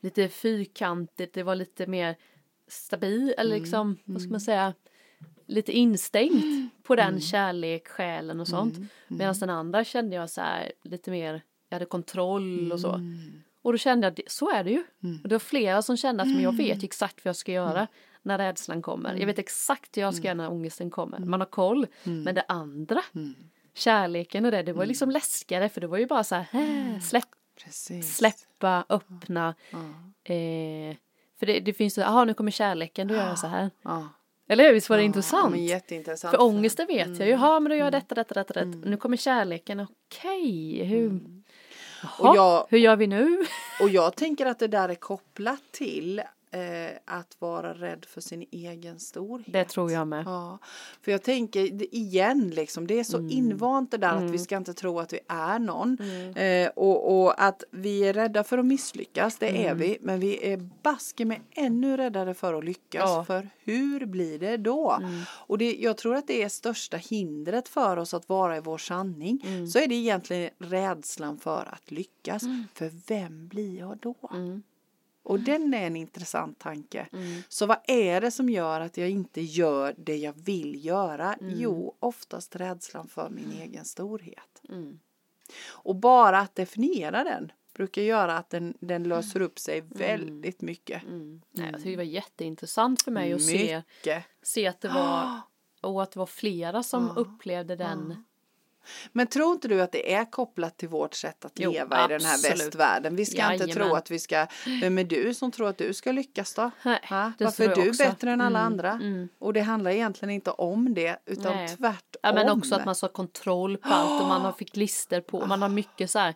lite 0.00 0.28
fyrkantigt, 0.28 1.34
det 1.34 1.42
var 1.42 1.54
lite 1.54 1.86
mer 1.86 2.16
stabil, 2.68 3.34
eller 3.38 3.58
liksom, 3.58 3.96
vad 4.04 4.22
ska 4.22 4.30
man 4.30 4.40
säga, 4.40 4.74
lite 5.46 5.72
instängt 5.72 6.72
på 6.82 6.96
den 6.96 7.20
kärlek, 7.20 7.88
själen 7.88 8.40
och 8.40 8.48
sånt. 8.48 8.74
Medan 9.08 9.34
den 9.40 9.50
andra 9.50 9.84
kände 9.84 10.16
jag 10.16 10.30
så 10.30 10.40
här 10.40 10.72
lite 10.82 11.10
mer, 11.10 11.42
jag 11.68 11.74
hade 11.76 11.86
kontroll 11.86 12.72
och 12.72 12.80
så. 12.80 13.00
Och 13.62 13.72
då 13.72 13.78
kände 13.78 14.06
jag, 14.16 14.20
så 14.30 14.50
är 14.50 14.64
det 14.64 14.70
ju. 14.70 14.82
Och 15.22 15.28
det 15.28 15.34
var 15.34 15.38
flera 15.40 15.82
som 15.82 15.96
kände 15.96 16.22
att 16.22 16.28
men 16.28 16.42
jag 16.42 16.56
vet 16.56 16.82
ju 16.82 16.84
exakt 16.84 17.24
vad 17.24 17.28
jag 17.28 17.36
ska 17.36 17.52
göra 17.52 17.86
när 18.22 18.38
rädslan 18.38 18.82
kommer. 18.82 19.14
Jag 19.14 19.26
vet 19.26 19.38
exakt 19.38 19.96
vad 19.96 20.04
jag 20.04 20.14
ska 20.14 20.24
göra 20.26 20.34
när 20.34 20.50
ångesten 20.50 20.90
kommer. 20.90 21.18
Man 21.18 21.40
har 21.40 21.46
koll. 21.46 21.86
Men 22.02 22.34
det 22.34 22.44
andra, 22.48 23.02
kärleken 23.74 24.44
och 24.44 24.50
det, 24.50 24.62
det 24.62 24.72
var 24.72 24.86
liksom 24.86 25.10
läskigare 25.10 25.68
för 25.68 25.80
det 25.80 25.86
var 25.86 25.98
ju 25.98 26.06
bara 26.06 26.24
så 26.24 26.34
här, 26.34 26.46
"Äh, 26.94 27.00
släpp, 27.00 27.28
Precis. 27.64 28.16
släppa, 28.16 28.84
öppna. 28.88 29.54
Eh, 30.24 30.96
för 31.38 31.46
det, 31.46 31.60
det 31.60 31.72
finns 31.72 31.94
så, 31.94 32.00
jaha 32.00 32.24
nu 32.24 32.34
kommer 32.34 32.50
kärleken, 32.50 33.08
då 33.08 33.14
gör 33.14 33.26
jag 33.28 33.38
så 33.38 33.46
här. 33.46 33.70
Ja. 33.82 34.08
Eller 34.48 34.64
hur, 34.64 34.72
visst 34.72 34.90
var 34.90 34.96
det 34.96 35.02
Ja, 35.02 35.06
intressant? 35.06 35.56
jätteintressant. 35.56 36.30
För 36.36 36.42
ångesten 36.42 36.86
vet 36.86 37.18
jag 37.18 37.26
ju, 37.28 37.32
jaha 37.32 37.60
men 37.60 37.70
då 37.70 37.76
gör 37.76 37.84
jag 37.84 37.92
detta, 37.92 38.14
detta, 38.14 38.34
detta, 38.34 38.52
detta. 38.54 38.60
Mm. 38.66 38.80
Nu 38.80 38.96
kommer 38.96 39.16
kärleken, 39.16 39.80
okej, 39.80 40.84
hur, 40.84 41.20
Och 42.18 42.26
Jaha, 42.26 42.34
jag- 42.36 42.66
hur 42.70 42.78
gör 42.78 42.96
vi 42.96 43.06
nu? 43.06 43.44
Och 43.80 43.88
jag 43.88 44.16
tänker 44.16 44.46
att 44.46 44.58
det 44.58 44.68
där 44.68 44.88
är 44.88 44.94
kopplat 44.94 45.60
till 45.72 46.22
eh, 46.54 46.90
att 47.04 47.36
vara 47.38 47.74
rädd 47.74 48.04
för 48.04 48.20
sin 48.20 48.44
egen 48.50 49.00
storhet. 49.00 49.52
Det 49.52 49.64
tror 49.64 49.92
jag 49.92 50.08
med. 50.08 50.22
Ja, 50.26 50.58
för 51.02 51.12
jag 51.12 51.22
tänker 51.22 51.94
igen 51.94 52.50
liksom, 52.50 52.86
det 52.86 52.98
är 53.00 53.04
så 53.04 53.18
Mm. 53.18 53.30
invant 53.30 53.90
det 53.90 53.96
där 53.96 54.12
att 54.24 54.30
vi 54.30 54.38
ska 54.38 54.56
inte 54.56 54.74
tro 54.74 54.98
att 54.98 55.12
vi 55.12 55.20
är 55.28 55.58
någon. 55.58 55.98
Eh, 56.36 56.68
och, 56.68 57.24
och 57.24 57.42
att 57.44 57.62
vi 57.70 58.00
är 58.08 58.12
rädda 58.12 58.44
för 58.44 58.58
att 58.58 58.66
misslyckas, 58.66 59.36
det 59.38 59.48
Mm. 59.48 59.62
är 59.70 59.74
vi. 59.74 59.98
Men 60.00 60.20
vi 60.20 60.52
är 60.52 60.56
baske 60.82 61.24
med 61.24 61.40
ännu 61.50 61.96
räddare 61.96 62.34
för 62.34 62.54
att 62.54 62.64
lyckas. 62.64 63.02
Ja. 63.04 63.14
Mm. 63.14 63.24
För 63.24 63.48
hur 63.64 64.06
blir 64.06 64.38
det 64.38 64.56
då? 64.56 64.98
Och 65.46 65.58
det, 65.58 65.74
jag 65.76 65.96
tror 65.96 66.14
att 66.16 66.26
det 66.26 66.42
är 66.42 66.48
största 66.48 66.96
hindret 66.96 67.68
för 67.68 67.96
oss 67.96 68.14
att 68.14 68.28
vara 68.28 68.56
i 68.56 68.60
vår 68.60 68.78
sanning. 68.78 69.40
Mm. 69.46 69.66
Så 69.66 69.78
är 69.78 69.86
det 69.86 69.94
egentligen 69.94 70.50
rädslan 70.58 71.38
för 71.38 71.68
att 71.72 71.90
lyckas. 71.90 72.42
För 72.74 72.90
vem 73.08 73.48
blir 73.48 73.78
jag 73.78 73.98
då? 73.98 74.14
Mm. 74.32 74.62
Och 75.24 75.40
den 75.40 75.74
är 75.74 75.86
en 75.86 75.96
intressant 75.96 76.58
tanke. 76.58 77.08
Så 77.48 77.66
vad 77.66 77.78
är 77.86 78.20
det 78.20 78.30
som 78.30 78.50
gör 78.50 78.80
att 78.80 78.96
jag 78.96 79.10
inte 79.10 79.40
gör 79.40 79.94
det 79.98 80.16
jag 80.16 80.32
vill 80.32 80.84
göra? 80.84 81.36
Jo, 81.40 81.96
oftast 81.98 82.56
rädslan 82.56 83.08
för 83.08 83.30
min 83.30 83.52
egen 83.62 83.84
storhet. 83.84 84.62
Mm. 84.68 84.98
Och 85.70 85.96
bara 85.96 86.38
att 86.38 86.54
definiera 86.54 87.24
den 87.24 87.52
brukar 87.74 88.02
göra 88.02 88.38
att 88.38 88.50
den, 88.50 88.74
den 88.80 89.04
löser 89.04 89.40
upp 89.40 89.58
sig 89.58 89.80
väldigt 89.80 90.60
mycket. 90.60 91.02
Mm. 91.02 91.42
Nej, 91.50 91.68
jag 91.70 91.76
tycker 91.76 91.90
det 91.90 91.96
var 91.96 92.02
jätteintressant 92.02 93.02
för 93.02 93.10
mig 93.10 93.32
att 93.32 93.42
se, 93.42 93.76
Mycket. 93.76 94.24
se 94.42 94.66
att 94.66 94.80
det 94.80 94.88
var 94.88 95.40
och 95.80 96.02
att 96.02 96.12
det 96.12 96.18
var 96.18 96.26
flera 96.26 96.82
som 96.82 97.16
upplevde 97.16 97.76
den. 97.76 98.24
Men 99.12 99.26
tror 99.26 99.52
inte 99.52 99.68
du 99.68 99.82
att 99.82 99.92
det 99.92 100.14
är 100.14 100.30
kopplat 100.30 100.76
till 100.76 100.88
vårt 100.88 101.14
sätt 101.14 101.44
att 101.44 101.52
Jo, 101.54 101.72
leva 101.72 102.04
i 102.04 102.08
den 102.08 102.20
här 102.24 102.42
västvärlden? 102.50 103.16
Vi 103.16 103.26
ska 103.26 103.52
inte 103.52 103.66
tro 103.66 103.74
Jajamän. 103.80 103.96
att 103.96 104.10
vi 104.10 104.18
ska, 104.18 104.46
vem 104.80 104.98
är 104.98 105.04
du 105.04 105.34
som 105.34 105.50
tror 105.50 105.68
att 105.68 105.78
du 105.78 105.94
ska 105.94 106.12
lyckas 106.12 106.54
då? 106.54 106.70
Nej, 106.82 107.00
Ha? 107.08 107.32
Varför 107.38 107.64
är 107.70 107.74
du 107.76 107.88
också. 107.90 108.02
bättre 108.04 108.30
än 108.30 108.40
alla 108.40 108.58
Mm, 108.60 108.72
andra? 108.72 108.90
mm. 108.90 109.28
Och 109.38 109.52
det 109.52 109.60
handlar 109.60 109.90
egentligen 109.90 110.30
inte 110.34 110.50
om 110.50 110.94
det 110.94 111.16
utan 111.26 111.56
Nej. 111.56 111.68
tvärtom. 111.68 112.00
Ja 112.22 112.32
men 112.34 112.48
också 112.50 112.74
att 112.74 112.84
man 112.84 112.94
ska 112.94 113.06
ha 113.06 113.12
kontroll 113.12 113.76
på 113.76 113.88
allt 113.88 114.22
och 114.22 114.28
man 114.28 114.40
har 114.40 114.52
fick 114.52 114.76
lister 114.76 115.20
på 115.20 115.46
man 115.46 115.62
har 115.62 115.68
mycket 115.68 116.10
så 116.10 116.18
här 116.18 116.34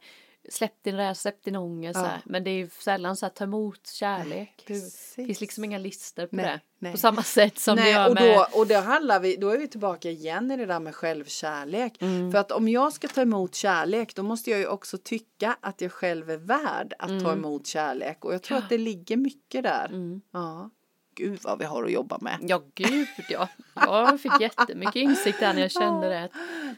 släpp 0.50 0.82
din 0.82 0.96
rädsla, 0.96 1.14
släpp 1.14 1.44
din 1.44 1.56
ångest 1.56 2.00
här. 2.00 2.20
Men 2.24 2.44
det 2.44 2.50
är 2.50 2.54
ju 2.54 2.68
sällan 2.78 3.16
så 3.16 3.26
här 3.26 3.30
ta 3.30 3.44
emot 3.44 3.86
kärlek. 3.86 4.52
Det 4.56 4.64
precis. 4.74 5.14
finns 5.14 5.40
liksom 5.40 5.64
inga 5.64 5.78
lister 5.78 6.26
på 6.26 6.36
Nej, 6.36 6.44
det. 6.44 6.60
nej. 6.78 6.92
På 6.92 6.98
samma 6.98 7.22
sätt 7.22 7.58
som 7.58 7.76
det 7.76 7.82
Nej, 7.82 7.92
gör 7.92 8.08
och, 8.08 8.14
med 8.14 8.36
då, 8.36 8.46
och 8.60 8.66
då 8.66 8.74
handlar 8.74 9.20
vi, 9.20 9.36
då 9.36 9.50
är 9.50 9.58
vi 9.58 9.68
tillbaka 9.68 10.10
igen 10.10 10.50
i 10.50 10.56
det 10.56 10.66
där 10.66 10.80
med 10.80 10.94
självkärlek. 10.94 12.02
Mm. 12.02 12.32
För 12.32 12.38
att 12.38 12.52
om 12.52 12.68
jag 12.68 12.92
ska 12.92 13.08
ta 13.08 13.20
emot 13.22 13.54
kärlek 13.54 14.14
då 14.14 14.22
måste 14.22 14.50
jag 14.50 14.60
ju 14.60 14.66
också 14.66 14.98
tycka 14.98 15.56
att 15.60 15.80
jag 15.80 15.92
själv 15.92 16.30
är 16.30 16.36
värd 16.36 16.94
att 16.98 17.10
Mm. 17.10 17.24
ta 17.24 17.32
emot 17.32 17.66
kärlek. 17.66 18.24
Och 18.24 18.34
jag 18.34 18.42
tror 18.42 18.58
att 18.58 18.68
det 18.68 18.78
ligger 18.78 19.16
mycket 19.16 19.62
där. 19.62 19.90
Ja. 20.32 20.70
Gud 21.14 21.38
vad 21.42 21.58
vi 21.58 21.64
har 21.64 21.84
att 21.84 21.92
jobba 21.92 22.18
med. 22.20 22.38
Ja 22.40 22.62
gud 22.74 23.06
ja. 23.30 23.48
Jag 23.74 24.20
fick 24.20 24.32
jättemycket 24.40 24.96
insikt 24.96 25.40
där 25.40 25.54
när 25.54 25.60
jag 25.60 25.70
kände 25.70 26.08
det. 26.08 26.24
Att 26.24 26.32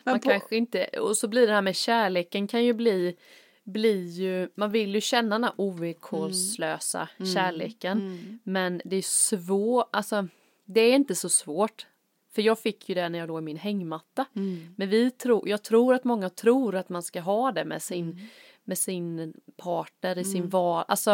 man 0.04 0.20
på- 0.20 0.28
kanske 0.28 0.56
inte, 0.56 0.84
och 0.86 1.16
så 1.16 1.28
blir 1.28 1.46
det 1.46 1.52
här 1.52 1.62
med 1.62 1.76
kärleken 1.76 2.46
kan 2.48 2.64
ju 2.64 2.72
bli 2.72 3.16
blir 3.64 4.06
ju, 4.06 4.48
man 4.54 4.70
vill 4.70 4.94
ju 4.94 5.00
känna 5.00 5.34
den 5.34 5.44
här 5.44 5.52
ovillkorslösa 5.56 7.08
Mm. 7.18 7.32
kärleken. 7.34 8.40
Men 8.44 8.80
det 8.84 8.96
är 8.96 9.02
svårt, 9.02 9.88
alltså 9.92 10.28
det 10.64 10.80
är 10.80 10.94
inte 10.94 11.14
så 11.14 11.28
svårt. 11.28 11.86
För 12.32 12.42
jag 12.42 12.58
fick 12.58 12.88
ju 12.88 12.94
det 12.94 13.08
när 13.08 13.18
jag 13.18 13.28
låg 13.28 13.38
i 13.38 13.42
min 13.42 13.56
hängmatta. 13.56 14.24
Mm. 14.36 14.74
Men 14.76 14.88
vi 14.88 15.10
tror, 15.10 15.48
jag 15.48 15.62
tror 15.62 15.94
att 15.94 16.04
många 16.04 16.30
tror 16.30 16.74
att 16.76 16.88
man 16.88 17.02
ska 17.02 17.20
ha 17.20 17.52
det 17.52 17.64
med 17.64 17.82
sin, 17.82 18.28
med 18.64 18.78
sin 18.78 19.34
partner 19.56 20.18
i 20.18 20.24
sin 20.24 20.48
var. 20.48 20.84
Alltså 20.88 21.10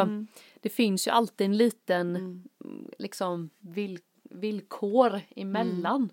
det 0.60 0.68
finns 0.68 1.06
ju 1.06 1.10
alltid 1.10 1.44
en 1.44 1.56
liten 1.56 2.16
mm, 2.16 2.44
liksom 2.98 3.50
vill, 3.60 3.98
villkor 4.30 5.20
emellan. 5.36 6.08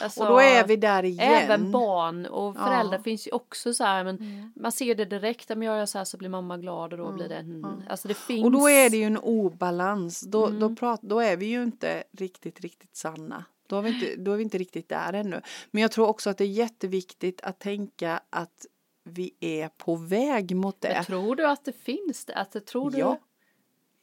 Alltså, 0.00 0.20
Och 0.20 0.28
då 0.28 0.40
är 0.40 0.66
vi 0.66 0.76
där 0.76 1.02
igen. 1.02 1.34
Även 1.34 1.70
barn 1.70 2.26
och 2.26 2.54
föräldrar 2.54 2.82
Ja. 2.82 2.88
Mm. 2.88 3.02
finns 3.02 3.26
ju 3.26 3.30
också 3.30 3.74
så 3.74 3.84
här 3.84 4.04
men 4.04 4.52
man 4.56 4.72
ser 4.72 4.94
det 4.94 5.04
direkt 5.04 5.50
om 5.50 5.62
jag 5.62 5.78
gör 5.78 5.86
så 5.86 5.98
här 5.98 6.04
så 6.04 6.16
blir 6.16 6.28
mamma 6.28 6.56
glad 6.58 6.92
och 6.92 6.98
då 6.98 7.12
blir 7.12 7.28
det 7.28 7.36
mm. 7.36 7.82
Alltså 7.88 8.08
det 8.08 8.14
finns 8.14 8.44
Och 8.44 8.50
då 8.52 8.68
är 8.68 8.90
det 8.90 8.96
ju 8.96 9.04
en 9.04 9.18
obalans. 9.18 10.20
Då, 10.20 10.46
Mm. 10.46 10.60
då, 10.60 10.74
prat, 10.74 11.00
då 11.02 11.20
är 11.20 11.36
vi 11.36 11.46
ju 11.46 11.62
inte 11.62 12.04
riktigt, 12.18 12.60
riktigt 12.60 12.96
sanna. 12.96 13.44
Då 13.68 13.76
är, 13.78 13.82
vi 13.82 13.88
inte, 13.88 14.22
då 14.22 14.32
är 14.32 14.36
vi 14.36 14.42
inte 14.42 14.58
riktigt 14.58 14.88
där 14.88 15.12
ännu. 15.12 15.40
Men 15.70 15.82
jag 15.82 15.92
tror 15.92 16.06
också 16.06 16.30
att 16.30 16.38
det 16.38 16.44
är 16.44 16.48
jätteviktigt 16.48 17.40
att 17.42 17.58
tänka 17.58 18.20
att 18.30 18.66
vi 19.04 19.34
är 19.40 19.68
på 19.68 19.96
väg 19.96 20.56
mot 20.56 20.80
det. 20.80 20.88
Men 20.88 21.04
tror 21.04 21.36
du 21.36 21.46
att 21.46 21.64
det 21.64 21.72
finns 21.72 22.24
det? 22.24 22.34
Att, 22.34 22.66
tror 22.66 22.90
du? 22.90 22.98
Ja. 22.98 23.18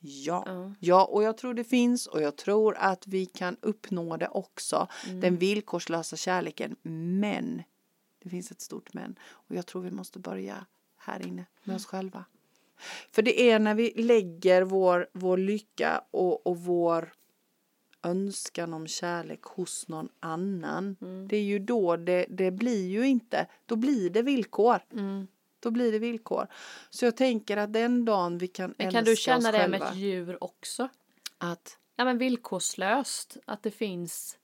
Ja. 0.06 0.44
ja. 0.46 0.74
ja, 0.80 1.06
och 1.06 1.24
jag 1.24 1.38
tror 1.38 1.54
det 1.54 1.64
finns 1.64 2.08
och 2.08 2.22
jag 2.22 2.36
tror 2.36 2.76
att 2.78 3.08
vi 3.08 3.26
kan 3.26 3.58
uppnå 3.62 4.18
det 4.18 4.28
också. 4.28 4.88
Mm. 5.08 5.20
Den 5.20 5.38
villkorslösa 5.38 6.16
kärleken. 6.16 6.76
Men, 7.20 7.64
det 8.24 8.30
finns 8.30 8.52
ett 8.52 8.62
stort 8.62 8.94
men. 8.94 9.16
Och 9.30 9.56
jag 9.56 9.66
tror 9.66 9.82
vi 9.82 9.92
måste 9.92 10.20
börja 10.20 10.66
här 10.98 11.28
inne 11.28 11.46
med 11.64 11.76
oss 11.76 11.86
själva. 11.86 12.26
För 13.12 13.22
det 13.22 13.52
är 13.52 13.60
när 13.60 13.76
vi 13.76 13.94
lägger 13.96 14.62
vår, 14.62 15.08
vår 15.14 15.38
lycka 15.38 16.04
och, 16.12 16.48
och 16.48 16.58
vår 16.58 17.14
önskan 18.04 18.74
om 18.74 18.88
kärlek 18.88 19.44
hos 19.44 19.88
någon 19.88 20.10
annan. 20.20 20.96
Mm. 21.02 21.28
Det 21.28 21.38
är 21.38 21.44
ju 21.44 21.60
då 21.60 21.98
det, 21.98 22.26
det 22.30 22.52
blir 22.52 22.88
ju 22.88 23.08
inte, 23.08 23.48
då 23.66 23.76
blir 23.76 24.10
det 24.10 24.22
villkor. 24.22 24.80
Mm. 24.94 25.28
Då 25.64 25.72
blir 25.72 25.92
det 25.92 26.00
villkor. 26.00 26.48
Så 26.90 27.06
jag 27.06 27.18
tänker 27.18 27.58
att 27.58 27.74
den 27.74 28.06
dagen 28.06 28.38
vi 28.38 28.48
kan 28.48 28.74
men 28.78 28.92
Kan 28.92 29.04
du 29.04 29.16
känna 29.16 29.52
det 29.52 29.68
med 29.68 29.82
ett 29.82 29.96
djur 29.96 30.44
också? 30.44 30.90
Att? 31.38 31.78
Ja 31.96 32.06
men 32.06 32.18
villkorslöst. 32.18 33.38
Att 33.46 33.64
det 33.64 33.72
finns 33.72 34.38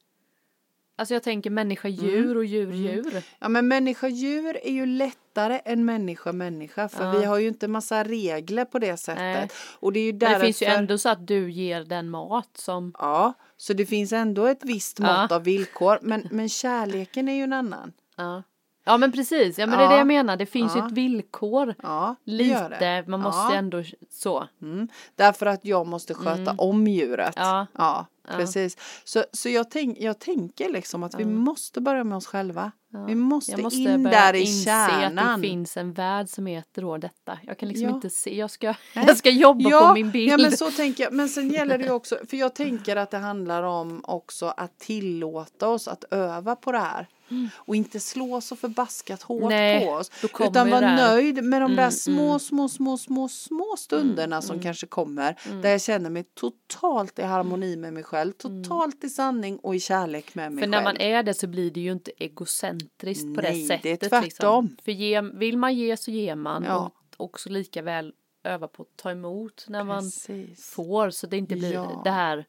Alltså 1.00 1.14
jag 1.14 1.24
tänker 1.24 1.50
människa 1.50 1.88
djur 1.88 2.26
mm. 2.26 2.38
och 2.38 2.46
djur 2.46 2.64
mm. 2.64 2.78
djur. 2.78 3.24
Ja 3.40 3.50
men 3.50 3.68
människa 3.68 4.08
djur 4.08 4.58
är 4.64 4.72
ju 4.72 4.86
lättare 4.86 5.62
än 5.66 5.86
människa 5.86 6.32
människa 6.32 6.90
för 6.90 7.06
ja. 7.06 7.12
vi 7.12 7.26
har 7.26 7.40
ju 7.40 7.48
inte 7.48 7.68
massa 7.68 8.04
regler 8.04 8.66
på 8.66 8.80
det 8.80 8.98
sättet. 8.98 9.22
Nej. 9.22 9.50
Och 9.80 9.94
det 9.94 10.00
är 10.00 10.04
ju 10.04 10.12
därför... 10.12 10.32
Men 10.32 10.40
det 10.40 10.46
finns 10.46 10.62
ju 10.62 10.66
ändå 10.66 10.98
så 10.98 11.10
att 11.10 11.28
du 11.28 11.52
ger 11.52 11.84
den 11.84 12.10
mat 12.10 12.50
som. 12.58 12.94
Ja, 13.00 13.34
så 13.58 13.74
det 13.74 13.86
finns 13.86 14.12
ändå 14.14 14.46
ett 14.46 14.64
visst 14.64 15.00
mått 15.00 15.28
ja. 15.30 15.36
av 15.36 15.44
villkor 15.44 16.00
men, 16.02 16.28
men 16.32 16.50
kärleken 16.50 17.30
är 17.30 17.34
ju 17.34 17.44
en 17.44 17.54
annan. 17.54 17.94
Ja. 18.16 18.44
Ja 18.90 18.98
men 18.98 19.12
precis, 19.12 19.60
ja 19.60 19.68
men 19.68 19.78
det 19.78 19.86
är 19.86 19.90
det 19.90 19.98
jag 19.98 20.08
menar, 20.08 20.38
det 20.38 20.46
finns 20.46 20.76
ju 20.76 20.80
ett 20.80 20.92
villkor. 20.92 21.76
Lite, 22.24 23.04
man 23.08 23.20
måste 23.20 23.56
ändå 23.56 23.84
så. 24.10 24.48
Mm. 24.62 24.88
Därför 25.16 25.46
att 25.46 25.66
jag 25.66 25.88
måste 25.88 26.14
sköta 26.14 26.42
mm. 26.42 26.56
om 26.60 26.88
djuret. 26.88 27.34
Ja. 27.36 27.68
Ja. 28.30 28.38
Precis. 28.38 28.78
Så, 29.04 29.24
så 29.34 29.50
jag, 29.50 29.72
tänk, 29.72 29.98
jag 30.00 30.20
tänker 30.20 30.70
liksom 30.70 31.04
att 31.04 31.20
vi 31.20 31.26
måste 31.26 31.82
börja 31.82 32.04
med 32.04 32.18
oss 32.18 32.28
själva. 32.28 32.72
Vi 33.08 33.16
måste, 33.16 33.58
måste 33.58 33.80
in 33.80 34.04
där 34.04 34.36
i 34.36 34.46
kärnan. 34.46 35.20
att 35.20 35.42
det 35.42 35.48
finns 35.48 35.78
en 35.78 35.94
värld 35.94 36.30
som 36.30 36.46
heter 36.46 36.82
då 36.82 36.98
detta. 36.98 37.40
Jag 37.44 37.58
kan 37.58 37.70
liksom 37.70 37.90
inte 37.90 38.10
se, 38.10 38.36
jag 38.36 38.52
ska, 38.52 38.74
jag 38.94 39.18
ska 39.18 39.30
jobba 39.30 39.88
på 39.88 39.94
min 39.94 40.12
bild. 40.12 40.32
Ja 40.32 40.38
men 40.38 40.58
så 40.58 40.72
tänker 40.72 41.04
jag, 41.04 41.14
men 41.14 41.30
sen 41.30 41.50
gäller 41.50 41.78
det 41.78 41.84
ju 41.84 41.92
också, 41.92 42.18
för 42.30 42.38
jag 42.38 42.56
tänker 42.56 42.96
att 42.96 43.12
det 43.12 43.18
handlar 43.18 43.64
om 43.64 44.02
också 44.04 44.46
att 44.58 44.80
tillåta 44.80 45.68
oss 45.68 45.88
att 45.88 46.04
öva 46.12 46.56
på 46.56 46.72
det 46.72 46.80
här. 46.80 47.08
Mm. 47.32 47.50
Och 47.56 47.76
inte 47.76 48.00
slå 48.00 48.42
så 48.42 48.56
förbaskat 48.56 49.22
hårt 49.22 49.50
Nej, 49.50 49.86
på 49.86 49.92
oss. 49.92 50.12
Utan 50.40 50.70
vara 50.70 50.96
nöjd 50.96 51.44
med 51.44 51.62
de 51.62 51.66
mm, 51.66 51.76
där 51.76 51.90
små, 51.90 52.28
mm. 52.28 52.40
små, 52.40 52.68
små, 52.70 52.98
små, 52.98 53.30
små 53.30 53.76
stunderna 53.78 54.36
mm, 54.36 54.42
som 54.42 54.54
mm. 54.54 54.64
kanske 54.64 54.88
kommer. 54.88 55.36
Mm. 55.46 55.62
Där 55.62 55.70
jag 55.70 55.82
känner 55.82 56.10
mig 56.10 56.24
totalt 56.24 57.20
i 57.20 57.24
harmoni 57.24 57.76
med 57.76 57.94
mig 57.94 58.04
själv. 58.04 58.19
Totalt 58.26 59.04
i 59.04 59.10
sanning 59.10 59.58
och 59.58 59.76
i 59.76 59.80
kärlek 59.80 60.36
med 60.36 60.52
mig 60.52 60.62
själv. 60.62 60.72
För 60.72 60.78
när 60.78 60.84
man 60.84 60.98
är 60.98 61.24
det 61.24 61.34
så 61.34 61.48
blir 61.48 61.72
det 61.72 61.80
ju 61.80 61.92
inte 61.92 62.12
egocentriskt 62.18 63.36
på 63.36 63.42
Nej, 63.42 63.62
det 63.62 63.68
sättet. 63.68 63.84
det 63.84 63.90
är 63.90 64.22
liksom. 64.22 64.22
tvärtom. 64.22 64.66
Liksom. 64.66 64.84
För 64.86 64.92
ge, 64.92 65.22
vill 65.22 65.58
man 65.58 65.76
ge 65.76 65.98
så 65.98 66.12
ger 66.12 66.36
man. 66.36 66.64
Ja. 66.64 66.92
Och 67.18 67.26
också 67.26 67.50
lika 67.50 67.82
väl 67.82 68.14
öva 68.44 68.68
på 68.68 68.84
att 68.84 68.98
ta 68.98 69.12
emot 69.12 69.66
när 69.68 69.86
Precis. 69.86 70.30
man 70.30 70.56
får. 70.58 71.10
Så 71.10 71.28
det 71.28 71.38
inte 71.38 71.56
blir 71.56 71.74
ja. 71.74 72.02
det 72.04 72.12
här 72.12 72.46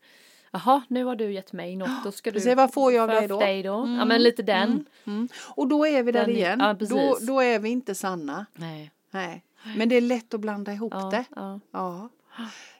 Jaha, 0.52 0.82
nu 0.88 1.04
har 1.04 1.16
du 1.16 1.32
gett 1.32 1.52
mig 1.52 1.76
något, 1.76 2.04
då 2.04 2.12
ska 2.12 2.30
du 2.30 2.40
Se, 2.40 2.54
vad 2.54 2.72
får 2.72 2.92
jag 2.92 3.08
dig 3.08 3.28
då? 3.28 3.40
Dig 3.40 3.62
då? 3.62 3.74
Mm. 3.74 3.98
Ja 3.98 4.04
men 4.04 4.22
lite 4.22 4.42
den. 4.42 4.70
Mm. 4.70 4.86
Mm. 5.06 5.28
Och 5.46 5.68
då 5.68 5.86
är 5.86 6.02
vi 6.02 6.12
där 6.12 6.26
den 6.26 6.36
igen. 6.36 6.60
Ja, 6.60 6.72
då, 6.72 7.18
då 7.20 7.40
är 7.40 7.58
vi 7.58 7.68
inte 7.68 7.94
sanna. 7.94 8.46
Nej. 8.54 8.90
Nej. 9.10 9.44
Men 9.76 9.88
det 9.88 9.94
är 9.96 10.00
lätt 10.00 10.34
att 10.34 10.40
blanda 10.40 10.72
ihop 10.72 10.92
ja, 10.96 11.10
det. 11.10 11.24
Ja. 11.36 11.60
ja. 11.70 12.08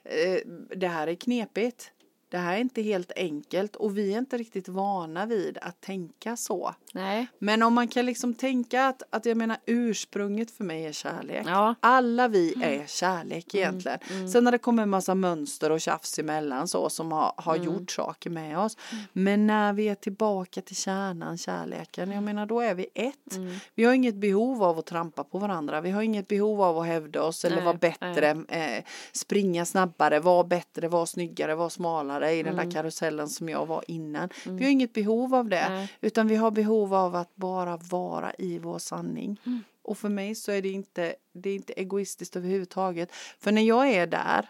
Eh, 0.03 0.39
det 0.75 0.87
här 0.87 1.07
är 1.07 1.15
knepigt. 1.15 1.91
Det 2.31 2.37
här 2.37 2.55
är 2.55 2.59
inte 2.59 2.81
helt 2.81 3.11
enkelt 3.15 3.75
och 3.75 3.97
vi 3.97 4.13
är 4.13 4.17
inte 4.17 4.37
riktigt 4.37 4.67
vana 4.67 5.25
vid 5.25 5.57
att 5.61 5.81
tänka 5.81 6.37
så. 6.37 6.75
Nej. 6.93 7.27
Men 7.39 7.63
om 7.63 7.73
man 7.73 7.87
kan 7.87 8.05
liksom 8.05 8.33
tänka 8.33 8.85
att, 8.87 9.03
att 9.09 9.25
jag 9.25 9.37
menar 9.37 9.57
ursprunget 9.65 10.51
för 10.51 10.63
mig 10.63 10.85
är 10.85 10.91
kärlek. 10.91 11.43
Ja. 11.47 11.75
Alla 11.79 12.27
vi 12.27 12.53
mm. 12.53 12.81
är 12.81 12.87
kärlek 12.87 13.53
mm, 13.53 13.63
egentligen. 13.63 13.99
Mm. 14.07 14.17
Mm. 14.17 14.29
Sen 14.29 14.45
har 14.45 14.51
det 14.51 14.57
kommit 14.57 14.83
en 14.83 14.89
massa 14.89 15.15
mönster 15.15 15.69
och 15.69 15.81
tjafs 15.81 16.19
emellan 16.19 16.67
så 16.67 16.89
som 16.89 17.11
har, 17.11 17.33
har 17.37 17.55
mm. 17.55 17.65
gjort 17.65 17.91
saker 17.91 18.29
med 18.29 18.59
oss. 18.59 18.77
Mm. 18.91 19.03
Men 19.13 19.47
när 19.47 19.73
vi 19.73 19.89
är 19.89 19.95
tillbaka 19.95 20.61
till 20.61 20.75
kärnan, 20.75 21.37
kärleken, 21.37 22.11
jag 22.11 22.23
menar 22.23 22.45
då 22.45 22.59
är 22.59 22.75
vi 22.75 22.87
ett. 22.93 23.39
Vi 23.75 23.83
har 23.83 23.93
inget 23.93 24.15
behov 24.15 24.63
av 24.63 24.79
att 24.79 24.85
trampa 24.85 25.23
på 25.23 25.37
varandra. 25.37 25.81
Vi 25.81 25.91
har 25.91 26.01
inget 26.01 26.27
behov 26.27 26.61
av 26.61 26.77
att 26.77 26.85
hävda 26.85 27.23
oss 27.23 27.45
eller 27.45 27.61
vara 27.61 27.77
bättre, 27.77 28.29
eh, 28.47 28.83
springa 29.11 29.65
snabbare, 29.65 30.19
vara 30.19 30.43
bättre, 30.43 30.87
vara 30.87 31.05
snyggare, 31.05 31.55
vara 31.55 31.69
smalare 31.69 32.20
i 32.29 32.43
den 32.43 32.55
där 32.55 32.71
karusellen 32.71 33.29
som 33.29 33.49
jag 33.49 33.65
var 33.65 33.83
innan. 33.87 34.29
Vi 34.45 34.63
har 34.63 34.71
inget 34.71 34.93
behov 34.93 35.35
av 35.35 35.49
det, 35.49 35.69
Nej. 35.69 35.91
utan 36.01 36.27
vi 36.27 36.35
har 36.35 36.51
behov 36.51 36.93
av 36.93 37.15
att 37.15 37.35
bara 37.35 37.77
vara 37.77 38.33
i 38.37 38.59
vår 38.59 38.79
sanning. 38.79 39.41
Mm. 39.45 39.59
Och 39.81 39.97
för 39.97 40.09
mig 40.09 40.35
så 40.35 40.51
är 40.51 40.61
det 40.61 40.69
inte, 40.69 41.15
det 41.33 41.49
är 41.49 41.55
inte 41.55 41.73
egoistiskt 41.73 42.35
överhuvudtaget. 42.35 43.11
För 43.39 43.51
när 43.51 43.61
jag 43.61 43.89
är 43.89 44.07
där, 44.07 44.49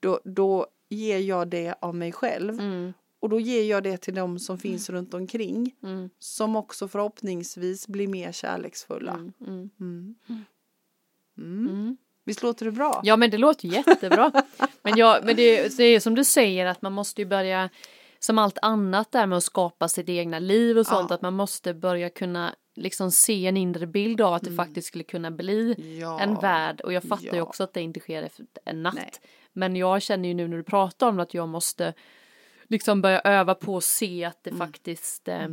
då, 0.00 0.20
då 0.24 0.66
ger 0.88 1.18
jag 1.18 1.48
det 1.48 1.74
av 1.80 1.94
mig 1.94 2.12
själv. 2.12 2.60
Mm. 2.60 2.92
Och 3.20 3.28
då 3.28 3.40
ger 3.40 3.62
jag 3.62 3.82
det 3.82 3.96
till 3.96 4.14
dem 4.14 4.38
som 4.38 4.58
finns 4.58 4.88
mm. 4.88 4.98
runt 4.98 5.14
omkring. 5.14 5.74
Mm. 5.82 6.10
Som 6.18 6.56
också 6.56 6.88
förhoppningsvis 6.88 7.88
blir 7.88 8.08
mer 8.08 8.32
kärleksfulla. 8.32 9.32
Visst 12.26 12.42
låter 12.42 12.64
det 12.64 12.72
bra? 12.72 13.00
Ja 13.04 13.16
men 13.16 13.30
det 13.30 13.38
låter 13.38 13.68
jättebra. 13.68 14.32
men, 14.82 14.96
jag, 14.96 15.24
men 15.24 15.36
det, 15.36 15.76
det 15.76 15.84
är 15.84 16.00
som 16.00 16.14
du 16.14 16.24
säger 16.24 16.66
att 16.66 16.82
man 16.82 16.92
måste 16.92 17.20
ju 17.20 17.26
börja 17.26 17.70
som 18.18 18.38
allt 18.38 18.58
annat 18.62 19.12
där 19.12 19.26
med 19.26 19.36
att 19.36 19.44
skapa 19.44 19.88
sitt 19.88 20.08
egna 20.08 20.38
liv 20.38 20.78
och 20.78 20.86
sånt, 20.86 21.10
ja. 21.10 21.14
att 21.14 21.22
man 21.22 21.34
måste 21.34 21.74
börja 21.74 22.10
kunna 22.10 22.54
liksom 22.74 23.10
se 23.10 23.46
en 23.46 23.56
inre 23.56 23.86
bild 23.86 24.20
av 24.20 24.34
att 24.34 24.42
det 24.42 24.50
mm. 24.50 24.66
faktiskt 24.66 24.88
skulle 24.88 25.04
kunna 25.04 25.30
bli 25.30 25.74
ja. 26.00 26.20
en 26.20 26.34
värld 26.34 26.80
och 26.80 26.92
jag 26.92 27.02
fattar 27.02 27.26
ja. 27.26 27.34
ju 27.34 27.40
också 27.40 27.62
att 27.62 27.72
det 27.72 27.80
inte 27.80 28.00
sker 28.00 28.22
efter 28.22 28.46
en 28.64 28.82
natt. 28.82 28.94
Nej. 28.94 29.10
Men 29.52 29.76
jag 29.76 30.02
känner 30.02 30.28
ju 30.28 30.34
nu 30.34 30.48
när 30.48 30.56
du 30.56 30.62
pratar 30.62 31.08
om 31.08 31.20
att 31.20 31.34
jag 31.34 31.48
måste 31.48 31.94
liksom 32.68 33.02
börja 33.02 33.20
öva 33.20 33.54
på 33.54 33.76
att 33.76 33.84
se 33.84 34.24
att 34.24 34.44
det 34.44 34.50
mm. 34.50 34.66
faktiskt 34.66 35.28
eh, 35.28 35.48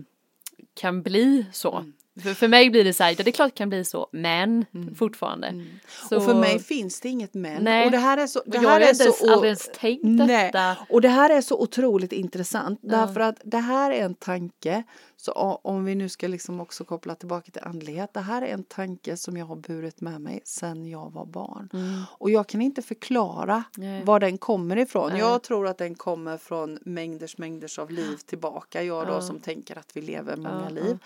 kan 0.73 1.01
bli 1.01 1.45
så. 1.51 1.77
Mm. 1.77 1.93
För, 2.21 2.33
för 2.33 2.47
mig 2.47 2.69
blir 2.69 2.83
det 2.83 2.93
så 2.93 3.03
här, 3.03 3.15
ja 3.17 3.23
det 3.23 3.29
är 3.29 3.31
klart 3.31 3.51
det 3.51 3.57
kan 3.57 3.69
bli 3.69 3.85
så, 3.85 4.07
men 4.11 4.65
mm. 4.73 4.95
fortfarande. 4.95 5.47
Mm. 5.47 5.67
Så, 6.09 6.17
och 6.17 6.25
för 6.25 6.33
mig 6.35 6.59
finns 6.59 6.99
det 6.99 7.09
inget 7.09 7.33
men. 7.33 7.63
Nej. 7.63 7.85
Och 7.85 7.91
det 7.91 7.97
här 7.97 8.17
är 8.17 8.27
så, 8.27 8.41
det 8.45 8.57
här 8.57 8.79
jag 8.79 8.89
är 8.89 8.93
så, 8.93 9.31
aldrig 9.31 9.49
ens 9.49 9.69
tänkt 9.75 10.03
nej. 10.03 10.27
detta. 10.27 10.77
Och 10.89 11.01
det 11.01 11.09
här 11.09 11.29
är 11.29 11.41
så 11.41 11.61
otroligt 11.61 12.11
intressant 12.11 12.79
ja. 12.81 12.97
därför 12.97 13.19
att 13.19 13.41
det 13.43 13.57
här 13.57 13.91
är 13.91 14.05
en 14.05 14.15
tanke, 14.15 14.83
så 15.17 15.31
om 15.63 15.85
vi 15.85 15.95
nu 15.95 16.09
ska 16.09 16.27
liksom 16.27 16.59
också 16.59 16.83
koppla 16.83 17.15
tillbaka 17.15 17.51
till 17.51 17.61
andlighet, 17.63 18.13
det 18.13 18.19
här 18.19 18.41
är 18.41 18.53
en 18.53 18.63
tanke 18.63 19.17
som 19.17 19.37
jag 19.37 19.45
har 19.45 19.55
burit 19.55 20.01
med 20.01 20.21
mig 20.21 20.41
sedan 20.45 20.89
jag 20.89 21.11
var 21.11 21.25
barn. 21.25 21.69
Mm. 21.73 22.01
Och 22.09 22.31
jag 22.31 22.47
kan 22.47 22.61
inte 22.61 22.81
förklara 22.81 23.63
nej. 23.77 24.03
var 24.03 24.19
den 24.19 24.37
kommer 24.37 24.77
ifrån. 24.77 25.09
Nej. 25.09 25.19
Jag 25.19 25.43
tror 25.43 25.67
att 25.67 25.77
den 25.77 25.95
kommer 25.95 26.37
från 26.37 26.79
mängders 26.81 27.37
mängders 27.37 27.79
av 27.79 27.91
liv 27.91 28.17
tillbaka, 28.25 28.83
jag 28.83 29.07
då 29.07 29.13
ja. 29.13 29.21
som 29.21 29.39
tänker 29.39 29.77
att 29.77 29.97
vi 29.97 30.01
lever 30.01 30.35
många 30.35 30.69
liv. 30.69 30.97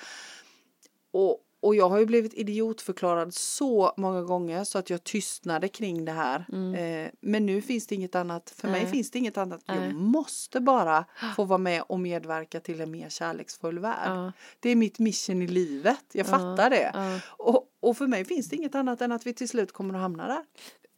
Och, 1.18 1.38
och 1.62 1.76
jag 1.76 1.90
har 1.90 2.00
ju 2.00 2.06
blivit 2.06 2.34
idiotförklarad 2.34 3.34
så 3.34 3.94
många 3.98 4.22
gånger 4.22 4.64
så 4.64 4.78
att 4.78 4.90
jag 4.90 5.04
tystnade 5.04 5.68
kring 5.68 6.06
det 6.06 6.12
här. 6.12 6.46
Mm. 6.54 7.06
Eh, 7.06 7.12
men 7.22 7.46
nu 7.46 7.62
finns 7.62 7.88
det 7.88 7.96
inget 7.96 8.16
annat, 8.16 8.54
för 8.58 8.68
Nej. 8.68 8.82
mig 8.82 8.92
finns 8.92 9.12
det 9.12 9.20
inget 9.20 9.38
annat. 9.38 9.62
Nej. 9.68 9.78
Jag 9.78 9.94
måste 9.94 10.60
bara 10.60 11.06
få 11.36 11.44
vara 11.44 11.58
med 11.58 11.84
och 11.90 12.00
medverka 12.00 12.60
till 12.60 12.82
en 12.82 12.92
mer 12.92 13.10
kärleksfull 13.10 13.80
värld. 13.80 14.12
Ja. 14.12 14.32
Det 14.60 14.70
är 14.70 14.76
mitt 14.76 15.00
mission 15.00 15.42
i 15.42 15.48
livet, 15.48 16.06
jag 16.12 16.28
ja. 16.28 16.32
fattar 16.32 16.70
det. 16.70 16.92
Ja. 16.94 17.20
Och, 17.38 17.64
och 17.80 17.98
för 17.98 18.08
mig 18.08 18.26
finns 18.26 18.50
det 18.50 18.56
inget 18.56 18.76
annat 18.76 19.02
än 19.02 19.12
att 19.12 19.26
vi 19.28 19.34
till 19.34 19.50
slut 19.50 19.72
kommer 19.72 19.94
att 19.94 20.02
hamna 20.02 20.28
där. 20.28 20.44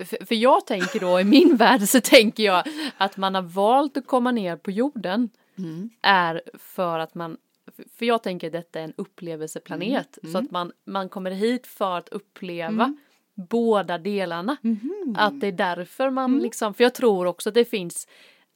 För, 0.05 0.25
för 0.25 0.35
jag 0.35 0.65
tänker 0.65 0.99
då 0.99 1.19
i 1.19 1.23
min 1.23 1.55
värld 1.57 1.81
så 1.81 2.01
tänker 2.01 2.43
jag 2.43 2.63
att 2.97 3.17
man 3.17 3.35
har 3.35 3.41
valt 3.41 3.97
att 3.97 4.07
komma 4.07 4.31
ner 4.31 4.55
på 4.55 4.71
jorden 4.71 5.29
mm. 5.57 5.89
är 6.01 6.41
för 6.57 6.99
att 6.99 7.15
man 7.15 7.37
för 7.95 8.05
jag 8.05 8.23
tänker 8.23 8.47
att 8.47 8.53
detta 8.53 8.79
är 8.79 8.83
en 8.83 8.93
upplevelseplanet 8.97 10.19
mm. 10.23 10.33
så 10.33 10.37
att 10.37 10.51
man, 10.51 10.71
man 10.85 11.09
kommer 11.09 11.31
hit 11.31 11.67
för 11.67 11.97
att 11.97 12.09
uppleva 12.09 12.83
mm. 12.83 12.97
båda 13.35 13.97
delarna. 13.97 14.57
Mm. 14.63 15.15
Att 15.17 15.41
det 15.41 15.47
är 15.47 15.51
därför 15.51 16.09
man 16.09 16.31
mm. 16.31 16.43
liksom, 16.43 16.73
för 16.73 16.83
jag 16.83 16.93
tror 16.95 17.25
också 17.25 17.49
att 17.49 17.55
det 17.55 17.65
finns 17.65 18.07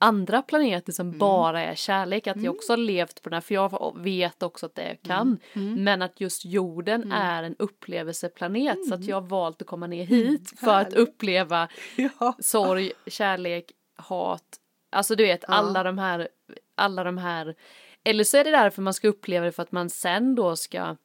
andra 0.04 0.42
planeter 0.42 0.92
som 0.92 1.08
mm. 1.08 1.20
bara 1.20 1.62
är 1.62 1.76
kärlek, 1.76 2.28
att 2.28 2.36
jag 2.36 2.46
mm. 2.46 2.56
också 2.56 2.72
har 2.72 2.78
levt 2.78 3.22
på 3.22 3.30
den 3.30 3.36
här, 3.36 3.42
för 3.42 3.56
jag 3.56 3.98
vet 4.00 4.44
också 4.44 4.66
att 4.66 4.76
det 4.76 4.98
kan, 5.04 5.40
men 5.54 6.02
att 6.02 6.22
just 6.22 6.46
jorden 6.46 7.12
är 7.12 7.44
en 7.44 7.56
upplevelseplanet 7.60 8.88
så 8.88 8.96
att 8.96 9.06
jag 9.06 9.16
har 9.16 9.28
valt 9.28 9.62
att 9.62 9.68
komma 9.68 9.88
ner 9.88 10.06
hit 10.06 10.60
för 10.60 10.74
att 10.74 10.94
uppleva 10.94 11.68
ja. 12.20 12.36
sorg, 12.40 12.92
kärlek, 13.08 13.72
hat, 13.96 14.44
alltså 14.92 15.16
du 15.16 15.24
vet 15.24 15.44
alla 15.48 15.84
de 15.84 15.98
här, 15.98 16.28
alla 16.76 17.04
de 17.04 17.18
här 17.18 17.56
Eller 18.04 18.24
så 18.24 18.38
är 18.38 18.44
det 18.44 18.52
därför 18.52 18.82
man 18.82 18.94
ska 18.94 19.08
uppleva 19.08 19.46
det 19.46 19.52
för 19.52 19.64
att 19.64 19.72
man 19.72 19.90
sen 19.90 20.36
då 20.36 20.56
ska 20.56 20.96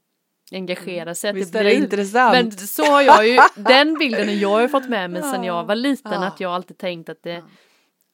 engagera 0.53 1.14
sig. 1.14 1.32
Visst 1.32 1.53
det 1.53 1.59
är 1.59 1.64
det 1.64 1.70
blir, 1.70 1.82
intressant? 1.82 2.32
Men 2.32 2.53
så 2.53 2.84
har 2.84 3.03
jag 3.03 3.28
ju, 3.28 3.38
den 3.62 3.94
bilden 3.94 4.28
har 4.28 4.34
jag 4.34 4.62
ju 4.62 4.68
fått 4.68 4.88
med 4.88 5.11
mig 5.11 5.22
sen 5.22 5.44
jag 5.44 5.64
var 5.64 5.74
liten 5.74 6.12
Ja. 6.12 6.26
att 6.26 6.40
jag 6.40 6.53
alltid 6.53 6.78
tänkt 6.78 7.09
att 7.09 7.22
det 7.22 7.42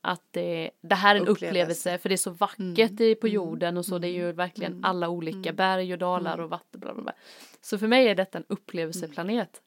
att 0.00 0.22
det, 0.30 0.70
det 0.82 0.94
här 0.94 1.14
är 1.14 1.20
en 1.20 1.26
upplevelse. 1.26 1.48
Upplevelse. 1.48 1.98
för 1.98 2.08
det 2.08 2.14
är 2.14 2.16
så 2.16 2.30
vackert 2.30 3.00
i, 3.00 3.14
på 3.14 3.28
jorden 3.28 3.76
och 3.76 3.86
så 3.86 3.98
det 3.98 4.08
är 4.08 4.12
ju 4.12 4.32
verkligen 4.32 4.84
alla 4.84 5.08
olika 5.08 5.52
berg 5.52 5.92
och 5.92 5.98
dalar 5.98 6.38
och 6.38 6.50
vatten 6.50 6.80
bla 6.80 6.94
bla 6.94 7.02
bla. 7.02 7.12
Så 7.60 7.78
för 7.78 7.86
mig 7.86 8.08
är 8.08 8.14
detta 8.14 8.38
en 8.38 8.44
upplevelseplanet. 8.48 9.62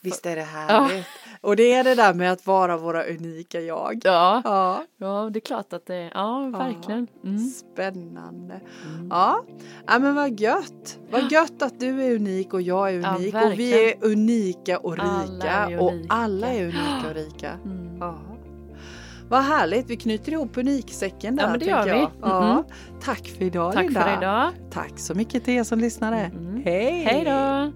Visst 0.00 0.26
är 0.26 0.36
det 0.36 0.42
härligt? 0.42 1.06
Och 1.40 1.56
det 1.56 1.72
är 1.72 1.84
det 1.84 1.94
där 1.94 2.14
med 2.14 2.32
att 2.32 2.46
vara 2.46 2.76
våra 2.76 3.04
unika 3.04 3.60
jag. 3.60 4.00
Ja. 4.04 4.42
Ja, 4.44 4.84
ja, 4.96 5.30
det 5.32 5.38
är 5.38 5.40
klart 5.40 5.72
att 5.72 5.86
det, 5.86 6.10
ja 6.14 6.50
verkligen. 6.52 7.06
Mm. 7.24 7.38
spännande. 7.38 8.60
Ja. 9.10 9.44
ja, 9.86 9.98
men 9.98 10.14
vad 10.14 10.40
gött. 10.40 10.98
Vad 11.10 11.32
gött 11.32 11.62
att 11.62 11.80
du 11.80 12.02
är 12.02 12.14
unik 12.14 12.54
och 12.54 12.62
jag 12.62 12.90
är 12.94 13.00
Ja, 13.00 13.16
unik 13.16 13.34
och 13.34 13.52
vi 13.58 13.90
är 13.90 13.94
unika 14.04 14.78
och 14.78 14.96
Alla 14.98 15.24
rika 15.24 15.50
är 15.52 15.80
och 15.80 15.92
alla 16.08 16.46
är 16.48 16.62
unika 16.64 17.08
och 17.08 17.14
rika. 17.14 17.52
Mm. 17.64 17.98
Ja. 18.00 18.18
Vad 19.28 19.42
härligt, 19.42 19.90
vi 19.90 19.96
knyter 19.96 20.32
ihop 20.32 20.56
uniksäcken 20.56 21.36
där 21.36 21.44
Ja, 21.44 21.50
men 21.50 21.58
det 21.58 21.64
gör 21.64 21.84
vi. 21.84 21.90
jag. 21.90 22.10
Ja. 22.20 22.52
Mm. 22.52 22.64
Tack 23.02 23.28
för 23.28 23.44
idag 23.44 23.72
Tack 23.72 23.82
Linda. 23.84 24.02
för 24.02 24.16
idag. 24.16 24.50
Tack 24.70 24.98
så 24.98 25.14
mycket 25.14 25.44
till 25.44 25.54
er 25.54 25.64
som 25.64 25.78
lyssnade. 25.78 26.16
Mm. 26.16 26.62
Hej! 26.64 27.04
Hej 27.04 27.24
då! 27.24 27.72